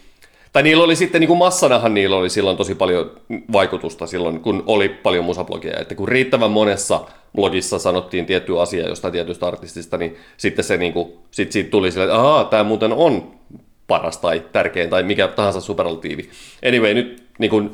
tai 0.56 0.62
niillä 0.62 0.84
oli 0.84 0.96
sitten, 0.96 1.20
niin 1.20 1.28
kuin 1.28 1.38
massanahan 1.38 1.94
niillä 1.94 2.16
oli 2.16 2.30
silloin 2.30 2.56
tosi 2.56 2.74
paljon 2.74 3.10
vaikutusta 3.52 4.06
silloin, 4.06 4.40
kun 4.40 4.62
oli 4.66 4.88
paljon 4.88 5.24
musablogia. 5.24 5.80
Että 5.80 5.94
kun 5.94 6.08
riittävän 6.08 6.50
monessa 6.50 7.00
blogissa 7.34 7.78
sanottiin 7.78 8.26
tietty 8.26 8.60
asia 8.60 8.88
jostain 8.88 9.12
tietystä 9.12 9.46
artistista, 9.46 9.98
niin 9.98 10.16
sitten 10.36 10.64
se 10.64 10.76
niin 10.76 10.92
kuin, 10.92 11.12
sit 11.30 11.52
siitä 11.52 11.70
tuli 11.70 11.90
silleen, 11.90 12.10
että 12.10 12.20
ahaa, 12.20 12.44
tämä 12.44 12.64
muuten 12.64 12.92
on 12.92 13.34
paras 13.86 14.18
tai 14.18 14.42
tärkein 14.52 14.90
tai 14.90 15.02
mikä 15.02 15.28
tahansa 15.28 15.60
superlatiivi. 15.60 16.30
Anyway, 16.68 16.94
nyt 16.94 17.22
niin 17.38 17.50
kuin, 17.50 17.70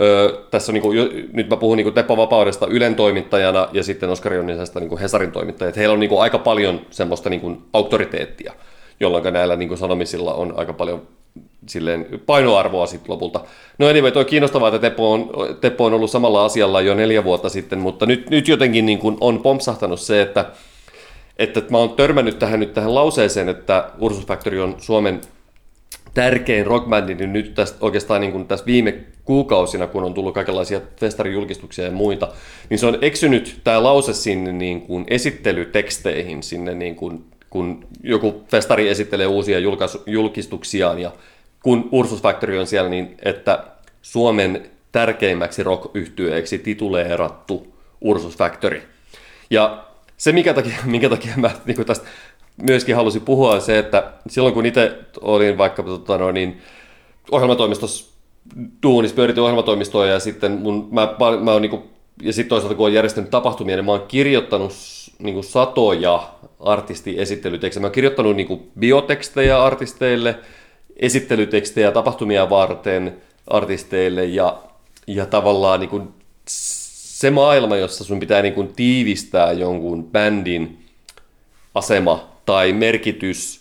Öö, 0.00 0.44
tässä 0.50 0.72
on 0.72 0.74
niin 0.74 0.82
kuin, 0.82 1.28
nyt 1.32 1.50
mä 1.50 1.56
puhun 1.56 1.76
niin 1.76 1.84
kuin 1.84 1.94
Teppo 1.94 2.16
Vapaudesta 2.16 2.66
Ylen 2.66 2.94
toimittajana 2.94 3.68
ja 3.72 3.82
sitten 3.82 4.10
Oskari 4.10 4.38
Onnisesta 4.38 4.80
niin 4.80 4.88
kuin 4.88 5.00
Hesarin 5.00 5.32
toimittajana. 5.32 5.76
Heillä 5.76 5.92
on 5.92 6.00
niin 6.00 6.10
kuin 6.10 6.22
aika 6.22 6.38
paljon 6.38 6.80
semmoista 6.90 7.30
niin 7.30 7.40
kuin 7.40 7.62
auktoriteettia, 7.72 8.52
jolloin 9.00 9.32
näillä 9.32 9.56
niin 9.56 9.68
kuin 9.68 9.78
sanomisilla 9.78 10.34
on 10.34 10.54
aika 10.56 10.72
paljon 10.72 11.02
silleen 11.66 12.06
painoarvoa 12.26 12.86
sitten 12.86 13.12
lopulta. 13.12 13.40
No 13.78 13.88
anyway, 13.88 14.10
toi 14.10 14.24
kiinnostavaa, 14.24 14.68
että 14.68 14.78
Teppo 14.78 15.12
on, 15.12 15.30
Teppo 15.60 15.84
on 15.84 15.94
ollut 15.94 16.10
samalla 16.10 16.44
asialla 16.44 16.80
jo 16.80 16.94
neljä 16.94 17.24
vuotta 17.24 17.48
sitten, 17.48 17.78
mutta 17.78 18.06
nyt, 18.06 18.30
nyt 18.30 18.48
jotenkin 18.48 18.86
niin 18.86 18.98
kuin 18.98 19.16
on 19.20 19.42
pompsahtanut 19.42 20.00
se, 20.00 20.22
että, 20.22 20.46
että 21.38 21.62
mä 21.70 21.78
oon 21.78 21.90
törmännyt 21.90 22.38
tähän 22.38 22.60
nyt 22.60 22.74
tähän 22.74 22.94
lauseeseen, 22.94 23.48
että 23.48 23.90
Ursus 23.98 24.26
Factory 24.26 24.60
on 24.60 24.74
Suomen 24.78 25.20
tärkein 26.14 26.66
rockbändi, 26.66 27.14
niin 27.14 27.32
nyt 27.32 27.54
tästä, 27.54 27.78
oikeastaan 27.80 28.20
niin 28.20 28.32
kuin 28.32 28.46
tässä 28.46 28.66
viime 28.66 28.94
kuukausina, 29.24 29.86
kun 29.86 30.04
on 30.04 30.14
tullut 30.14 30.34
kaikenlaisia 30.34 30.80
festarijulkistuksia 31.00 31.84
ja 31.84 31.90
muita, 31.90 32.28
niin 32.70 32.78
se 32.78 32.86
on 32.86 32.98
eksynyt 33.00 33.60
tämä 33.64 33.82
lause 33.82 34.14
sinne 34.14 34.52
niin 34.52 34.80
kuin 34.80 35.04
esittelyteksteihin, 35.08 36.42
sinne 36.42 36.74
niin 36.74 36.96
kuin, 36.96 37.24
kun 37.50 37.86
joku 38.02 38.44
festari 38.50 38.88
esittelee 38.88 39.26
uusia 39.26 39.58
julkaisu, 39.58 40.02
julkistuksiaan 40.06 40.98
ja 40.98 41.12
kun 41.64 41.88
Ursus 41.92 42.22
Factory 42.22 42.58
on 42.58 42.66
siellä, 42.66 42.90
niin 42.90 43.16
että 43.22 43.64
Suomen 44.02 44.70
tärkeimmäksi 44.92 45.62
rock 45.62 45.96
yhtyeeksi 45.96 46.58
tituleerattu 46.58 47.74
Ursus 48.00 48.36
Factory. 48.36 48.82
Ja 49.50 49.84
se, 50.16 50.32
minkä 50.32 50.54
takia, 50.54 50.76
minkä 50.94 51.08
takia 51.08 51.32
mä 51.36 51.50
niin 51.64 51.86
tästä 51.86 52.06
myöskin 52.62 52.96
halusin 52.96 53.22
puhua, 53.22 53.54
on 53.54 53.60
se, 53.60 53.78
että 53.78 54.12
silloin 54.28 54.54
kun 54.54 54.66
itse 54.66 54.98
olin 55.20 55.58
vaikka 55.58 55.82
tota, 55.82 56.18
no, 56.18 56.32
niin, 56.32 56.60
ohjelmatoimistossa 57.30 58.14
duunissa, 58.82 59.16
pyöritin 59.16 59.42
ohjelmatoimistoa 59.42 60.06
ja 60.06 60.20
sitten 60.20 60.52
mun, 60.52 60.88
mä, 60.90 61.14
mä 61.40 61.52
oon, 61.52 61.62
niin 61.62 61.70
kuin, 61.70 61.82
ja 62.22 62.32
sitten 62.32 62.48
toisaalta 62.48 62.74
kun 62.74 62.84
olen 62.84 62.94
järjestänyt 62.94 63.30
tapahtumia, 63.30 63.76
niin 63.76 63.84
mä 63.84 63.92
oon 63.92 64.06
kirjoittanut 64.08 64.72
niin 65.18 65.34
kuin 65.34 65.44
satoja 65.44 66.28
artistiesittelytekstejä. 66.60 67.80
Mä 67.80 67.86
oon 67.86 67.92
kirjoittanut 67.92 68.36
niin 68.36 68.46
kuin 68.46 68.70
biotekstejä 68.78 69.62
artisteille, 69.62 70.38
esittelytekstejä 70.96 71.90
tapahtumia 71.90 72.50
varten 72.50 73.16
artisteille 73.46 74.24
ja, 74.24 74.62
ja 75.06 75.26
tavallaan 75.26 75.80
niin 75.80 75.90
kuin 75.90 76.08
se 76.46 77.30
maailma, 77.30 77.76
jossa 77.76 78.04
sun 78.04 78.20
pitää 78.20 78.42
niin 78.42 78.54
kuin 78.54 78.74
tiivistää 78.76 79.52
jonkun 79.52 80.04
bändin 80.04 80.78
asema 81.74 82.28
tai 82.46 82.72
merkitys 82.72 83.60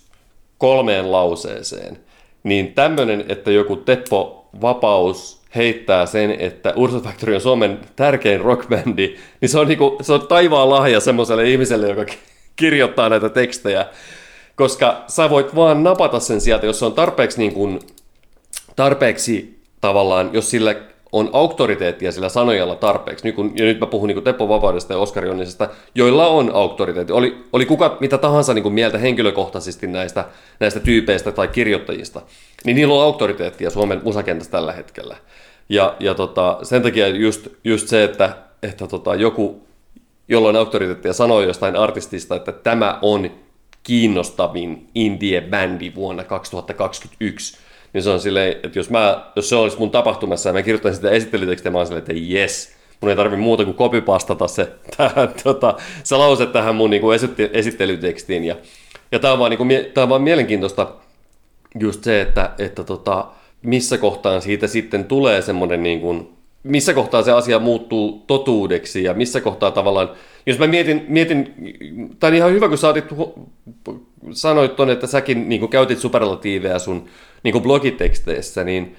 kolmeen 0.58 1.12
lauseeseen, 1.12 2.00
niin 2.44 2.74
tämmöinen, 2.74 3.26
että 3.30 3.52
joku 3.52 3.76
Teppo 3.76 4.50
Vapaus 4.62 5.42
heittää 5.56 6.06
sen, 6.06 6.32
että 6.32 6.74
Ursa 6.76 7.00
Factory 7.00 7.36
on 7.36 7.42
Suomen 7.42 7.80
tärkein 7.96 8.42
rockbändi, 8.42 9.16
niin 9.42 9.50
se 9.50 9.60
on, 9.60 9.68
niinku, 9.68 9.98
se 10.02 10.14
on 10.14 10.28
taivaan 10.28 10.70
lahja 10.70 11.00
semmoiselle 11.00 11.50
ihmiselle, 11.50 11.90
joka 11.90 12.06
kirjoittaa 12.56 13.10
näitä 13.10 13.30
tekstejä, 13.30 13.86
koska 14.56 15.04
sä 15.08 15.30
voit 15.30 15.56
vaan 15.56 15.84
napata 15.84 16.20
sen 16.20 16.42
sieltä, 16.42 16.66
jos 16.66 16.80
se 16.80 16.86
on 16.86 16.94
tarpeeksi, 16.94 17.40
niin 17.40 17.54
kuin, 17.54 17.80
tarpeeksi 18.76 19.62
tavallaan, 19.82 20.30
jos 20.34 20.50
sillä 20.50 20.76
on 21.14 21.30
auktoriteettia 21.34 22.12
sillä 22.12 22.30
sanojalla 22.30 22.76
tarpeeksi, 22.76 23.26
nyt 23.26 23.36
kun, 23.36 23.52
ja 23.56 23.66
nyt 23.66 23.80
mä 23.80 23.86
puhun 23.86 24.08
niin 24.08 24.24
Teppo 24.24 24.50
Vapaudesta 24.50 24.94
ja 24.94 25.00
Oskari 25.00 25.30
Onnisesta, 25.30 25.70
joilla 25.96 26.28
on 26.28 26.52
auktoriteetti. 26.54 27.14
Oli, 27.14 27.44
oli 27.54 27.66
kuka 27.66 27.98
mitä 28.00 28.18
tahansa 28.18 28.54
niin 28.54 28.64
kuin 28.64 28.74
mieltä 28.74 28.98
henkilökohtaisesti 28.98 29.88
näistä, 29.88 30.26
näistä 30.60 30.80
tyypeistä 30.80 31.32
tai 31.32 31.48
kirjoittajista, 31.48 32.22
niin 32.66 32.76
niillä 32.76 32.94
on 32.94 33.04
auktoriteettia 33.04 33.70
Suomen 33.70 34.02
musakentässä 34.04 34.52
tällä 34.52 34.72
hetkellä. 34.72 35.18
Ja, 35.70 35.96
ja 36.00 36.14
tota, 36.16 36.60
sen 36.64 36.82
takia 36.82 37.08
just, 37.08 37.48
just 37.64 37.88
se, 37.88 38.04
että, 38.04 38.38
että 38.64 38.88
tota, 38.88 39.16
joku, 39.16 39.68
jolla 40.28 40.50
on 40.50 40.56
auktoriteettia, 40.56 41.14
sanoo 41.14 41.42
jostain 41.42 41.76
artistista, 41.76 42.36
että 42.36 42.52
tämä 42.52 43.00
on 43.02 43.32
kiinnostavin 43.84 44.88
indie-bändi 44.96 45.96
vuonna 45.96 46.24
2021, 46.24 47.58
niin 47.94 48.04
se 48.04 48.10
on 48.10 48.20
silleen, 48.20 48.56
että 48.64 48.80
jos, 48.80 48.90
mä, 48.90 49.32
jos 49.36 49.50
se 49.50 49.56
olisi 49.56 49.80
mun 49.80 49.92
tapahtumassa 49.92 50.50
ja 50.50 50.54
mä 50.54 50.62
kirjoittaisin 50.62 50.96
sitä 50.96 51.10
esittelytekstiä, 51.10 51.72
mä 51.72 51.78
olisin 51.78 51.98
että 51.98 52.14
yes, 52.14 52.74
mun 53.02 53.10
ei 53.10 53.16
tarvi 53.16 53.38
muuta 53.38 53.64
kuin 53.64 53.76
kopipastata 53.76 54.48
se, 54.48 54.72
tähän, 54.98 55.34
tota, 55.44 55.78
se 56.04 56.16
lause 56.16 56.46
tähän 56.46 56.76
mun 56.76 56.90
niin 56.90 57.02
kuin 57.02 57.20
esittelytekstiin. 57.54 58.44
Ja, 58.44 58.56
ja 59.12 59.20
tämä 59.20 59.34
on, 59.34 59.40
vaan, 59.40 59.50
niin 59.50 59.58
kuin, 59.58 59.70
tää 59.94 60.04
on 60.04 60.10
vaan 60.10 60.22
mielenkiintoista 60.22 60.92
just 61.80 62.04
se, 62.04 62.22
että, 62.22 62.50
että 62.58 62.84
tota, 62.84 63.26
missä 63.62 63.98
kohtaan 63.98 64.42
siitä 64.42 64.68
sitten 64.68 65.06
tulee 65.06 65.42
semmoinen 65.42 65.84
niin 65.84 66.02
kuin, 66.02 66.30
missä 66.64 66.94
kohtaa 66.94 67.24
se 67.24 67.32
asia 67.32 67.60
muuttuu 67.60 68.24
totuudeksi 68.28 69.04
ja 69.04 69.14
missä 69.14 69.42
kohtaa 69.42 69.72
tavallaan, 69.72 70.10
jos 70.46 70.60
mä 70.60 70.68
mietin, 70.68 71.06
mietin 71.08 71.54
tai 72.20 72.30
on 72.30 72.36
ihan 72.36 72.52
hyvä, 72.52 72.70
kun 72.70 72.78
sä 72.78 72.90
otit, 72.90 73.06
sanoit 74.32 74.76
ton, 74.76 74.90
että 74.90 75.08
säkin 75.08 75.50
niin 75.50 75.70
käytit 75.70 76.00
superlatiiveja 76.00 76.80
sun 76.80 77.06
niin 77.44 77.62
blogiteksteissä, 77.62 78.64
niin, 78.64 78.96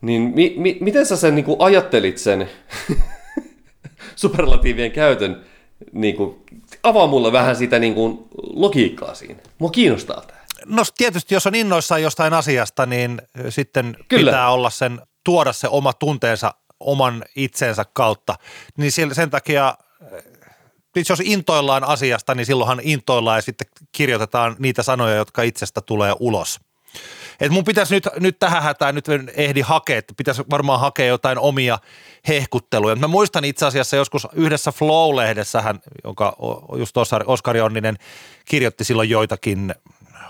niin 0.00 0.22
mi, 0.22 0.54
mi, 0.56 0.78
miten 0.80 1.06
sä 1.06 1.16
sen 1.16 1.34
niin 1.34 1.46
ajattelit 1.58 2.18
sen 2.18 2.48
superlatiivien 4.16 4.92
käytön, 4.92 5.44
niin 5.92 6.16
kuin, 6.16 6.36
avaa 6.82 7.06
mulle 7.06 7.32
vähän 7.32 7.56
sitä 7.56 7.78
niin 7.78 7.94
kuin, 7.94 8.18
logiikkaa 8.42 9.14
siinä. 9.14 9.40
Mua 9.58 9.70
kiinnostaa 9.70 10.24
tämä. 10.26 10.40
No 10.66 10.82
tietysti, 10.96 11.34
jos 11.34 11.46
on 11.46 11.54
innoissaan 11.54 12.02
jostain 12.02 12.32
asiasta, 12.32 12.86
niin 12.86 13.22
sitten 13.48 13.96
Kyllä. 14.08 14.30
pitää 14.30 14.50
olla 14.50 14.70
sen, 14.70 15.00
tuoda 15.24 15.52
se 15.52 15.68
oma 15.68 15.92
tunteensa 15.92 16.54
oman 16.80 17.24
itsensä 17.36 17.84
kautta. 17.92 18.34
Niin 18.76 18.92
sen 19.12 19.30
takia 19.30 19.74
siis 20.96 21.08
jos 21.08 21.22
intoillaan 21.24 21.84
asiasta, 21.84 22.34
niin 22.34 22.46
silloinhan 22.46 22.80
intoillaan 22.82 23.38
ja 23.38 23.42
sitten 23.42 23.66
kirjoitetaan 23.92 24.56
niitä 24.58 24.82
sanoja, 24.82 25.14
jotka 25.14 25.42
itsestä 25.42 25.80
tulee 25.80 26.14
ulos. 26.20 26.60
Et 27.40 27.52
mun 27.52 27.64
pitäisi 27.64 27.94
nyt, 27.94 28.08
nyt 28.20 28.38
tähän 28.38 28.62
hätään, 28.62 28.94
nyt 28.94 29.06
ehdi 29.34 29.60
hakea, 29.60 29.98
että 29.98 30.14
pitäisi 30.16 30.42
varmaan 30.50 30.80
hakea 30.80 31.06
jotain 31.06 31.38
omia 31.38 31.78
hehkutteluja. 32.28 32.96
Mä 32.96 33.08
muistan 33.08 33.44
itse 33.44 33.66
asiassa 33.66 33.96
joskus 33.96 34.28
yhdessä 34.32 34.70
Flow-lehdessähän, 34.70 35.80
jonka 36.04 36.36
just 36.78 36.96
Oskari 37.26 37.60
Onninen 37.60 37.98
kirjoitti 38.44 38.84
silloin 38.84 39.10
joitakin 39.10 39.74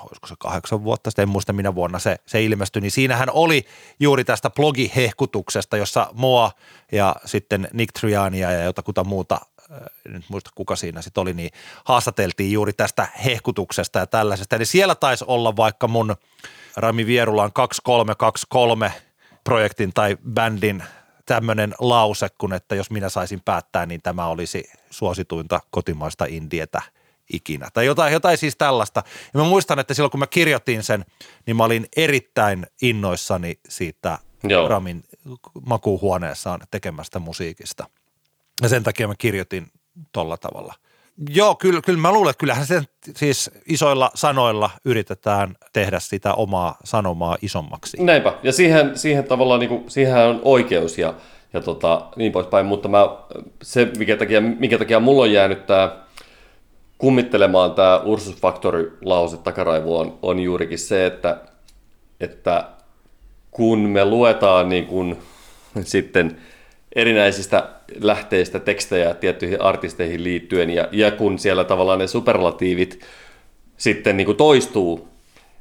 olisiko 0.01 0.27
se 0.27 0.35
kahdeksan 0.39 0.85
vuotta 0.85 1.11
sitten, 1.11 1.23
en 1.23 1.29
muista 1.29 1.53
minä 1.53 1.75
vuonna 1.75 1.99
se, 1.99 2.17
se 2.27 2.45
ilmestyi, 2.45 2.83
niin 2.83 2.91
siinähän 2.91 3.31
oli 3.31 3.67
juuri 4.01 4.25
tästä 4.25 4.51
blogihehkutuksesta, 4.51 5.77
jossa 5.77 6.09
Moa 6.12 6.53
ja 6.93 7.17
sitten 7.25 7.69
Nick 7.73 7.93
Triania 8.01 8.51
ja 8.51 8.64
jotakuta 8.64 9.05
muuta 9.05 9.41
nyt 10.09 10.25
muista 10.29 10.51
kuka 10.55 10.77
siinä 10.77 11.03
sitten 11.03 11.23
oli, 11.23 11.35
niin 11.35 11.51
haastateltiin 11.85 12.53
juuri 12.53 12.73
tästä 12.73 13.09
hehkutuksesta 13.25 13.99
ja 13.99 14.07
tällaisesta. 14.07 14.57
Eli 14.57 14.64
siellä 14.64 14.95
taisi 14.95 15.25
olla 15.29 15.57
vaikka 15.57 15.89
mun 15.89 16.17
Rami 16.77 17.07
Vierulan 17.07 17.53
2323 17.53 18.93
projektin 19.45 19.93
tai 19.93 20.17
bändin 20.31 20.83
tämmöinen 21.27 21.75
lause, 21.79 22.29
kun 22.39 22.53
että 22.53 22.75
jos 22.75 22.91
minä 22.91 23.09
saisin 23.09 23.41
päättää, 23.45 23.87
niin 23.87 24.03
tämä 24.03 24.27
olisi 24.27 24.71
suosituinta 24.91 25.61
kotimaista 25.71 26.25
indietä 26.29 26.83
ikinä. 27.33 27.69
Tai 27.75 27.87
jotain, 27.87 28.12
jotain 28.12 28.39
siis 28.39 28.57
tällaista. 28.57 29.03
Ja 29.35 29.41
mä 29.41 29.47
muistan, 29.47 29.79
että 29.79 29.95
silloin 29.95 30.11
kun 30.11 30.21
mä 30.21 30.27
kirjoitin 30.27 30.83
sen, 30.83 31.05
niin 31.47 31.57
mä 31.57 31.64
olin 31.64 31.87
erittäin 31.97 32.67
innoissani 32.83 33.59
siitä 33.69 34.19
Joo. 34.45 34.69
Ramin 34.69 35.05
makuuhuoneessaan 35.67 36.61
tekemästä 36.71 37.19
musiikista. 37.19 37.87
Ja 38.63 38.69
sen 38.69 38.83
takia 38.83 39.09
mä 39.09 39.15
kirjoitin 39.19 39.67
tolla 40.13 40.37
tavalla. 40.37 40.75
Joo, 41.31 41.55
kyllä, 41.55 41.81
kyllä 41.81 41.99
mä 41.99 42.13
luulen, 42.13 42.31
että 42.31 42.41
kyllähän 42.41 42.67
sen 42.67 42.85
siis 43.17 43.51
isoilla 43.67 44.11
sanoilla 44.15 44.71
yritetään 44.85 45.57
tehdä 45.73 46.01
sitä 46.01 46.35
omaa 46.35 46.77
sanomaa 46.85 47.37
isommaksi. 47.43 47.97
Näinpä, 48.01 48.35
ja 48.43 48.53
siihen, 48.53 48.99
siihen 48.99 49.25
tavallaan 49.25 49.61
niin 49.61 49.69
kuin, 49.69 49.91
siihen 49.91 50.17
on 50.17 50.41
oikeus 50.45 50.99
ja, 50.99 51.15
ja 51.53 51.61
tota, 51.61 52.07
niin 52.17 52.33
poispäin, 52.33 52.67
mutta 52.67 52.89
mä, 52.89 53.09
se, 53.63 53.89
mikä 53.99 54.17
takia, 54.17 54.41
minkä 54.41 54.79
takia 54.79 55.01
mulla 55.01 55.23
on 55.23 55.33
jäänyt 55.33 55.67
tämä 55.67 55.97
kummittelemaan 56.99 57.73
tämä 57.73 57.99
Ursus 57.99 58.37
Factory-lause 58.37 59.37
takaraivoon, 59.37 60.07
on, 60.07 60.19
on 60.23 60.41
juurikin 60.41 60.79
se, 60.79 61.07
että, 61.07 61.41
että 62.21 62.69
kun 63.51 63.79
me 63.79 64.05
luetaan 64.05 64.69
niin 64.69 64.87
kuin, 64.87 65.19
sitten– 65.83 66.37
erinäisistä 66.97 67.69
lähteistä 68.01 68.61
tekstejä 68.61 69.14
tiettyihin 69.14 69.62
artisteihin 69.62 70.24
liittyen, 70.24 70.70
ja, 70.70 70.89
ja 70.93 71.11
kun 71.11 71.39
siellä 71.39 71.64
tavallaan 71.64 71.99
ne 71.99 72.07
superlatiivit 72.07 73.01
sitten 73.76 74.16
niin 74.16 74.26
kuin 74.26 74.37
toistuu, 74.37 75.09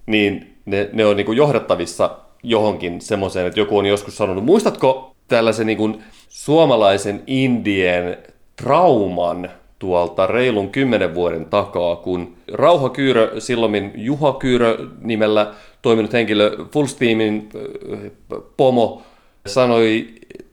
niin 0.05 0.55
ne, 0.65 0.89
ne 0.93 1.05
on 1.05 1.17
niin 1.17 1.25
kuin 1.25 1.37
johdattavissa 1.37 2.17
johonkin 2.43 3.01
semmoiseen, 3.01 3.47
että 3.47 3.59
joku 3.59 3.77
on 3.77 3.85
joskus 3.85 4.17
sanonut, 4.17 4.45
muistatko 4.45 5.15
tällaisen 5.27 5.67
niin 5.67 5.77
kuin 5.77 6.03
suomalaisen 6.29 7.23
indien 7.27 8.17
trauman 8.55 9.49
tuolta 9.79 10.27
reilun 10.27 10.69
kymmenen 10.69 11.15
vuoden 11.15 11.45
takaa, 11.45 11.95
kun 11.95 12.35
Rauha 12.53 12.89
Kyyrö, 12.89 13.39
silloin 13.39 13.91
Juha 13.95 14.33
Kyyrö 14.33 14.77
nimellä 15.01 15.53
toiminut 15.81 16.13
henkilö, 16.13 16.57
Fullsteamin 16.71 17.49
pomo, 18.57 19.01
sanoi 19.45 20.07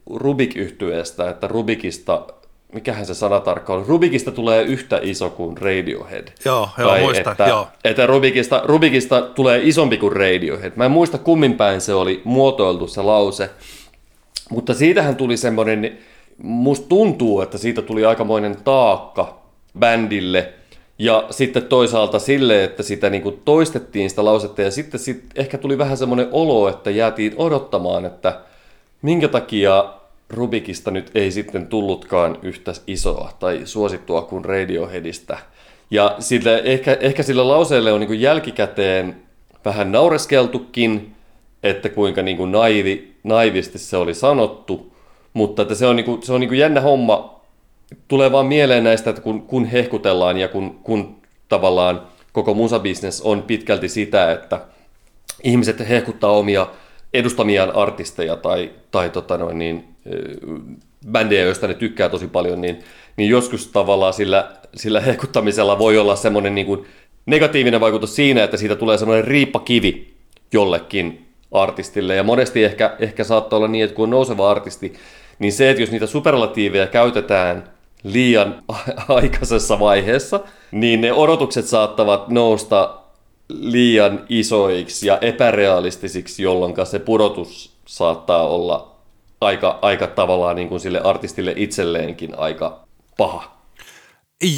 rubik 0.06 0.56
yhtyeestä 0.56 1.30
että 1.30 1.48
Rubikista, 1.48 2.26
mikähän 2.72 3.06
se 3.06 3.14
sana 3.14 3.40
tarkkaan 3.40 3.78
on, 3.78 3.86
Rubikista 3.86 4.30
tulee 4.30 4.62
yhtä 4.62 5.00
iso 5.02 5.30
kuin 5.30 5.58
Radiohead. 5.58 6.28
Joo, 6.44 6.68
joo 6.78 6.90
tai 6.90 7.00
muistan, 7.00 7.32
että, 7.32 7.46
joo. 7.46 7.68
Että 7.84 8.06
Rubikista, 8.06 8.62
Rubikista 8.64 9.20
tulee 9.22 9.60
isompi 9.62 9.96
kuin 9.96 10.12
Radiohead. 10.12 10.72
Mä 10.76 10.84
en 10.84 10.90
muista 10.90 11.18
kummin 11.18 11.54
päin 11.54 11.80
se 11.80 11.94
oli 11.94 12.20
muotoiltu 12.24 12.86
se 12.86 13.02
lause, 13.02 13.50
mutta 14.50 14.74
siitähän 14.74 15.16
tuli 15.16 15.36
semmoinen, 15.36 15.98
musta 16.42 16.88
tuntuu, 16.88 17.40
että 17.40 17.58
siitä 17.58 17.82
tuli 17.82 18.04
aikamoinen 18.04 18.56
taakka 18.64 19.42
bändille, 19.78 20.52
Ja 20.98 21.26
sitten 21.30 21.62
toisaalta 21.62 22.18
sille, 22.18 22.64
että 22.64 22.82
sitä 22.82 23.10
niin 23.10 23.22
kuin 23.22 23.40
toistettiin 23.44 24.10
sitä 24.10 24.24
lausetta 24.24 24.62
ja 24.62 24.70
sitten 24.70 25.00
sit 25.00 25.24
ehkä 25.34 25.58
tuli 25.58 25.78
vähän 25.78 25.96
semmoinen 25.96 26.28
olo, 26.32 26.68
että 26.68 26.90
jäätiin 26.90 27.34
odottamaan, 27.36 28.04
että 28.04 28.40
minkä 29.02 29.28
takia 29.28 29.94
Rubikista 30.30 30.90
nyt 30.90 31.10
ei 31.14 31.30
sitten 31.30 31.66
tullutkaan 31.66 32.38
yhtä 32.42 32.72
isoa 32.86 33.32
tai 33.38 33.60
suosittua 33.64 34.22
kuin 34.22 34.44
Radioheadistä. 34.44 35.38
Ja 35.90 36.16
sillä, 36.18 36.58
ehkä, 36.58 36.96
ehkä 37.00 37.22
sillä 37.22 37.48
lauseelle 37.48 37.92
on 37.92 38.00
niin 38.00 38.20
jälkikäteen 38.20 39.16
vähän 39.64 39.92
naureskeltukin, 39.92 41.14
että 41.62 41.88
kuinka 41.88 42.22
niin 42.22 42.36
kuin 42.36 42.52
naivi, 42.52 43.14
naivisti 43.24 43.78
se 43.78 43.96
oli 43.96 44.14
sanottu, 44.14 44.92
mutta 45.32 45.62
että 45.62 45.74
se 45.74 45.86
on, 45.86 45.96
niin 45.96 46.04
kuin, 46.04 46.22
se 46.22 46.32
on 46.32 46.40
niin 46.40 46.48
kuin 46.48 46.58
jännä 46.58 46.80
homma. 46.80 47.40
Tulee 48.08 48.32
vaan 48.32 48.46
mieleen 48.46 48.84
näistä, 48.84 49.10
että 49.10 49.22
kun, 49.22 49.42
kun 49.42 49.64
hehkutellaan 49.64 50.38
ja 50.38 50.48
kun, 50.48 50.80
kun 50.82 51.16
tavallaan 51.48 52.02
koko 52.32 52.54
musabisnes 52.54 53.20
on 53.20 53.42
pitkälti 53.42 53.88
sitä, 53.88 54.32
että 54.32 54.60
ihmiset 55.42 55.88
hehkuttaa 55.88 56.30
omia 56.30 56.66
edustamiaan 57.14 57.76
artisteja 57.76 58.36
tai, 58.36 58.70
tai 58.90 59.10
tota 59.10 59.38
noin, 59.38 59.58
niin, 59.58 59.84
bändejä, 61.10 61.44
joista 61.44 61.66
ne 61.66 61.74
tykkää 61.74 62.08
tosi 62.08 62.26
paljon, 62.26 62.60
niin, 62.60 62.78
niin 63.16 63.30
joskus 63.30 63.66
tavallaan 63.66 64.12
sillä, 64.12 64.50
sillä 64.74 65.00
hehkuttamisella 65.00 65.78
voi 65.78 65.98
olla 65.98 66.16
semmoinen 66.16 66.54
niin 66.54 66.66
kuin 66.66 66.84
negatiivinen 67.26 67.80
vaikutus 67.80 68.16
siinä, 68.16 68.44
että 68.44 68.56
siitä 68.56 68.76
tulee 68.76 68.98
semmoinen 68.98 69.24
riippakivi 69.24 70.14
jollekin 70.52 71.26
artistille. 71.52 72.14
Ja 72.14 72.22
monesti 72.22 72.64
ehkä, 72.64 72.96
ehkä 72.98 73.24
saattaa 73.24 73.56
olla 73.56 73.68
niin, 73.68 73.84
että 73.84 73.96
kun 73.96 74.02
on 74.02 74.10
nouseva 74.10 74.50
artisti, 74.50 74.92
niin 75.38 75.52
se, 75.52 75.70
että 75.70 75.82
jos 75.82 75.90
niitä 75.90 76.06
superlatiiveja 76.06 76.86
käytetään 76.86 77.64
liian 78.04 78.62
aikaisessa 79.08 79.80
vaiheessa, 79.80 80.40
niin 80.70 81.00
ne 81.00 81.12
odotukset 81.12 81.66
saattavat 81.66 82.28
nousta 82.28 83.01
liian 83.60 84.26
isoiksi 84.28 85.06
ja 85.06 85.18
epärealistisiksi, 85.18 86.42
jolloin 86.42 86.74
se 86.84 86.98
pudotus 86.98 87.76
saattaa 87.86 88.48
olla 88.48 88.96
aika, 89.40 89.78
aika 89.82 90.06
tavallaan 90.06 90.56
niin 90.56 90.68
kuin 90.68 90.80
sille 90.80 91.00
artistille 91.00 91.52
itselleenkin 91.56 92.38
aika 92.38 92.84
paha. 93.16 93.56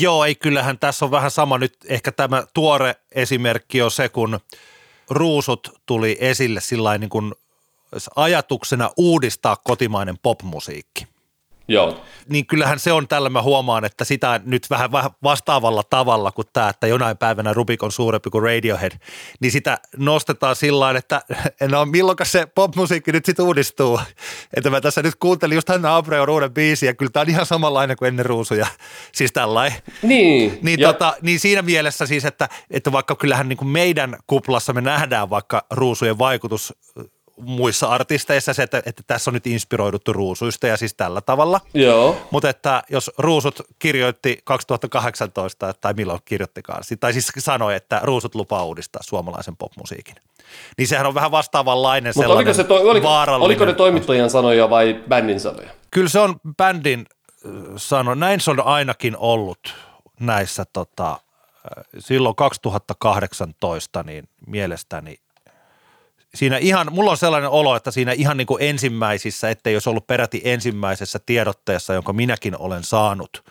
Joo, 0.00 0.24
ei 0.24 0.34
kyllähän 0.34 0.78
tässä 0.78 1.04
on 1.04 1.10
vähän 1.10 1.30
sama 1.30 1.58
nyt. 1.58 1.76
Ehkä 1.88 2.12
tämä 2.12 2.42
tuore 2.54 2.94
esimerkki 3.12 3.82
on 3.82 3.90
se, 3.90 4.08
kun 4.08 4.40
ruusut 5.10 5.80
tuli 5.86 6.16
esille 6.20 6.60
sillä 6.60 6.98
niin 6.98 7.10
kuin 7.10 7.32
ajatuksena 8.16 8.90
uudistaa 8.96 9.56
kotimainen 9.64 10.16
popmusiikki. 10.22 11.06
Joo. 11.68 12.04
Niin 12.28 12.46
kyllähän 12.46 12.78
se 12.78 12.92
on 12.92 13.08
tällä, 13.08 13.28
mä 13.28 13.42
huomaan, 13.42 13.84
että 13.84 14.04
sitä 14.04 14.40
nyt 14.44 14.70
vähän 14.70 14.90
vastaavalla 15.22 15.82
tavalla 15.82 16.32
kuin 16.32 16.46
tämä, 16.52 16.68
että 16.68 16.86
jonain 16.86 17.16
päivänä 17.16 17.52
Rubik 17.52 17.82
on 17.82 17.92
suurempi 17.92 18.30
kuin 18.30 18.42
Radiohead, 18.42 18.92
niin 19.40 19.52
sitä 19.52 19.78
nostetaan 19.96 20.56
sillä 20.56 20.90
että 20.90 21.22
no 21.70 21.84
milloin 21.84 22.16
se 22.22 22.46
popmusiikki 22.46 23.12
nyt 23.12 23.24
sitten 23.24 23.44
uudistuu. 23.44 24.00
Että 24.56 24.70
mä 24.70 24.80
tässä 24.80 25.02
nyt 25.02 25.14
kuuntelin 25.14 25.54
just 25.54 25.68
Hanna 25.68 25.96
Abreon 25.96 26.30
uuden 26.30 26.54
biisin 26.54 26.86
ja 26.86 26.94
kyllä 26.94 27.10
tämä 27.10 27.22
on 27.22 27.30
ihan 27.30 27.46
samanlainen 27.46 27.96
kuin 27.96 28.08
ennen 28.08 28.26
ruusuja. 28.26 28.66
Siis 29.12 29.32
tällainen. 29.32 29.78
Niin. 30.02 30.58
Niin, 30.62 30.80
tota, 30.80 31.14
niin 31.22 31.40
siinä 31.40 31.62
mielessä 31.62 32.06
siis, 32.06 32.24
että, 32.24 32.48
että 32.70 32.92
vaikka 32.92 33.16
kyllähän 33.16 33.48
niin 33.48 33.56
kuin 33.56 33.68
meidän 33.68 34.16
kuplassa 34.26 34.72
me 34.72 34.80
nähdään 34.80 35.30
vaikka 35.30 35.66
ruusujen 35.70 36.18
vaikutus 36.18 36.74
muissa 37.40 37.86
artisteissa 37.86 38.54
se, 38.54 38.62
että, 38.62 38.82
että 38.86 39.02
tässä 39.06 39.30
on 39.30 39.34
nyt 39.34 39.46
inspiroiduttu 39.46 40.12
ruusuista 40.12 40.66
ja 40.66 40.76
siis 40.76 40.94
tällä 40.94 41.20
tavalla. 41.20 41.60
Joo. 41.74 42.16
Mutta 42.30 42.48
että 42.48 42.82
jos 42.90 43.10
ruusut 43.18 43.60
kirjoitti 43.78 44.38
2018 44.44 45.74
tai 45.80 45.94
milloin 45.94 46.20
kirjoittikaan, 46.24 46.82
tai 47.00 47.12
siis 47.12 47.32
sanoi, 47.38 47.74
että 47.74 48.00
ruusut 48.02 48.34
lupaa 48.34 48.64
uudistaa 48.64 49.02
suomalaisen 49.02 49.56
popmusiikin. 49.56 50.14
Niin 50.78 50.88
sehän 50.88 51.06
on 51.06 51.14
vähän 51.14 51.30
vastaavanlainen 51.30 52.12
Mutta 52.16 52.32
oliko, 52.32 52.54
se 52.54 52.64
to, 52.64 52.74
oliko, 52.74 53.08
oliko 53.40 53.64
ne 53.64 53.72
toimittajan 53.72 54.30
sanoja 54.30 54.70
vai 54.70 55.02
bändin 55.08 55.40
sanoja? 55.40 55.70
Kyllä 55.90 56.08
se 56.08 56.18
on 56.18 56.34
bändin 56.56 57.06
sano. 57.76 58.14
Näin 58.14 58.40
se 58.40 58.50
on 58.50 58.66
ainakin 58.66 59.16
ollut 59.16 59.74
näissä 60.20 60.64
tota, 60.72 61.20
silloin 61.98 62.34
2018, 62.34 64.02
niin 64.02 64.28
mielestäni 64.46 65.16
siinä 66.34 66.56
ihan, 66.56 66.86
mulla 66.90 67.10
on 67.10 67.16
sellainen 67.16 67.50
olo, 67.50 67.76
että 67.76 67.90
siinä 67.90 68.12
ihan 68.12 68.36
niin 68.36 68.46
kuin 68.46 68.62
ensimmäisissä, 68.62 69.50
ettei 69.50 69.74
jos 69.74 69.88
ollut 69.88 70.06
peräti 70.06 70.40
ensimmäisessä 70.44 71.18
tiedotteessa, 71.26 71.94
jonka 71.94 72.12
minäkin 72.12 72.58
olen 72.58 72.84
saanut, 72.84 73.44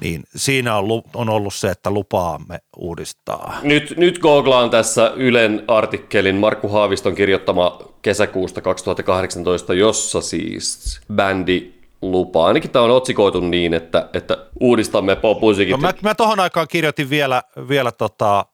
niin 0.00 0.22
siinä 0.36 0.76
on, 0.76 1.02
on 1.14 1.28
ollut 1.28 1.54
se, 1.54 1.70
että 1.70 1.90
lupaamme 1.90 2.58
uudistaa. 2.76 3.58
Nyt, 3.62 3.94
nyt 3.96 4.18
googlaan 4.18 4.70
tässä 4.70 5.12
Ylen 5.16 5.64
artikkelin 5.68 6.36
Markku 6.36 6.68
Haaviston 6.68 7.14
kirjoittama 7.14 7.78
kesäkuusta 8.02 8.60
2018, 8.60 9.74
jossa 9.74 10.20
siis 10.20 11.00
bändi 11.14 11.72
lupaa. 12.02 12.46
Ainakin 12.46 12.70
tämä 12.70 12.84
on 12.84 12.90
otsikoitu 12.90 13.40
niin, 13.40 13.74
että, 13.74 14.08
että 14.12 14.38
uudistamme 14.60 15.16
pop 15.16 15.38
No 15.70 15.76
mä, 15.76 15.94
mä 16.02 16.14
tohon 16.14 16.40
aikaan 16.40 16.68
kirjoitin 16.68 17.10
vielä, 17.10 17.42
vielä 17.68 17.92
tota, 17.92 18.46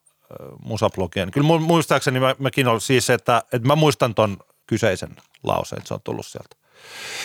musablogien. 0.65 1.31
Kyllä 1.31 1.59
muistaakseni 1.59 2.21
mä, 2.21 2.35
mäkin 2.39 2.69
olen 2.69 2.81
siis, 2.81 3.11
että, 3.11 3.43
että 3.53 3.69
mä 3.69 3.77
muistan 3.77 4.15
ton 4.15 4.37
kyseisen 4.67 5.17
lauseen, 5.43 5.79
että 5.79 5.89
se 5.89 5.95
on 5.95 6.01
tullut 6.05 6.27
sieltä. 6.27 6.57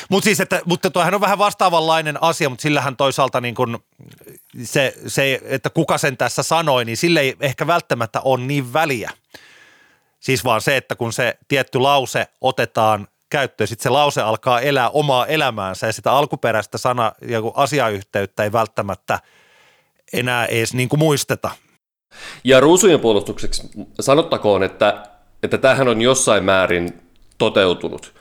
Mut 0.09 0.23
siis, 0.23 0.39
että, 0.39 0.61
mutta 0.65 0.89
toihan 0.89 1.13
on 1.13 1.21
vähän 1.21 1.37
vastaavanlainen 1.37 2.23
asia, 2.23 2.49
mutta 2.49 2.61
sillähän 2.61 2.97
toisaalta 2.97 3.41
niin 3.41 3.55
kun 3.55 3.83
se, 4.63 4.93
se, 5.07 5.41
että 5.43 5.69
kuka 5.69 5.97
sen 5.97 6.17
tässä 6.17 6.43
sanoi, 6.43 6.85
niin 6.85 6.97
sille 6.97 7.19
ei 7.19 7.35
ehkä 7.39 7.67
välttämättä 7.67 8.21
ole 8.21 8.43
niin 8.43 8.73
väliä. 8.73 9.11
Siis 10.19 10.43
vaan 10.43 10.61
se, 10.61 10.77
että 10.77 10.95
kun 10.95 11.13
se 11.13 11.37
tietty 11.47 11.79
lause 11.79 12.27
otetaan 12.41 13.07
käyttöön, 13.29 13.67
sitten 13.67 13.83
se 13.83 13.89
lause 13.89 14.21
alkaa 14.21 14.61
elää 14.61 14.89
omaa 14.89 15.25
elämäänsä 15.25 15.87
ja 15.87 15.93
sitä 15.93 16.11
alkuperäistä 16.11 16.77
sana- 16.77 17.13
ja 17.21 17.39
asiayhteyttä 17.53 18.43
ei 18.43 18.51
välttämättä 18.51 19.19
enää 20.13 20.45
edes 20.45 20.73
niin 20.73 20.89
kuin 20.89 20.99
muisteta– 20.99 21.51
ja 22.43 22.59
ruusujen 22.59 22.99
puolustukseksi 22.99 23.69
sanottakoon, 23.99 24.63
että, 24.63 25.03
että 25.43 25.57
tämähän 25.57 25.87
on 25.87 26.01
jossain 26.01 26.43
määrin 26.43 26.93
toteutunut. 27.37 28.13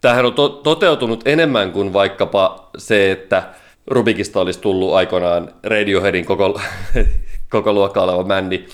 Tämähän 0.00 0.26
on 0.26 0.34
to- 0.34 0.48
toteutunut 0.48 1.28
enemmän 1.28 1.72
kuin 1.72 1.92
vaikkapa 1.92 2.70
se, 2.78 3.10
että 3.10 3.42
Rubikista 3.86 4.40
olisi 4.40 4.60
tullut 4.60 4.94
aikoinaan 4.94 5.54
Radioheadin 5.62 6.24
koko, 6.24 6.60
koko 7.50 7.72
luokka 7.72 8.02
oleva 8.02 8.24
bändi. 8.24 8.66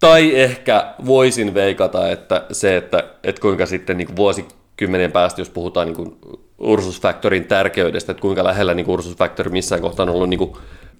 Tai 0.00 0.40
ehkä 0.40 0.94
voisin 1.06 1.54
veikata, 1.54 2.10
että 2.10 2.46
se, 2.52 2.76
että, 2.76 3.04
että 3.24 3.40
kuinka 3.40 3.66
sitten 3.66 3.98
niin 3.98 4.06
kuin 4.06 4.16
vuosikymmenen 4.16 5.12
päästä, 5.12 5.40
jos 5.40 5.50
puhutaan 5.50 5.86
niin 5.86 5.96
kuin 5.96 6.16
Ursus 6.58 7.00
Factorin 7.00 7.44
tärkeydestä, 7.44 8.12
että 8.12 8.20
kuinka 8.20 8.44
lähellä 8.44 8.74
niin 8.74 8.90
Ursus 8.90 9.16
Factory 9.16 9.50
missään 9.50 9.80
kohtaa 9.82 10.02
on 10.02 10.10
ollut 10.10 10.28
niin 10.28 10.38
kuin 10.38 10.52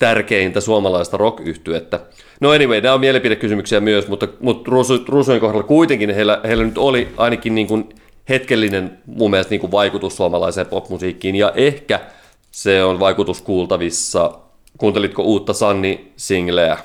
tärkeintä 0.03 0.61
suomalaista 0.61 1.17
rock 1.17 1.41
-yhtyettä. 1.41 2.01
No 2.41 2.51
anyway, 2.51 2.81
nämä 2.81 2.95
on 2.95 3.01
mielipidekysymyksiä 3.01 3.81
myös, 3.81 4.09
mutta, 4.09 4.29
mutta 4.41 4.71
Ruusujen 5.09 5.41
kohdalla 5.41 5.63
kuitenkin 5.63 6.15
heillä, 6.15 6.41
heillä 6.45 6.65
nyt 6.65 6.79
oli 6.79 7.09
ainakin 7.17 7.55
niin 7.55 7.67
kuin 7.67 7.89
hetkellinen 8.29 8.99
mun 9.07 9.31
mielestä 9.31 9.51
niin 9.51 9.61
kuin 9.61 9.71
vaikutus 9.71 10.17
suomalaiseen 10.17 10.67
popmusiikkiin, 10.67 11.37
ja 11.37 11.53
ehkä 11.55 12.01
se 12.51 12.85
on 12.85 13.01
vaikutus 13.01 13.43
kuultavissa. 13.43 14.39
Kuuntelitko 14.79 15.23
uutta 15.23 15.53
Sanni-singleä? 15.53 16.79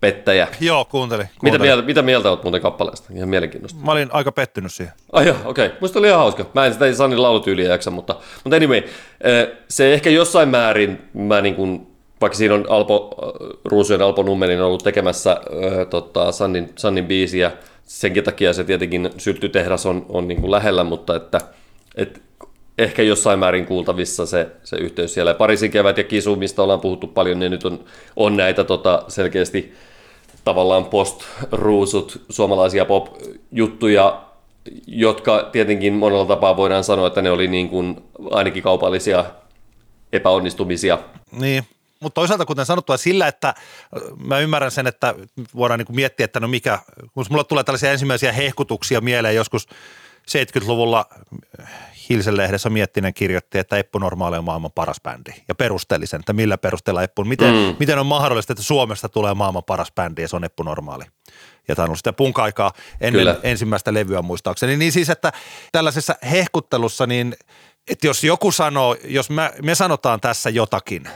Pettäjä. 0.00 0.48
Joo, 0.60 0.84
kuuntelin. 0.84 1.26
kuuntelin. 1.26 1.52
Mitä, 1.52 1.64
mieltä, 1.64 1.82
mitä 1.82 2.02
mieltä 2.02 2.30
olet 2.30 2.42
muuten 2.42 2.60
kappaleesta? 2.60 3.12
Ihan 3.14 3.28
mielenkiintoista. 3.28 3.80
Mä 3.84 3.92
olin 3.92 4.08
aika 4.12 4.32
pettynyt 4.32 4.72
siihen. 4.72 4.94
Ai 5.12 5.26
joo, 5.26 5.36
okei. 5.44 5.66
Okay. 5.66 5.78
Musta 5.80 5.98
oli 5.98 6.06
ihan 6.06 6.20
hauska. 6.20 6.46
Mä 6.54 6.66
en 6.66 6.72
sitä 6.72 6.94
Sannin 6.94 7.22
laulutyyliä 7.22 7.68
jaksa, 7.68 7.90
mutta, 7.90 8.16
mutta 8.44 8.56
anyway, 8.56 8.82
eh, 9.20 9.48
se 9.68 9.94
ehkä 9.94 10.10
jossain 10.10 10.48
määrin, 10.48 10.98
mä 11.14 11.40
niin 11.40 11.54
kuin 11.54 11.89
vaikka 12.20 12.36
siinä 12.36 12.54
on 12.54 12.66
Alpo, 12.68 13.14
Ruusujen 13.64 14.02
Alpo 14.02 14.22
Nummelin 14.22 14.60
ollut 14.60 14.84
tekemässä 14.84 15.30
äh, 15.30 15.86
tota, 15.90 16.32
Sannin, 16.32 16.72
Sannin 16.76 17.06
biisiä, 17.06 17.52
senkin 17.84 18.24
takia 18.24 18.52
se 18.52 18.64
tietenkin 18.64 19.10
syltytehdas 19.18 19.86
on, 19.86 20.06
on 20.08 20.28
niin 20.28 20.40
kuin 20.40 20.50
lähellä, 20.50 20.84
mutta 20.84 21.16
että, 21.16 21.40
et 21.94 22.22
ehkä 22.78 23.02
jossain 23.02 23.38
määrin 23.38 23.66
kuultavissa 23.66 24.26
se, 24.26 24.48
se 24.64 24.76
yhteys 24.76 25.14
siellä. 25.14 25.34
Pariisin 25.34 25.70
kevät 25.70 25.98
ja 25.98 26.04
Kisu, 26.04 26.36
mistä 26.36 26.62
ollaan 26.62 26.80
puhuttu 26.80 27.06
paljon, 27.06 27.38
niin 27.38 27.50
nyt 27.50 27.64
on, 27.64 27.84
on 28.16 28.36
näitä 28.36 28.64
tota, 28.64 29.02
selkeästi 29.08 29.74
tavallaan 30.44 30.84
post-ruusut, 30.84 32.20
suomalaisia 32.28 32.84
pop-juttuja, 32.84 34.22
jotka 34.86 35.48
tietenkin 35.52 35.92
monella 35.92 36.26
tapaa 36.26 36.56
voidaan 36.56 36.84
sanoa, 36.84 37.06
että 37.06 37.22
ne 37.22 37.30
oli 37.30 37.48
niin 37.48 37.68
kuin 37.68 37.96
ainakin 38.30 38.62
kaupallisia 38.62 39.24
epäonnistumisia. 40.12 40.98
Niin, 41.40 41.64
mutta 42.00 42.14
toisaalta 42.20 42.46
kuten 42.46 42.66
sanottua 42.66 42.96
sillä, 42.96 43.28
että 43.28 43.54
mä 44.24 44.38
ymmärrän 44.38 44.70
sen, 44.70 44.86
että 44.86 45.14
voidaan 45.54 45.78
niin 45.78 45.96
miettiä, 45.96 46.24
että 46.24 46.40
no 46.40 46.48
mikä, 46.48 46.78
kun 47.14 47.26
mulla 47.30 47.44
tulee 47.44 47.64
tällaisia 47.64 47.92
ensimmäisiä 47.92 48.32
hehkutuksia 48.32 49.00
mieleen 49.00 49.34
joskus 49.34 49.68
70-luvulla 50.30 51.06
Hilsen 52.10 52.36
lehdessä 52.36 52.70
Miettinen 52.70 53.14
kirjoitti, 53.14 53.58
että 53.58 53.76
Eppu 53.76 53.98
Normaali 53.98 54.38
on 54.38 54.44
maailman 54.44 54.72
paras 54.72 55.00
bändi 55.00 55.30
ja 55.48 55.54
perusteli 55.54 56.06
sen, 56.06 56.20
että 56.20 56.32
millä 56.32 56.58
perusteella 56.58 57.02
Eppu, 57.02 57.24
miten, 57.24 57.54
mm. 57.54 57.76
miten 57.78 57.98
on 57.98 58.06
mahdollista, 58.06 58.52
että 58.52 58.62
Suomesta 58.62 59.08
tulee 59.08 59.34
maailman 59.34 59.64
paras 59.64 59.92
bändi 59.92 60.22
ja 60.22 60.28
se 60.28 60.36
on 60.36 60.44
Eppu 60.44 60.62
Normaali. 60.62 61.04
Ja 61.68 61.76
tämä 61.76 61.84
on 61.84 61.88
ollut 61.88 61.98
sitä 61.98 62.12
punk-aikaa 62.12 62.72
ennen 63.00 63.20
Kyllä. 63.20 63.36
ensimmäistä 63.42 63.94
levyä 63.94 64.22
muistaakseni. 64.22 64.76
Niin 64.76 64.92
siis, 64.92 65.10
että 65.10 65.32
tällaisessa 65.72 66.14
hehkuttelussa, 66.30 67.06
niin 67.06 67.36
että 67.88 68.06
jos 68.06 68.24
joku 68.24 68.52
sanoo, 68.52 68.96
jos 69.04 69.30
me, 69.30 69.52
me 69.62 69.74
sanotaan 69.74 70.20
tässä 70.20 70.50
jotakin, 70.50 71.08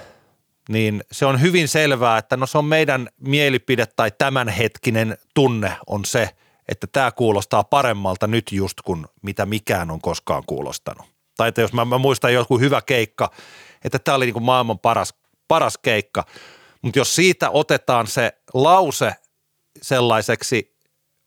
niin 0.69 1.05
se 1.12 1.27
on 1.27 1.41
hyvin 1.41 1.69
selvää, 1.69 2.19
että 2.19 2.37
no 2.37 2.47
se 2.47 2.59
on 2.59 2.65
meidän 2.65 3.09
mielipide 3.21 3.87
tai 3.87 4.11
tämänhetkinen 4.19 5.19
tunne 5.35 5.77
on 5.87 6.05
se– 6.05 6.29
että 6.69 6.87
tämä 6.87 7.12
kuulostaa 7.12 7.65
paremmalta 7.65 8.27
nyt 8.27 8.53
just 8.53 8.81
kuin 8.85 9.07
mitä 9.23 9.47
mikään 9.47 9.91
on 9.91 10.01
koskaan 10.01 10.43
kuulostanut. 10.47 11.07
Tai 11.37 11.49
että 11.49 11.61
jos 11.61 11.73
mä, 11.73 11.85
mä 11.85 11.99
muistan 11.99 12.35
joku 12.35 12.59
hyvä 12.59 12.83
keikka, 12.83 13.31
että 13.85 13.99
tämä 13.99 14.15
oli 14.15 14.25
niin 14.25 14.33
kuin 14.33 14.45
maailman 14.45 14.79
paras, 14.79 15.15
paras 15.49 15.79
keikka, 15.79 16.25
mutta 16.83 16.99
jos 16.99 17.15
siitä 17.15 17.51
otetaan 17.51 18.07
se 18.07 18.33
lause 18.55 19.15
sellaiseksi 19.83 20.77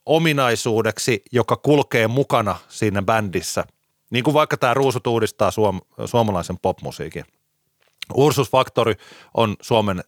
ominaisuudeksi, 0.06 1.22
joka 1.32 1.56
kulkee 1.56 2.08
mukana 2.08 2.56
siinä 2.70 3.02
bändissä, 3.02 3.64
niin 4.10 4.24
kuin 4.24 4.34
vaikka 4.34 4.58
tämä 4.58 4.74
Ruusut 4.74 5.08
uudistaa 5.08 5.52
suom- 5.52 5.82
suomalaisen 6.06 6.58
popmusiikin. 6.62 7.26
Ursus 8.14 8.52
Factory 8.52 8.94
on 9.34 9.56
Suomen 9.62 10.04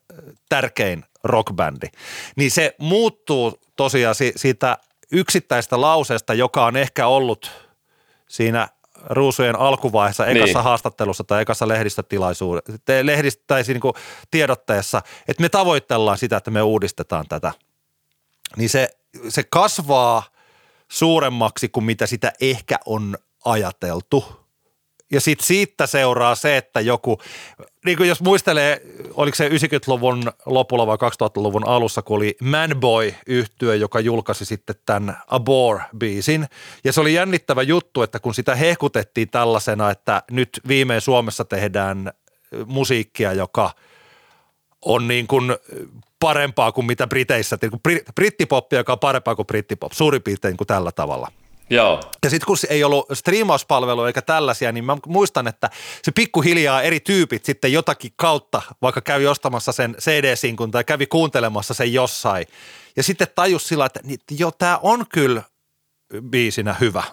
tärkein 0.50 1.06
rockbändi, 1.24 1.88
niin 2.36 2.52
se 2.52 2.76
muuttuu 2.78 3.60
tosiaan 3.76 4.16
siitä 4.36 4.78
yksittäistä 5.12 5.82
lauseesta, 5.82 6.34
joka 6.34 6.66
on 6.66 6.78
ehkä 6.78 7.08
ollut 7.08 7.52
siinä 8.30 8.68
ruusujen 9.06 9.60
alkuvaiheessa, 9.60 10.26
ekassa 10.26 10.60
niin. 10.60 10.64
haastattelussa 10.64 11.24
tai 11.24 11.42
ekassa 11.42 11.68
lehdistötilaisuudessa, 11.68 12.74
lehdistä, 13.04 13.44
tai 13.48 13.64
niin 13.68 13.80
kuin 13.80 13.94
tiedotteessa, 14.32 15.02
että 15.28 15.42
me 15.42 15.50
tavoitellaan 15.50 16.18
sitä, 16.18 16.38
että 16.38 16.52
me 16.52 16.62
uudistetaan 16.62 17.26
tätä. 17.30 17.52
Niin 18.58 18.70
se, 18.70 18.90
se 19.30 19.44
kasvaa 19.44 20.24
suuremmaksi 20.88 21.70
kuin 21.70 21.84
mitä 21.84 22.08
sitä 22.08 22.34
ehkä 22.42 22.80
on 22.86 23.18
ajateltu– 23.46 24.26
ja 25.12 25.22
sitten 25.22 25.48
siitä 25.48 25.88
seuraa 25.88 26.36
se, 26.36 26.58
että 26.58 26.82
joku, 26.82 27.18
niin 27.86 27.98
kuin 27.98 28.10
jos 28.10 28.22
muistelee, 28.22 28.82
oliko 29.14 29.36
se 29.36 29.50
90-luvun 29.50 30.32
lopulla 30.46 30.88
vai 30.88 30.98
2000-luvun 30.98 31.68
alussa, 31.68 32.02
kun 32.02 32.18
oli 32.18 32.38
manboy 32.42 33.14
yhtyö 33.28 33.76
joka 33.76 34.00
julkaisi 34.00 34.46
sitten 34.46 34.76
tämän 34.86 35.18
Abor-biisin. 35.28 36.48
Ja 36.84 36.94
se 36.94 37.02
oli 37.02 37.14
jännittävä 37.14 37.62
juttu, 37.62 38.02
että 38.02 38.20
kun 38.20 38.34
sitä 38.34 38.56
hehkutettiin 38.56 39.30
tällaisena, 39.30 39.92
että 39.92 40.24
nyt 40.32 40.50
viimein 40.68 41.02
Suomessa 41.02 41.46
tehdään 41.46 42.12
musiikkia, 42.66 43.34
joka 43.34 43.72
on 44.86 45.08
niin 45.08 45.28
kuin 45.28 45.56
parempaa 46.20 46.72
kuin 46.72 46.86
mitä 46.86 47.08
Briteissä, 47.08 47.58
niin 47.62 48.02
brittipoppi, 48.16 48.76
joka 48.76 48.94
on 48.94 49.00
parempaa 49.00 49.36
kuin 49.36 49.48
brittipop, 49.48 49.92
suurin 49.92 50.22
piirtein 50.22 50.58
kuin 50.58 50.68
tällä 50.68 50.92
tavalla– 50.92 51.32
Joo. 51.70 52.02
Ja 52.24 52.30
sitten 52.30 52.48
kun 52.48 52.58
ei 52.70 52.84
ollut 52.84 53.06
striimauspalvelu 53.14 54.04
eikä 54.04 54.22
tällaisia, 54.22 54.72
niin 54.72 54.86
mä 54.86 54.98
muistan, 55.08 55.48
että 55.48 55.70
se 56.04 56.12
pikkuhiljaa 56.12 56.82
eri 56.82 57.00
tyypit 57.00 57.46
sitten 57.46 57.74
jotakin 57.74 58.12
kautta, 58.16 58.62
vaikka 58.82 59.02
kävi 59.02 59.28
ostamassa 59.28 59.72
sen 59.72 59.96
CD-sinkun 60.00 60.72
tai 60.72 60.84
kävi 60.84 61.06
kuuntelemassa 61.06 61.74
sen 61.74 61.94
jossain. 61.94 62.46
Ja 62.96 63.04
sitten 63.04 63.28
tajus 63.36 63.68
sillä, 63.68 63.86
että 63.86 64.00
jo 64.40 64.52
tämä 64.52 64.80
on 64.82 65.06
kyllä 65.10 65.44
biisinä 66.30 66.76
hyvä. 66.80 67.04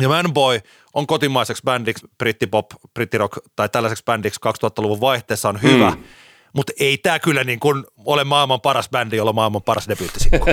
Ja 0.00 0.08
Manboy 0.08 0.60
on 0.94 1.06
kotimaiseksi 1.06 1.62
bändiksi, 1.64 2.06
brittipop, 2.18 2.66
brittirock 2.94 3.38
tai 3.56 3.68
tällaiseksi 3.68 4.04
bändiksi 4.04 4.40
2000-luvun 4.48 5.00
vaihteessa 5.00 5.48
on 5.48 5.62
hyvä. 5.62 5.90
Mm 5.90 6.04
mutta 6.58 6.72
ei 6.80 6.98
tämä 6.98 7.18
kyllä 7.18 7.44
niin 7.44 7.60
kuin 7.60 7.84
ole 8.04 8.24
maailman 8.24 8.60
paras 8.60 8.88
bändi, 8.90 9.16
jolla 9.16 9.28
on 9.28 9.34
maailman 9.34 9.62
paras 9.62 9.88
debyyttisikko. 9.88 10.46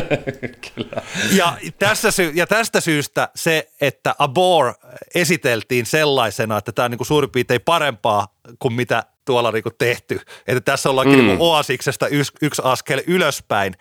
ja, 1.39 1.57
tässä 1.79 2.11
sy- 2.11 2.31
ja 2.35 2.47
tästä 2.47 2.81
syystä 2.81 3.29
se, 3.35 3.69
että 3.81 4.15
Abor 4.19 4.73
esiteltiin 5.15 5.85
sellaisena, 5.85 6.57
että 6.57 6.71
tämä 6.71 6.83
on 6.83 6.91
niin 6.91 6.97
kuin 6.97 7.07
suurin 7.07 7.29
piirtein 7.29 7.61
parempaa 7.61 8.27
kuin 8.59 8.73
mitä 8.73 9.03
tuolla 9.25 9.51
niin 9.51 9.63
kuin 9.63 9.75
tehty. 9.77 10.19
Että 10.47 10.61
tässä 10.61 10.89
ollaankin 10.89 11.19
mm. 11.19 11.25
niin 11.25 11.37
kuin 11.37 11.49
Oasiksesta 11.49 12.07
yksi, 12.07 12.33
yksi 12.41 12.61
askel 12.65 13.03
ylöspäin. 13.07 13.73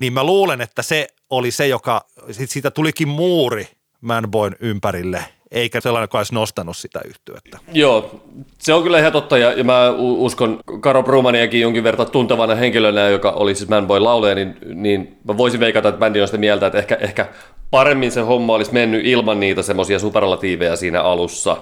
Niin 0.00 0.12
mä 0.12 0.24
luulen, 0.24 0.60
että 0.60 0.82
se 0.82 1.08
oli 1.30 1.50
se, 1.50 1.66
joka, 1.66 2.06
siitä 2.30 2.70
tulikin 2.70 3.08
muuri 3.08 3.68
Manboyn 4.00 4.56
ympärille– 4.60 5.24
eikä 5.52 5.80
sellainen, 5.80 6.04
joka 6.04 6.18
olisi 6.18 6.34
nostanut 6.34 6.76
sitä 6.76 7.00
yhtyötä. 7.04 7.58
Joo, 7.72 8.22
se 8.58 8.74
on 8.74 8.82
kyllä 8.82 8.98
ihan 8.98 9.12
totta, 9.12 9.38
ja, 9.38 9.52
ja 9.52 9.64
mä 9.64 9.90
uskon 9.98 10.60
Karo 10.80 11.02
Brumaniakin 11.02 11.60
jonkin 11.60 11.84
verran 11.84 12.10
tuntevana 12.10 12.54
henkilönä, 12.54 13.08
joka 13.08 13.30
oli 13.30 13.54
siis 13.54 13.70
Man 13.70 13.86
Boy 13.86 14.00
lauleja, 14.00 14.34
niin, 14.34 14.56
niin 14.74 15.18
mä 15.28 15.36
voisin 15.36 15.60
veikata, 15.60 15.88
että 15.88 15.98
bändi 15.98 16.20
on 16.20 16.28
sitä 16.28 16.38
mieltä, 16.38 16.66
että 16.66 16.78
ehkä, 16.78 16.94
ehkä 16.94 17.26
paremmin 17.70 18.12
se 18.12 18.20
homma 18.20 18.54
olisi 18.54 18.72
mennyt 18.72 19.06
ilman 19.06 19.40
niitä 19.40 19.62
semmoisia 19.62 19.98
superlatiiveja 19.98 20.76
siinä 20.76 21.02
alussa, 21.02 21.56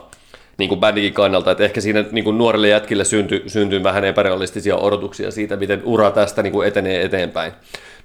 niin 0.58 0.68
kuin 0.68 0.80
bändikin 0.80 1.12
kannalta, 1.12 1.50
että 1.50 1.64
ehkä 1.64 1.80
siinä 1.80 2.04
niin 2.12 2.24
kuin 2.24 2.38
nuorille 2.38 2.68
jätkille 2.68 3.04
syntyy 3.04 3.42
synty 3.46 3.82
vähän 3.82 4.04
epärealistisia 4.04 4.76
odotuksia 4.76 5.30
siitä, 5.30 5.56
miten 5.56 5.82
ura 5.84 6.10
tästä 6.10 6.42
niin 6.42 6.52
kuin 6.52 6.68
etenee 6.68 7.02
eteenpäin. 7.02 7.52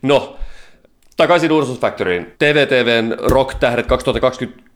No, 0.02 0.38
takaisin 1.18 1.52
Ursus 1.52 1.80
Factoryin. 1.80 2.34
TVTVn 2.40 3.16
Rock-tähdet 3.20 3.88
2020 3.88 4.71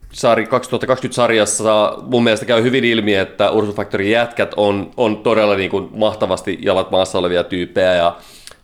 2020 0.49 1.15
sarjassa 1.15 1.97
mun 2.01 2.23
mielestä 2.23 2.45
käy 2.45 2.63
hyvin 2.63 2.83
ilmi, 2.83 3.15
että 3.15 3.51
Ursula 3.51 3.75
Factory 3.75 4.03
jätkät 4.03 4.53
on, 4.57 4.91
on 4.97 5.17
todella 5.17 5.55
niin 5.55 5.71
kuin 5.71 5.89
mahtavasti 5.93 6.59
jalat 6.61 6.91
maassa 6.91 7.17
olevia 7.17 7.43
tyyppejä 7.43 7.93
ja 7.93 8.17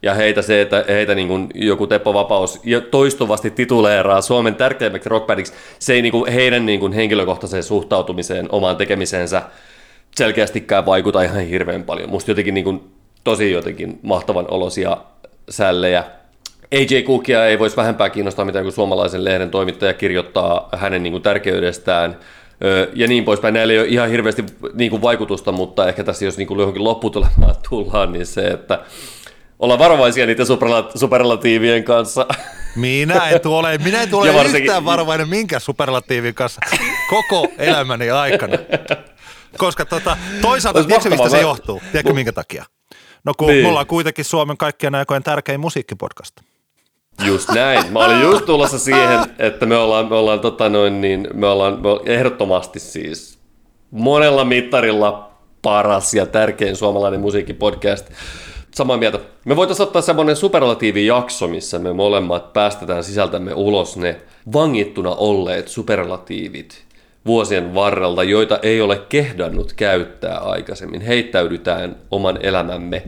ja 0.04 0.14
heitä 0.14 0.42
se, 0.42 0.62
että 0.62 0.86
heitä 0.88 1.16
niin 1.16 1.28
kuin 1.28 1.50
joku 1.56 1.88
Teppo 1.88 2.14
Vapaus 2.14 2.62
toistuvasti 2.92 3.52
tituleeraa 3.52 4.22
Suomen 4.22 4.56
tärkeimmäksi 4.56 5.10
rockbandiksi, 5.10 5.54
se 5.80 5.94
ei 5.94 6.02
niin 6.02 6.12
kuin 6.12 6.32
heidän 6.32 6.66
niin 6.66 6.80
kuin 6.80 6.94
henkilökohtaiseen 6.94 7.64
suhtautumiseen, 7.64 8.48
omaan 8.52 8.78
tekemiseensä 8.78 9.42
selkeästikään 10.16 10.86
vaikuta 10.86 11.22
ihan 11.22 11.46
hirveän 11.46 11.84
paljon. 11.84 12.10
Musta 12.10 12.32
jotenkin 12.32 12.54
niin 12.54 12.64
kuin, 12.64 12.82
tosi 13.24 13.52
jotenkin 13.52 14.00
mahtavan 14.02 14.46
olosia 14.52 14.98
sällejä 15.50 16.04
AJ 16.72 17.04
Cookia 17.04 17.46
ei 17.46 17.60
voisi 17.60 17.78
vähempää 17.78 18.10
kiinnostaa 18.10 18.46
mitään 18.46 18.66
kuin 18.66 18.74
suomalaisen 18.74 19.24
lehden 19.24 19.52
toimittaja 19.52 19.94
kirjoittaa 19.94 20.70
hänen 20.76 21.04
niin 21.04 21.14
kuin, 21.14 21.24
tärkeydeltään 21.24 22.18
ja 22.94 23.08
niin 23.08 23.24
poispäin. 23.24 23.54
Näillä 23.54 23.74
ei 23.74 23.80
ole 23.80 23.88
ihan 23.88 24.10
hirveästi 24.10 24.46
niin 24.74 24.92
kuin, 24.92 25.02
vaikutusta, 25.02 25.52
mutta 25.52 25.88
ehkä 25.88 26.04
tässä 26.04 26.26
jos 26.26 26.38
niin 26.38 26.48
kuin, 26.48 26.60
johonkin 26.60 26.84
lopputulemaan 26.84 27.56
tullaan, 27.70 28.12
niin 28.12 28.26
se, 28.26 28.48
että 28.48 28.80
olla 29.60 29.80
varovaisia 29.80 30.26
niiden 30.26 30.46
superlatiivien 30.96 31.84
kanssa. 31.84 32.26
Minä 32.76 33.30
en 33.30 33.42
tule, 33.42 33.78
minä 33.78 34.02
en 34.02 34.10
tule 34.10 34.34
varsinkin... 34.34 34.62
yhtään 34.62 34.86
varovainen 34.86 35.30
minkä 35.30 35.60
superlatiivin 35.60 36.36
kanssa 36.36 36.62
koko 37.10 37.48
elämäni 37.58 38.10
aikana. 38.10 38.58
Koska 39.58 39.86
tota, 39.86 40.18
toisaalta, 40.42 40.84
tiedätkö 40.84 41.10
mistä 41.10 41.30
se 41.30 41.42
johtuu? 41.42 41.82
Tiedätkö 41.92 42.14
minkä 42.14 42.32
takia? 42.32 42.66
No 43.24 43.34
kun 43.38 43.48
niin. 43.48 43.66
mulla 43.66 43.80
on 43.80 43.88
kuitenkin 43.88 44.26
Suomen 44.26 44.58
kaikkien 44.58 44.96
aikojen 44.96 45.24
tärkein 45.24 45.60
musiikkipodcast. 45.60 46.36
Just 47.26 47.50
näin. 47.50 47.94
Mä 47.94 48.00
olin 48.00 48.22
just 48.22 48.46
tulossa 48.46 48.80
siihen, 48.80 49.20
että 49.40 49.66
me 49.66 49.78
ollaan, 49.78 50.10
me 50.10 50.16
ollaan, 50.16 50.40
tota 50.40 50.70
noin, 50.70 51.02
niin, 51.02 51.28
me 51.34 51.48
ollaan, 51.48 51.82
me 51.82 51.90
ollaan 51.90 52.08
ehdottomasti 52.08 52.80
siis 52.80 53.40
monella 53.92 54.46
mittarilla 54.46 55.32
paras 55.62 56.14
ja 56.14 56.26
tärkein 56.26 56.76
suomalainen 56.76 57.20
musiikkipodcast. 57.20 58.12
Samaa 58.74 58.98
mieltä. 58.98 59.20
Me 59.46 59.56
voitaisiin 59.56 59.88
ottaa 59.88 60.02
semmoinen 60.02 60.36
superlatiivijakso, 60.36 61.48
missä 61.48 61.80
me 61.80 61.94
molemmat 61.94 62.54
päästetään 62.54 63.04
sisältämme 63.04 63.54
ulos 63.54 63.98
ne 63.98 64.22
vangittuna 64.54 65.10
olleet 65.10 65.68
superlatiivit 65.68 66.84
vuosien 67.26 67.74
varrelta, 67.74 68.24
joita 68.24 68.60
ei 68.62 68.82
ole 68.82 69.02
kehdannut 69.10 69.74
käyttää 69.74 70.38
aikaisemmin. 70.38 71.02
Heittäydytään 71.02 71.96
oman 72.12 72.40
elämämme, 72.42 73.04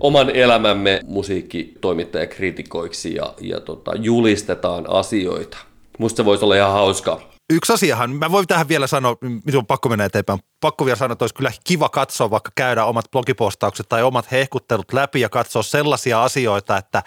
oman 0.00 0.30
elämämme 0.30 1.00
musiikkitoimittajakritikoiksi 1.06 3.14
ja, 3.14 3.34
ja 3.40 3.60
tota, 3.60 3.92
julistetaan 3.94 4.90
asioita. 4.90 5.58
Musta 5.98 6.16
se 6.16 6.24
voisi 6.24 6.44
olla 6.44 6.56
ihan 6.56 6.72
hauskaa. 6.72 7.20
Yksi 7.52 7.72
asiahan, 7.72 8.10
mä 8.10 8.30
voin 8.30 8.46
tähän 8.46 8.68
vielä 8.68 8.86
sanoa, 8.86 9.16
mitä 9.44 9.58
on 9.58 9.66
pakko 9.66 9.88
mennä 9.88 10.04
eteenpäin. 10.04 10.38
Pakko 10.60 10.84
vielä 10.84 10.96
sanoa, 10.96 11.12
että 11.12 11.22
olisi 11.22 11.34
kyllä 11.34 11.52
kiva 11.64 11.88
katsoa, 11.88 12.30
vaikka 12.30 12.50
käydä 12.54 12.84
omat 12.84 13.10
blogipostaukset 13.10 13.88
tai 13.88 14.02
omat 14.02 14.30
hehkuttelut 14.30 14.92
läpi 14.92 15.20
ja 15.20 15.28
katsoa 15.28 15.62
sellaisia 15.62 16.22
asioita, 16.22 16.76
että 16.76 17.02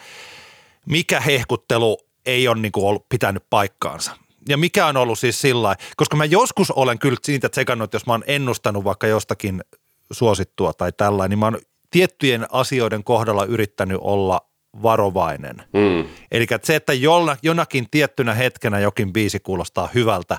mikä 0.86 1.20
hehkuttelu 1.20 1.98
ei 2.26 2.48
ole 2.48 2.60
niin 2.60 2.72
kuin 2.72 2.86
ollut, 2.86 3.08
pitänyt 3.08 3.42
paikkaansa 3.50 4.12
ja 4.48 4.56
mikä 4.56 4.86
on 4.86 4.96
ollut 4.96 5.18
siis 5.18 5.40
sillä 5.40 5.76
koska 5.96 6.16
mä 6.16 6.24
joskus 6.24 6.70
olen 6.70 6.98
kyllä 6.98 7.16
siitä 7.22 7.48
tsekannut, 7.48 7.84
että 7.84 7.94
jos 7.94 8.06
mä 8.06 8.12
oon 8.12 8.24
ennustanut 8.26 8.84
vaikka 8.84 9.06
jostakin 9.06 9.64
suosittua 10.12 10.72
tai 10.72 10.92
tällainen, 10.92 11.30
niin 11.30 11.38
mä 11.38 11.46
oon 11.46 11.58
tiettyjen 11.90 12.46
asioiden 12.50 13.04
kohdalla 13.04 13.44
yrittänyt 13.44 13.98
olla 14.00 14.40
varovainen. 14.82 15.56
Mm. 15.56 16.08
Eli 16.30 16.46
se, 16.62 16.76
että 16.76 16.92
jolla, 16.92 17.36
jonakin 17.42 17.86
tiettynä 17.90 18.34
hetkenä 18.34 18.78
jokin 18.78 19.12
biisi 19.12 19.40
kuulostaa 19.40 19.88
hyvältä, 19.94 20.38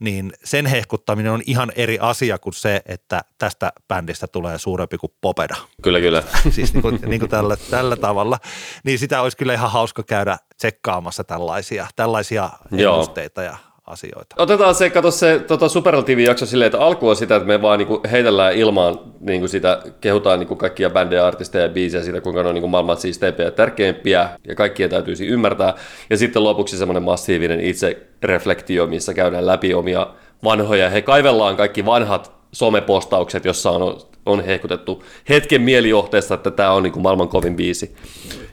niin 0.00 0.32
sen 0.44 0.66
hehkuttaminen 0.66 1.32
on 1.32 1.42
ihan 1.46 1.72
eri 1.76 1.98
asia 2.00 2.38
kuin 2.38 2.54
se, 2.54 2.82
että 2.86 3.20
tästä 3.38 3.72
bändistä 3.88 4.26
tulee 4.26 4.58
suurempi 4.58 4.98
kuin 4.98 5.12
Popeda. 5.20 5.56
Kyllä, 5.82 6.00
kyllä. 6.00 6.22
siis 6.50 6.74
niin 6.74 6.82
kuin, 6.82 6.98
niin 7.06 7.20
kuin 7.20 7.30
tällä, 7.30 7.56
tällä 7.70 7.96
tavalla. 7.96 8.38
Niin 8.84 8.98
sitä 8.98 9.22
olisi 9.22 9.36
kyllä 9.36 9.54
ihan 9.54 9.70
hauska 9.70 10.02
käydä 10.02 10.38
tsekkaamassa 10.56 11.24
tällaisia, 11.24 11.86
tällaisia 11.96 12.50
Joo. 12.70 12.94
ennusteita 12.94 13.42
ja 13.42 13.56
asioita. 13.90 14.36
Otetaan 14.38 14.74
se, 14.74 14.90
kato 14.90 15.10
se 15.10 15.38
tota 15.38 15.68
Superlatiivi-jakso 15.68 16.46
silleen, 16.46 16.66
että 16.66 16.80
alku 16.80 17.08
on 17.08 17.16
sitä, 17.16 17.36
että 17.36 17.46
me 17.46 17.62
vaan 17.62 17.78
niinku 17.78 18.00
heitellään 18.10 18.54
ilmaan 18.54 19.00
niinku 19.20 19.48
sitä, 19.48 19.82
kehutaan 20.00 20.38
niinku 20.38 20.56
kaikkia 20.56 20.90
bändejä, 20.90 21.26
artisteja 21.26 21.64
ja 21.64 21.70
biisejä 21.70 22.02
siitä, 22.04 22.20
kuinka 22.20 22.42
ne 22.42 22.48
on 22.48 22.54
niinku 22.54 22.68
maailman 22.68 22.96
siisteimpiä 22.96 23.44
ja 23.44 23.50
tärkeimpiä, 23.50 24.28
ja 24.48 24.54
kaikkien 24.54 24.90
täytyisi 24.90 25.26
ymmärtää. 25.26 25.74
Ja 26.10 26.16
sitten 26.16 26.44
lopuksi 26.44 26.78
semmoinen 26.78 27.02
massiivinen 27.02 27.60
itse 27.60 28.06
reflektio, 28.22 28.86
missä 28.86 29.14
käydään 29.14 29.46
läpi 29.46 29.74
omia 29.74 30.06
vanhoja. 30.44 30.90
He 30.90 31.02
kaivellaan 31.02 31.56
kaikki 31.56 31.86
vanhat 31.86 32.32
somepostaukset, 32.52 33.44
jossa 33.44 33.70
on, 33.70 34.00
on 34.26 34.44
hehkutettu 34.44 35.04
hetken 35.28 35.62
mielijohteesta, 35.62 36.34
että 36.34 36.50
tämä 36.50 36.72
on 36.72 36.82
niinku 36.82 37.00
maailman 37.00 37.28
kovin 37.28 37.56
biisi. 37.56 37.96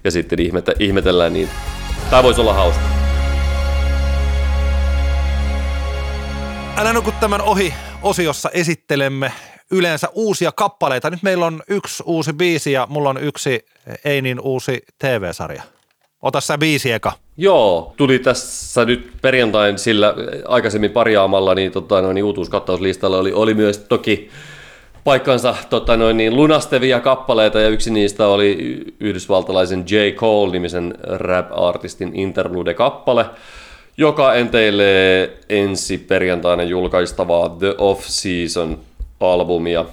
Ja 0.04 0.12
sitten 0.12 0.42
ihmete, 0.42 0.74
ihmetellään 0.80 1.34
niin. 1.34 1.50
Tämä 2.10 2.24
voisi 2.24 2.42
olla 2.42 2.54
hauska. 2.54 3.07
Älä 6.78 6.94
nuku 6.94 7.12
tämän 7.20 7.42
ohi 7.42 7.74
osiossa 8.04 8.50
esittelemme 8.54 9.32
yleensä 9.72 10.08
uusia 10.14 10.52
kappaleita. 10.52 11.10
Nyt 11.10 11.24
meillä 11.24 11.46
on 11.46 11.64
yksi 11.70 12.04
uusi 12.06 12.34
biisi 12.34 12.72
ja 12.72 12.88
mulla 12.90 13.10
on 13.10 13.24
yksi 13.24 13.66
ei 14.06 14.22
niin 14.22 14.40
uusi 14.40 14.82
TV-sarja. 15.00 15.64
Ota 16.22 16.42
sä 16.42 16.58
biisi 16.58 16.92
eka. 16.92 17.12
Joo, 17.38 17.94
tuli 17.98 18.20
tässä 18.20 18.86
nyt 18.86 19.12
perjantain 19.22 19.80
sillä 19.80 20.14
aikaisemmin 20.48 20.92
parjaamalla, 20.92 21.56
niin, 21.56 21.72
tota, 21.72 22.02
noin, 22.02 22.16
niin 22.16 22.26
uutuuskattauslistalla 22.26 23.18
oli, 23.18 23.34
oli 23.34 23.54
myös 23.54 23.78
toki 23.78 24.30
paikkansa 25.04 25.56
tota, 25.70 25.98
noin, 25.98 26.18
niin 26.18 26.36
lunastavia 26.36 27.00
kappaleita, 27.00 27.60
ja 27.60 27.70
yksi 27.70 27.92
niistä 27.92 28.28
oli 28.28 28.84
yhdysvaltalaisen 29.00 29.86
J. 29.90 29.96
Cole-nimisen 30.16 30.94
rap-artistin 31.04 32.12
Interlude-kappale, 32.16 33.26
joka 33.98 34.34
enteilee 34.34 35.38
ensi 35.50 35.98
perjantaina 35.98 36.64
julkaistavaa 36.64 37.50
The 37.50 37.76
Off-Season-albumia. 37.78 39.86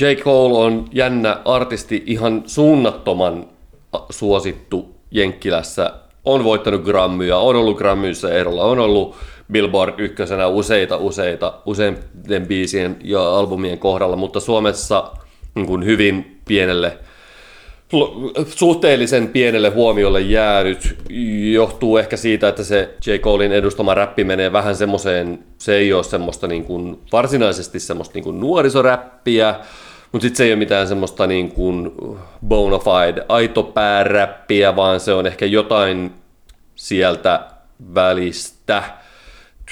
J. 0.00 0.04
Cole 0.22 0.58
on 0.58 0.84
jännä 0.92 1.40
artisti, 1.44 2.02
ihan 2.06 2.42
suunnattoman 2.46 3.46
suosittu 4.10 4.94
Jenkkilässä 5.10 5.92
on 6.24 6.44
voittanut 6.44 6.82
Grammyja, 6.82 7.38
on 7.38 7.56
ollut 7.56 7.78
Grammyissa 7.78 8.32
ehdolla, 8.32 8.64
on 8.64 8.78
ollut 8.78 9.16
Billboard 9.52 9.94
ykkösenä 9.98 10.46
useita, 10.46 10.96
useita, 10.96 11.54
useiden 11.66 12.46
biisien 12.46 12.96
ja 13.04 13.36
albumien 13.36 13.78
kohdalla, 13.78 14.16
mutta 14.16 14.40
Suomessa 14.40 15.12
niin 15.54 15.66
kuin 15.66 15.84
hyvin 15.84 16.40
pienelle, 16.48 16.98
suhteellisen 18.46 19.28
pienelle 19.28 19.68
huomiolle 19.68 20.20
jäänyt, 20.20 20.96
johtuu 21.52 21.96
ehkä 21.96 22.16
siitä, 22.16 22.48
että 22.48 22.64
se 22.64 22.94
J. 23.06 23.14
Colein 23.16 23.52
edustama 23.52 23.94
räppi 23.94 24.24
menee 24.24 24.52
vähän 24.52 24.76
semmoiseen, 24.76 25.38
se 25.58 25.76
ei 25.76 25.92
ole 25.92 26.04
semmoista 26.04 26.46
niin 26.46 26.64
kuin, 26.64 26.98
varsinaisesti 27.12 27.80
semmoista 27.80 28.14
niin 28.14 28.24
kuin 28.24 28.40
nuorisoräppiä, 28.40 29.54
mutta 30.12 30.22
sitten 30.22 30.36
se 30.36 30.44
ei 30.44 30.50
ole 30.50 30.58
mitään 30.58 30.88
semmoista 30.88 31.26
niin 31.26 31.50
kuin 31.52 31.92
bona 32.46 32.78
fide 32.78 33.24
aito 33.28 33.62
pääräppiä, 33.62 34.76
vaan 34.76 35.00
se 35.00 35.12
on 35.12 35.26
ehkä 35.26 35.46
jotain 35.46 36.12
sieltä 36.74 37.40
välistä. 37.94 38.82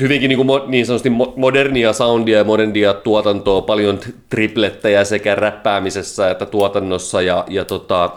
Hyvinkin 0.00 0.28
niin, 0.28 0.46
kuin 0.46 0.70
niin 0.70 0.86
sanotusti 0.86 1.10
modernia 1.36 1.92
soundia 1.92 2.38
ja 2.38 2.44
modernia 2.44 2.94
tuotantoa, 2.94 3.62
paljon 3.62 3.98
triplettejä 4.28 5.04
sekä 5.04 5.34
räppäämisessä 5.34 6.30
että 6.30 6.46
tuotannossa 6.46 7.22
ja, 7.22 7.44
ja 7.48 7.64
tota, 7.64 8.10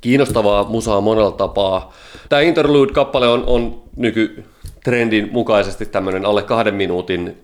kiinnostavaa 0.00 0.64
musaa 0.64 1.00
monella 1.00 1.32
tapaa. 1.32 1.92
Tämä 2.28 2.42
Interlude-kappale 2.42 3.28
on, 3.28 3.44
on 3.46 3.82
nykytrendin 3.96 5.28
mukaisesti 5.32 5.86
tämmöinen 5.86 6.26
alle 6.26 6.42
kahden 6.42 6.74
minuutin 6.74 7.36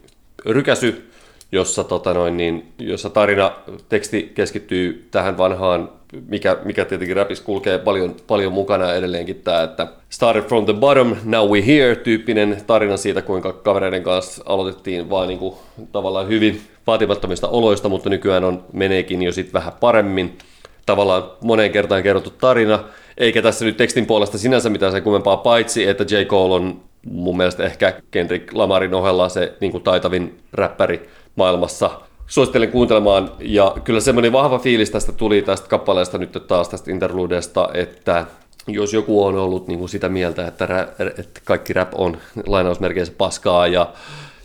rykäsy, 0.47 1.11
jossa, 1.53 1.85
tota 1.85 2.15
noin, 2.15 2.37
niin, 2.37 2.73
jossa 2.79 3.11
tarina, 3.11 3.53
teksti 3.89 4.33
keskittyy 4.35 5.09
tähän 5.11 5.39
vanhaan, 5.39 5.89
mikä, 6.29 6.57
mikä 6.65 6.85
tietenkin 6.85 7.17
rapissa 7.17 7.45
kulkee 7.45 7.79
paljon, 7.79 8.17
paljon 8.27 8.53
mukana 8.53 8.95
edelleenkin 8.95 9.37
tämä, 9.37 9.63
että 9.63 9.87
started 10.11 10.43
from 10.43 10.65
the 10.65 10.75
bottom, 10.75 11.17
now 11.25 11.51
we 11.51 11.67
here 11.67 11.97
tyyppinen 11.97 12.63
tarina 12.67 12.97
siitä, 12.97 13.23
kuinka 13.23 13.53
kavereiden 13.53 14.03
kanssa 14.03 14.43
aloitettiin 14.47 15.11
vaan 15.11 15.29
niin 15.29 15.39
kuin, 15.39 15.55
tavallaan 15.93 16.29
hyvin 16.29 16.61
vaatimattomista 16.87 17.49
oloista, 17.49 17.89
mutta 17.89 18.11
nykyään 18.11 18.45
on 18.45 18.65
meneekin 18.73 19.23
jo 19.23 19.33
sitten 19.33 19.53
vähän 19.53 19.73
paremmin. 19.81 20.39
Tavallaan 20.87 21.25
moneen 21.41 21.73
kertaan 21.73 22.03
kerrottu 22.03 22.31
tarina, 22.31 22.85
eikä 23.19 23.43
tässä 23.43 23.65
nyt 23.65 23.77
tekstin 23.77 24.07
puolesta 24.07 24.39
sinänsä 24.39 24.71
mitään 24.71 24.93
sen 24.93 25.03
kummempaa, 25.03 25.37
paitsi 25.37 25.89
että 25.89 26.05
J. 26.05 26.25
Cole 26.25 26.55
on 26.55 26.81
mun 27.07 27.37
mielestä 27.37 27.65
ehkä 27.65 28.01
Kendrick 28.11 28.53
Lamarin 28.53 28.95
ohella 28.95 29.29
se 29.29 29.53
niin 29.61 29.73
kuin 29.73 29.85
taitavin 29.85 30.39
räppäri 30.53 31.09
maailmassa. 31.41 31.91
Suosittelen 32.27 32.71
kuuntelemaan 32.71 33.31
ja 33.39 33.75
kyllä 33.85 34.01
semmoinen 34.01 34.33
vahva 34.33 34.59
fiilis 34.59 34.91
tästä 34.91 35.13
tuli 35.13 35.43
tästä 35.43 35.69
kappaleesta 35.69 36.19
nyt 36.19 36.39
taas 36.47 36.69
tästä 36.69 36.91
interludesta, 36.91 37.69
että 37.75 38.27
jos 38.67 38.93
joku 38.93 39.25
on 39.25 39.37
ollut 39.37 39.69
niin 39.69 39.79
kuin 39.79 39.89
sitä 39.89 40.09
mieltä, 40.09 40.47
että, 40.47 40.67
rä, 40.67 40.89
että 41.19 41.41
kaikki 41.45 41.73
rap 41.73 41.89
on 41.95 42.17
lainausmerkeissä 42.47 43.15
paskaa 43.19 43.67
ja, 43.67 43.93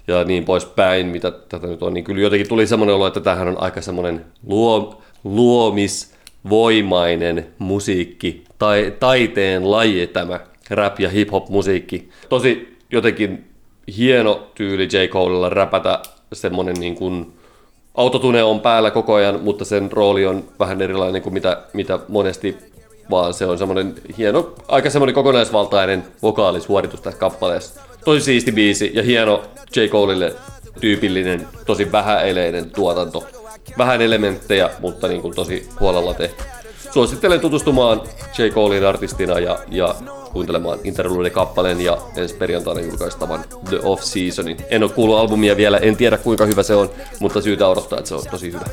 ja 0.07 0.23
niin 0.23 0.45
poispäin, 0.45 1.07
mitä 1.07 1.31
tätä 1.31 1.67
nyt 1.67 1.83
on, 1.83 1.93
niin 1.93 2.03
kyllä 2.03 2.21
jotenkin 2.21 2.49
tuli 2.49 2.67
semmoinen 2.67 2.95
olo, 2.95 3.07
että 3.07 3.21
tämähän 3.21 3.47
on 3.47 3.61
aika 3.61 3.81
semmoinen 3.81 4.25
luo, 4.47 5.01
luomisvoimainen 5.23 7.47
musiikki, 7.57 8.43
tai, 8.59 8.93
taiteen 8.99 9.71
laji 9.71 10.07
tämä 10.07 10.39
rap 10.69 10.99
ja 10.99 11.09
hip-hop 11.09 11.49
musiikki. 11.49 12.09
Tosi 12.29 12.77
jotenkin 12.91 13.45
hieno 13.97 14.47
tyyli 14.55 14.83
J. 14.83 15.07
Colella 15.09 15.49
räpätä 15.49 15.99
semmoinen 16.34 16.76
niin 16.80 16.95
kuin 16.95 17.34
autotune 17.95 18.43
on 18.43 18.59
päällä 18.59 18.91
koko 18.91 19.13
ajan, 19.13 19.39
mutta 19.43 19.65
sen 19.65 19.91
rooli 19.91 20.26
on 20.26 20.43
vähän 20.59 20.82
erilainen 20.82 21.21
kuin 21.21 21.34
mitä, 21.34 21.61
mitä 21.73 21.99
monesti, 22.07 22.57
vaan 23.09 23.34
se 23.34 23.45
on 23.45 23.57
semmoinen 23.57 23.95
hieno, 24.17 24.53
aika 24.67 24.89
semmoinen 24.89 25.15
kokonaisvaltainen 25.15 26.03
vokaalisuoritus 26.21 27.01
tässä 27.01 27.19
kappaleessa. 27.19 27.82
Tosi 28.05 28.21
siisti 28.21 28.51
biisi 28.51 28.91
ja 28.93 29.03
hieno 29.03 29.41
J. 29.76 29.80
Colelle 29.80 30.36
tyypillinen, 30.80 31.47
tosi 31.65 31.91
vähäeleinen 31.91 32.69
tuotanto. 32.69 33.23
Vähän 33.78 34.01
elementtejä, 34.01 34.69
mutta 34.80 35.07
niin 35.07 35.21
kuin 35.21 35.36
tosi 35.36 35.69
huolella 35.80 36.13
tehty. 36.13 36.43
Suosittelen 36.91 37.39
tutustumaan 37.39 38.01
J. 38.38 38.43
Colein 38.47 38.86
artistina 38.86 39.39
ja, 39.39 39.59
ja 39.69 39.95
kuuntelemaan 40.36 40.79
Interlude-kappaleen 40.83 41.81
ja 41.81 41.97
ensi 42.15 42.36
perjantaina 42.36 42.81
julkaistavan 42.81 43.45
The 43.69 43.79
Off-Seasonin. 43.83 44.65
En 44.69 44.83
ole 44.83 44.91
kuullut 44.91 45.17
albumia 45.17 45.57
vielä, 45.57 45.77
en 45.77 45.95
tiedä 45.97 46.17
kuinka 46.17 46.45
hyvä 46.45 46.63
se 46.63 46.75
on, 46.75 46.89
mutta 47.19 47.41
syytä 47.41 47.67
odottaa, 47.67 47.99
että 47.99 48.09
se 48.09 48.15
on 48.15 48.23
tosi 48.31 48.51
hyvä. 48.51 48.65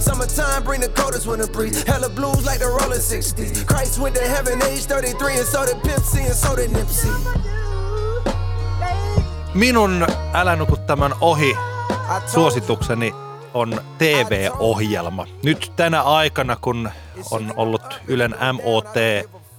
Summertime 0.00 0.60
bring 0.64 0.82
the 0.82 1.02
coldest 1.02 1.26
winter 1.26 1.48
breeze. 1.48 1.84
Hella 1.92 2.08
blues 2.08 2.44
like 2.44 2.58
the 2.58 2.70
rolling 2.80 3.02
60s. 3.02 3.66
Christ 3.66 3.98
went 4.00 4.14
to 4.14 4.22
heaven 4.22 4.62
age 4.62 4.84
33 4.86 5.38
and 5.38 5.46
so 5.46 5.66
did 5.66 5.82
Pimp 5.82 6.04
C 6.04 6.14
and 6.18 6.34
so 6.34 6.56
did 6.56 6.70
Nipsey. 6.70 7.77
Minun 9.54 10.06
Älä 10.32 10.56
nuku 10.56 10.76
tämän 10.76 11.14
ohi 11.20 11.56
suositukseni 12.26 13.14
on 13.54 13.80
TV-ohjelma. 13.98 15.26
Nyt 15.42 15.72
tänä 15.76 16.02
aikana, 16.02 16.56
kun 16.56 16.90
on 17.30 17.52
ollut 17.56 18.00
Ylen 18.06 18.34
MOT 18.52 18.94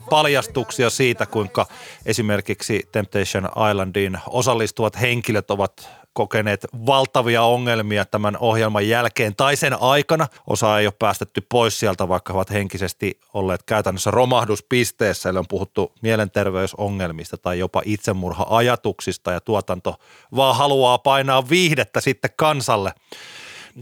paljastuksia 0.10 0.90
siitä, 0.90 1.26
kuinka 1.26 1.66
esimerkiksi 2.06 2.90
Temptation 2.91 3.49
Islandiin 3.72 4.20
osallistuvat 4.28 5.02
henkilöt 5.02 5.52
ovat 5.52 5.90
kokeneet 6.14 6.68
valtavia 6.86 7.44
ongelmia 7.44 8.06
tämän 8.06 8.38
ohjelman 8.40 8.88
jälkeen 8.88 9.36
tai 9.36 9.56
sen 9.56 9.81
aikana. 9.81 10.27
Osa 10.48 10.80
ei 10.80 10.88
ole 10.88 10.94
päästetty 10.99 11.41
pois 11.49 11.80
sieltä, 11.80 12.07
vaikka 12.07 12.34
ovat 12.34 12.52
henkisesti 12.52 13.19
olleet 13.34 13.64
käytännössä 13.64 14.11
romahduspisteessä, 14.11 15.30
eli 15.30 15.38
on 15.38 15.48
puhuttu 15.48 15.94
mielenterveysongelmista 16.02 17.38
tai 17.38 17.60
jopa 17.60 17.81
itsemurha-ajatuksista 17.86 19.31
ja 19.31 19.41
tuotanto 19.41 19.95
vaan 20.36 20.56
haluaa 20.56 20.98
painaa 20.98 21.49
viihdettä 21.49 22.02
sitten 22.02 22.31
kansalle. 22.36 22.91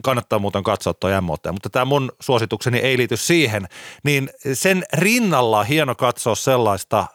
Kannattaa 0.04 0.40
muuten 0.40 0.64
katsoa 0.64 0.94
tuo 0.94 1.22
MOT, 1.22 1.42
mutta 1.52 1.70
tämä 1.70 1.86
mun 1.86 2.12
suositukseni 2.20 2.78
ei 2.78 2.98
liity 2.98 3.18
siihen, 3.18 3.68
niin 4.04 4.30
sen 4.54 4.84
rinnalla 4.94 5.60
on 5.60 5.66
hieno 5.66 5.96
katsoa 5.96 6.36
sellaista 6.36 7.06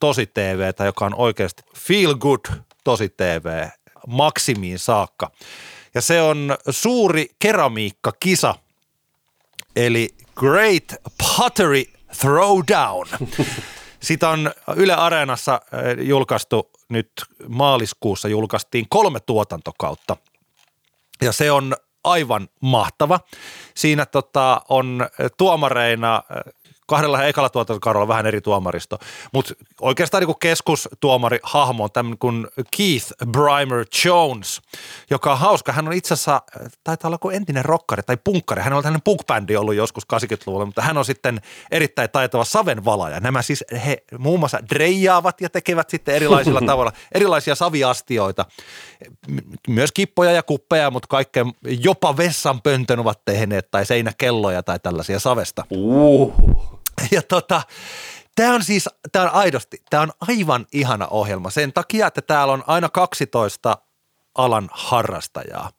tosi 0.00 0.26
TVtä, 0.26 0.84
joka 0.84 1.06
on 1.06 1.14
oikeasti 1.14 1.62
feel 1.76 2.14
good 2.14 2.40
tosi 2.84 3.08
TV 3.08 3.68
maksimiin 4.06 4.78
saakka. 4.78 5.30
Ja 5.94 6.00
se 6.00 6.22
on 6.22 6.56
suuri 6.70 7.26
keramiikkakisa, 7.38 8.54
eli 9.76 10.14
Great 10.34 10.84
Pottery 11.18 11.84
Throwdown. 12.20 13.06
Sitä 14.00 14.28
on 14.28 14.50
Yle 14.76 14.94
Areenassa 14.94 15.60
eh, 15.72 16.06
julkaistu 16.06 16.70
nyt 16.88 17.10
maaliskuussa 17.48 18.28
julkaistiin 18.28 18.86
kolme 18.88 19.20
tuotantokautta. 19.20 20.16
Ja 21.22 21.32
se 21.32 21.50
on 21.50 21.76
aivan 22.04 22.48
mahtava. 22.60 23.20
Siinä 23.74 24.06
tota, 24.06 24.62
on 24.68 25.08
tuomareina 25.36 26.22
eh, 26.30 26.52
kahdella 26.88 27.24
ekalla 27.24 27.48
tuotantokaudella 27.48 28.08
vähän 28.08 28.26
eri 28.26 28.40
tuomaristo, 28.40 28.98
mutta 29.32 29.54
oikeastaan 29.80 30.24
niin 30.24 30.38
keskustuomari 30.40 31.38
hahmo 31.42 31.84
on 31.84 31.90
tämmöinen 31.92 32.18
kuin 32.18 32.46
Keith 32.76 33.12
Brymer 33.26 33.84
Jones, 34.04 34.60
joka 35.10 35.32
on 35.32 35.38
hauska. 35.38 35.72
Hän 35.72 35.88
on 35.88 35.92
itse 35.92 36.14
asiassa, 36.14 36.42
taitaa 36.84 37.08
olla 37.08 37.18
kuin 37.18 37.36
entinen 37.36 37.64
rokkari 37.64 38.02
tai 38.02 38.16
punkkari. 38.24 38.62
Hän 38.62 38.72
on 38.72 38.82
tämmöinen 38.82 39.02
punk 39.02 39.20
ollut 39.58 39.74
joskus 39.74 40.04
80-luvulla, 40.12 40.66
mutta 40.66 40.82
hän 40.82 40.98
on 40.98 41.04
sitten 41.04 41.40
erittäin 41.70 42.10
taitava 42.10 42.44
savenvalaja. 42.44 43.20
Nämä 43.20 43.42
siis 43.42 43.64
he 43.84 44.02
muun 44.18 44.38
muassa 44.40 44.58
dreijaavat 44.70 45.40
ja 45.40 45.50
tekevät 45.50 45.90
sitten 45.90 46.14
erilaisilla 46.14 46.60
tavalla 46.72 46.92
erilaisia 47.12 47.54
saviastioita. 47.54 48.44
Myös 49.68 49.92
kippoja 49.92 50.30
ja 50.30 50.42
kuppeja, 50.42 50.90
mutta 50.90 51.06
kaikkea 51.06 51.44
jopa 51.64 52.16
vessanpöntön 52.16 52.98
ovat 52.98 53.20
tehneet 53.24 53.70
tai 53.70 53.86
seinäkelloja 53.86 54.62
tai 54.62 54.78
tällaisia 54.78 55.18
savesta. 55.18 55.64
Uh. 55.70 56.77
Ja 57.10 57.22
tota, 57.22 57.62
Tämä 58.38 58.54
on 58.54 58.64
siis, 58.64 58.88
tämä 59.12 59.24
on 59.24 59.30
aidosti, 59.30 59.82
tämä 59.90 60.02
on 60.02 60.12
aivan 60.20 60.66
ihana 60.72 61.06
ohjelma 61.10 61.50
sen 61.50 61.72
takia, 61.72 62.06
että 62.06 62.22
täällä 62.22 62.52
on 62.52 62.64
aina 62.66 62.88
12 62.88 63.78
alan 64.34 64.68
harrastajaa. 64.72 65.70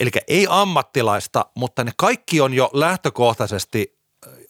Eli 0.00 0.10
ei 0.28 0.46
ammattilaista, 0.50 1.46
mutta 1.54 1.84
ne 1.84 1.92
kaikki 1.96 2.40
on 2.40 2.54
jo 2.54 2.70
lähtökohtaisesti 2.72 3.98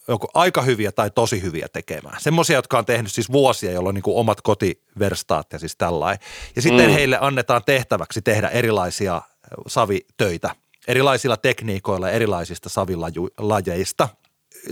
joko 0.07 0.27
aika 0.33 0.61
hyviä 0.61 0.91
tai 0.91 1.11
tosi 1.11 1.41
hyviä 1.41 1.67
tekemään. 1.73 2.21
Semmoisia, 2.21 2.55
jotka 2.55 2.77
on 2.77 2.85
tehnyt 2.85 3.11
siis 3.11 3.31
vuosia, 3.31 3.71
jolloin 3.71 3.93
niin 3.93 4.03
omat 4.07 4.41
kotiverstaat 4.41 5.53
ja 5.53 5.59
siis 5.59 5.75
tällainen. 5.75 6.19
Ja 6.55 6.61
sitten 6.61 6.85
mm. 6.85 6.93
heille 6.93 7.17
annetaan 7.21 7.63
tehtäväksi 7.65 8.21
tehdä 8.21 8.47
erilaisia 8.47 9.21
savitöitä 9.67 10.55
erilaisilla 10.87 11.37
tekniikoilla 11.37 12.09
erilaisista 12.09 12.69
savilajeista– 12.69 14.09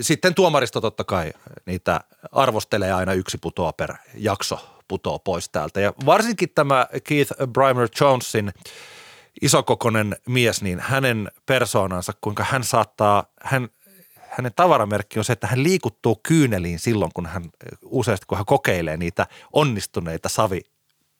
sitten 0.01 0.35
tuomaristo 0.35 0.81
totta 0.81 1.03
kai 1.03 1.31
niitä 1.65 1.99
arvostelee 2.31 2.93
aina 2.93 3.13
yksi 3.13 3.37
putoa 3.37 3.73
per 3.73 3.93
jakso 4.15 4.59
putoa 4.87 5.19
pois 5.19 5.49
täältä. 5.49 5.79
Ja 5.79 5.93
varsinkin 6.05 6.49
tämä 6.55 6.87
Keith 7.03 7.33
Brymer 7.53 7.89
Jonesin 8.01 8.53
isokokonen 9.41 10.15
mies, 10.27 10.61
niin 10.61 10.79
hänen 10.79 11.31
persoonansa, 11.45 12.13
kuinka 12.21 12.45
hän 12.49 12.63
saattaa, 12.63 13.23
hän, 13.41 13.69
hänen 14.29 14.51
tavaramerkki 14.55 15.19
on 15.19 15.25
se, 15.25 15.33
että 15.33 15.47
hän 15.47 15.63
liikuttuu 15.63 16.19
kyyneliin 16.23 16.79
silloin, 16.79 17.11
kun 17.13 17.25
hän 17.25 17.43
useasti, 17.85 18.25
kun 18.25 18.37
hän 18.37 18.45
kokeilee 18.45 18.97
niitä 18.97 19.27
onnistuneita 19.53 20.29
savi 20.29 20.61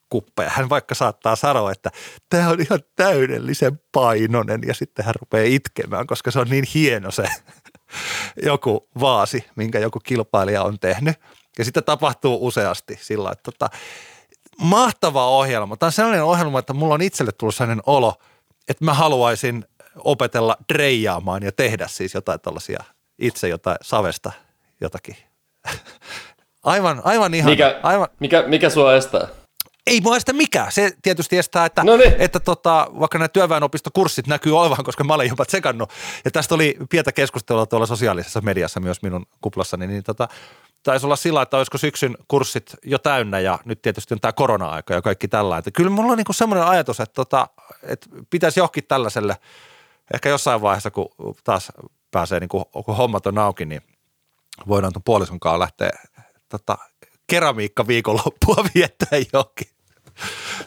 kuppeja. 0.10 0.50
Hän 0.50 0.70
vaikka 0.70 0.96
saattaa 0.96 1.36
sanoa, 1.36 1.72
että 1.72 1.92
tämä 2.30 2.50
on 2.50 2.62
ihan 2.62 2.80
täydellisen 2.96 3.82
painonen 3.92 4.62
ja 4.68 4.74
sitten 4.74 5.06
hän 5.06 5.16
rupeaa 5.20 5.46
itkemään, 5.48 6.08
koska 6.08 6.32
se 6.32 6.40
on 6.40 6.50
niin 6.50 6.66
hieno 6.74 7.12
se 7.12 7.24
joku 8.44 8.90
vaasi, 9.00 9.46
minkä 9.56 9.80
joku 9.80 10.00
kilpailija 10.00 10.64
on 10.64 10.80
tehnyt. 10.80 11.16
Ja 11.58 11.66
sitten 11.66 11.84
tapahtuu 11.84 12.48
useasti 12.48 13.00
sillä 13.02 13.32
että 13.32 13.44
tota, 13.44 13.70
mahtava 14.62 15.28
ohjelma. 15.28 15.78
Tämä 15.78 15.88
on 15.88 15.92
sellainen 15.92 16.24
ohjelma, 16.24 16.60
että 16.60 16.74
mulla 16.74 16.94
on 16.94 17.02
itselle 17.02 17.32
tullut 17.32 17.56
sellainen 17.56 17.84
olo, 17.86 18.14
että 18.70 18.86
mä 18.86 18.94
haluaisin 18.94 19.66
opetella 19.98 20.58
dreijaamaan 20.74 21.44
ja 21.44 21.52
tehdä 21.52 21.88
siis 21.88 22.14
jotain 22.14 22.40
tällaisia 22.40 22.84
itse 23.20 23.48
jotain 23.48 23.78
savesta 23.82 24.32
jotakin. 24.82 25.16
Aivan, 26.64 27.02
aivan 27.04 27.34
ihan. 27.34 27.52
Mikä, 27.52 27.80
aivan. 27.84 28.08
mikä, 28.20 28.44
mikä 28.48 28.70
sua 28.70 28.96
estää? 28.96 29.28
Ei 29.88 30.02
mua 30.02 30.20
sitä 30.20 30.34
mikään. 30.34 30.72
Se 30.72 30.92
tietysti 31.02 31.38
estää, 31.38 31.66
että, 31.66 31.84
että 32.18 32.40
tota, 32.40 32.88
vaikka 33.00 33.18
nämä 33.18 33.28
työväenopistokurssit 33.28 34.28
näkyy 34.28 34.58
olevan, 34.60 34.84
koska 34.84 35.04
mä 35.04 35.14
olen 35.14 35.28
jopa 35.28 35.46
tsekannut. 35.46 35.92
Ja 36.26 36.32
tästä 36.32 36.56
oli 36.56 36.78
pientä 36.90 37.12
keskustelua 37.12 37.66
tuolla 37.66 37.86
sosiaalisessa 37.86 38.42
mediassa 38.42 38.80
myös 38.80 39.02
minun 39.02 39.26
kuplassani. 39.42 39.88
Niin 39.88 40.04
tota, 40.04 40.28
taisi 40.84 41.06
olla 41.06 41.16
sillä, 41.16 41.42
että 41.42 41.58
olisiko 41.58 41.78
syksyn 41.78 42.18
kurssit 42.28 42.76
jo 42.84 42.98
täynnä 42.98 43.40
ja 43.40 43.60
nyt 43.66 43.82
tietysti 43.82 44.14
on 44.14 44.20
tämä 44.20 44.32
korona-aika 44.32 44.94
ja 44.94 45.02
kaikki. 45.02 45.28
Että 45.58 45.72
kyllä 45.72 45.90
mulla 45.90 46.12
on 46.12 46.18
niinku 46.18 46.34
semmoinen 46.34 46.68
ajatus, 46.68 47.00
että, 47.00 47.14
tota, 47.14 47.48
että 47.84 48.08
pitäisi 48.30 48.60
johonkin 48.60 48.84
tällaiselle, 48.88 49.38
ehkä 50.14 50.30
jossain 50.30 50.62
vaiheessa, 50.62 50.92
kun 50.92 51.10
taas 51.44 51.72
pääsee, 52.12 52.40
niin 52.40 52.50
kun, 52.50 52.66
kun 52.86 52.96
hommat 52.96 53.28
on 53.28 53.38
auki, 53.38 53.66
niin 53.66 53.82
voidaan 54.68 54.94
tuon 54.94 55.04
puolison 55.04 55.40
kanssa 55.40 55.60
lähteä 55.60 55.92
tota, 56.50 56.78
keramiikka 57.28 57.88
viikonloppua 57.88 58.56
viettää 58.76 59.20
johonkin. 59.34 59.77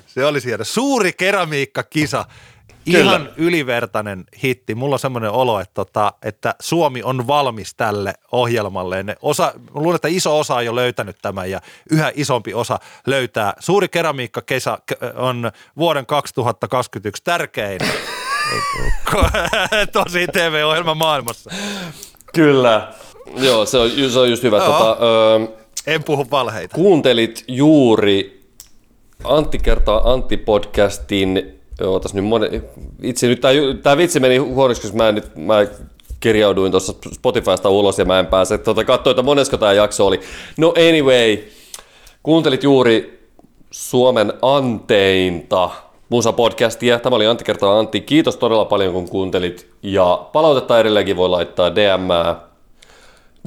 Se 0.07 0.25
oli 0.25 0.41
siellä 0.41 0.65
suuri 0.65 1.13
keramiikkakisa. 1.13 2.25
Ihan 2.87 3.21
Kyllä. 3.21 3.33
ylivertainen 3.37 4.25
hitti. 4.43 4.75
Mulla 4.75 4.95
on 4.95 4.99
semmoinen 4.99 5.31
olo, 5.31 5.61
että, 5.61 5.75
tota, 5.75 6.13
että 6.23 6.55
Suomi 6.61 7.03
on 7.03 7.27
valmis 7.27 7.75
tälle 7.75 8.15
ohjelmalle. 8.33 9.03
Ne 9.03 9.17
osa, 9.23 9.53
luulen, 9.75 9.95
että 9.95 10.09
iso 10.09 10.39
osa 10.39 10.55
on 10.55 10.65
jo 10.65 10.77
löytänyt 10.77 11.17
tämän 11.23 11.51
ja 11.51 11.61
yhä 11.91 12.13
isompi 12.15 12.55
osa 12.55 12.79
löytää. 13.07 13.55
Suuri 13.59 13.89
keramiikkakesa 13.89 14.79
on 15.17 15.53
vuoden 15.77 16.07
2021 16.07 17.23
tärkein 17.25 17.81
tosi 19.93 20.27
TV-ohjelma 20.33 20.95
maailmassa. 20.95 21.51
Kyllä. 22.35 22.93
Joo, 23.37 23.67
se 23.67 23.79
on, 23.79 23.91
se 24.11 24.19
on 24.19 24.31
just 24.31 24.43
hyvä. 24.43 24.61
Tota, 24.61 24.91
ö, 24.91 25.49
en 25.87 26.05
puhu 26.05 26.27
valheita. 26.31 26.75
Kuuntelit 26.75 27.45
juuri 27.49 28.40
Antti 29.25 29.59
kertaa 29.59 30.13
Antti-podcastin, 30.13 31.61
ootas 31.85 32.15
nyt 32.15 32.25
moni, 32.25 32.63
itse 33.03 33.27
nyt 33.27 33.41
tämä 33.83 33.97
vitsi 33.97 34.21
meni 34.21 34.37
huonoksi, 34.37 34.83
koska 34.83 34.97
mä, 34.97 35.13
nyt, 35.13 35.37
mä 35.37 35.67
kirjauduin 36.21 36.71
tuossa 36.71 36.95
Spotifysta 37.13 37.69
ulos 37.69 37.99
ja 37.99 38.05
mä 38.05 38.19
en 38.19 38.27
pääse 38.27 38.59
tuota, 38.59 38.85
katsoa, 38.85 39.11
että 39.11 39.23
monesko 39.23 39.57
tämä 39.57 39.73
jakso 39.73 40.07
oli. 40.07 40.21
No 40.57 40.75
anyway, 40.89 41.39
kuuntelit 42.23 42.63
juuri 42.63 43.29
Suomen 43.71 44.33
anteinta 44.43 45.71
musa-podcastia. 46.09 47.01
Tämä 47.03 47.17
oli 47.17 47.27
Antti 47.27 47.45
kertaa 47.45 47.79
Antti. 47.79 48.01
Kiitos 48.01 48.37
todella 48.37 48.65
paljon 48.65 48.93
kun 48.93 49.09
kuuntelit 49.09 49.71
ja 49.83 50.27
palautetta 50.33 50.81
edelleenkin 50.81 51.17
voi 51.17 51.29
laittaa 51.29 51.75
DM 51.75 52.09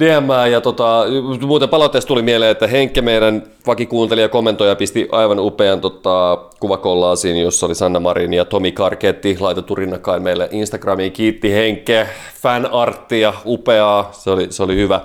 DM 0.00 0.50
ja 0.50 0.60
tota, 0.60 1.04
muuten 1.46 1.68
palautteessa 1.68 2.08
tuli 2.08 2.22
mieleen, 2.22 2.50
että 2.50 2.66
Henkke 2.66 3.02
meidän 3.02 3.42
vakikuuntelija 3.66 4.28
kommentoija 4.28 4.76
pisti 4.76 5.08
aivan 5.12 5.38
upean 5.38 5.80
tota, 5.80 6.38
kuvakollaasiin, 6.60 7.42
jossa 7.42 7.66
oli 7.66 7.74
Sanna 7.74 8.00
Marin 8.00 8.32
ja 8.32 8.44
Tomi 8.44 8.72
Karketti 8.72 9.36
laitettu 9.40 9.74
rinnakkain 9.74 10.22
meille 10.22 10.48
Instagramiin. 10.52 11.12
Kiitti 11.12 11.52
Henkke, 11.52 12.08
fanarttia, 12.42 13.34
upeaa, 13.46 14.08
se 14.12 14.30
oli, 14.30 14.46
se 14.50 14.62
oli 14.62 14.76
hyvä. 14.76 15.00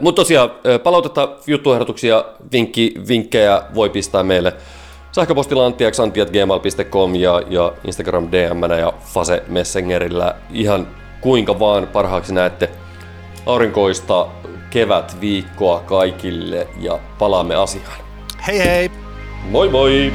Mutta 0.00 0.22
tosiaan 0.22 0.50
palautetta, 0.82 1.28
juttuehdotuksia, 1.46 2.24
vinkki, 2.52 2.94
vinkkejä 3.08 3.62
voi 3.74 3.90
pistää 3.90 4.22
meille 4.22 4.52
sähköpostilla 5.12 5.66
anttiaksantiat.gmail.com 5.66 7.14
ja, 7.14 7.42
ja 7.50 7.72
Instagram 7.84 8.28
DM 8.32 8.78
ja 8.78 8.92
Fase 9.00 9.42
Messengerillä 9.48 10.34
ihan 10.52 10.88
kuinka 11.20 11.58
vaan 11.58 11.86
parhaaksi 11.86 12.34
näette– 12.34 12.70
aurinkoista 13.48 14.26
kevätviikkoa 14.70 15.80
kaikille 15.80 16.68
ja 16.80 16.98
palaamme 17.18 17.54
asiaan. 17.54 17.98
Hei 18.46 18.58
hei! 18.58 18.90
Moi 19.50 19.68
moi! 19.68 20.12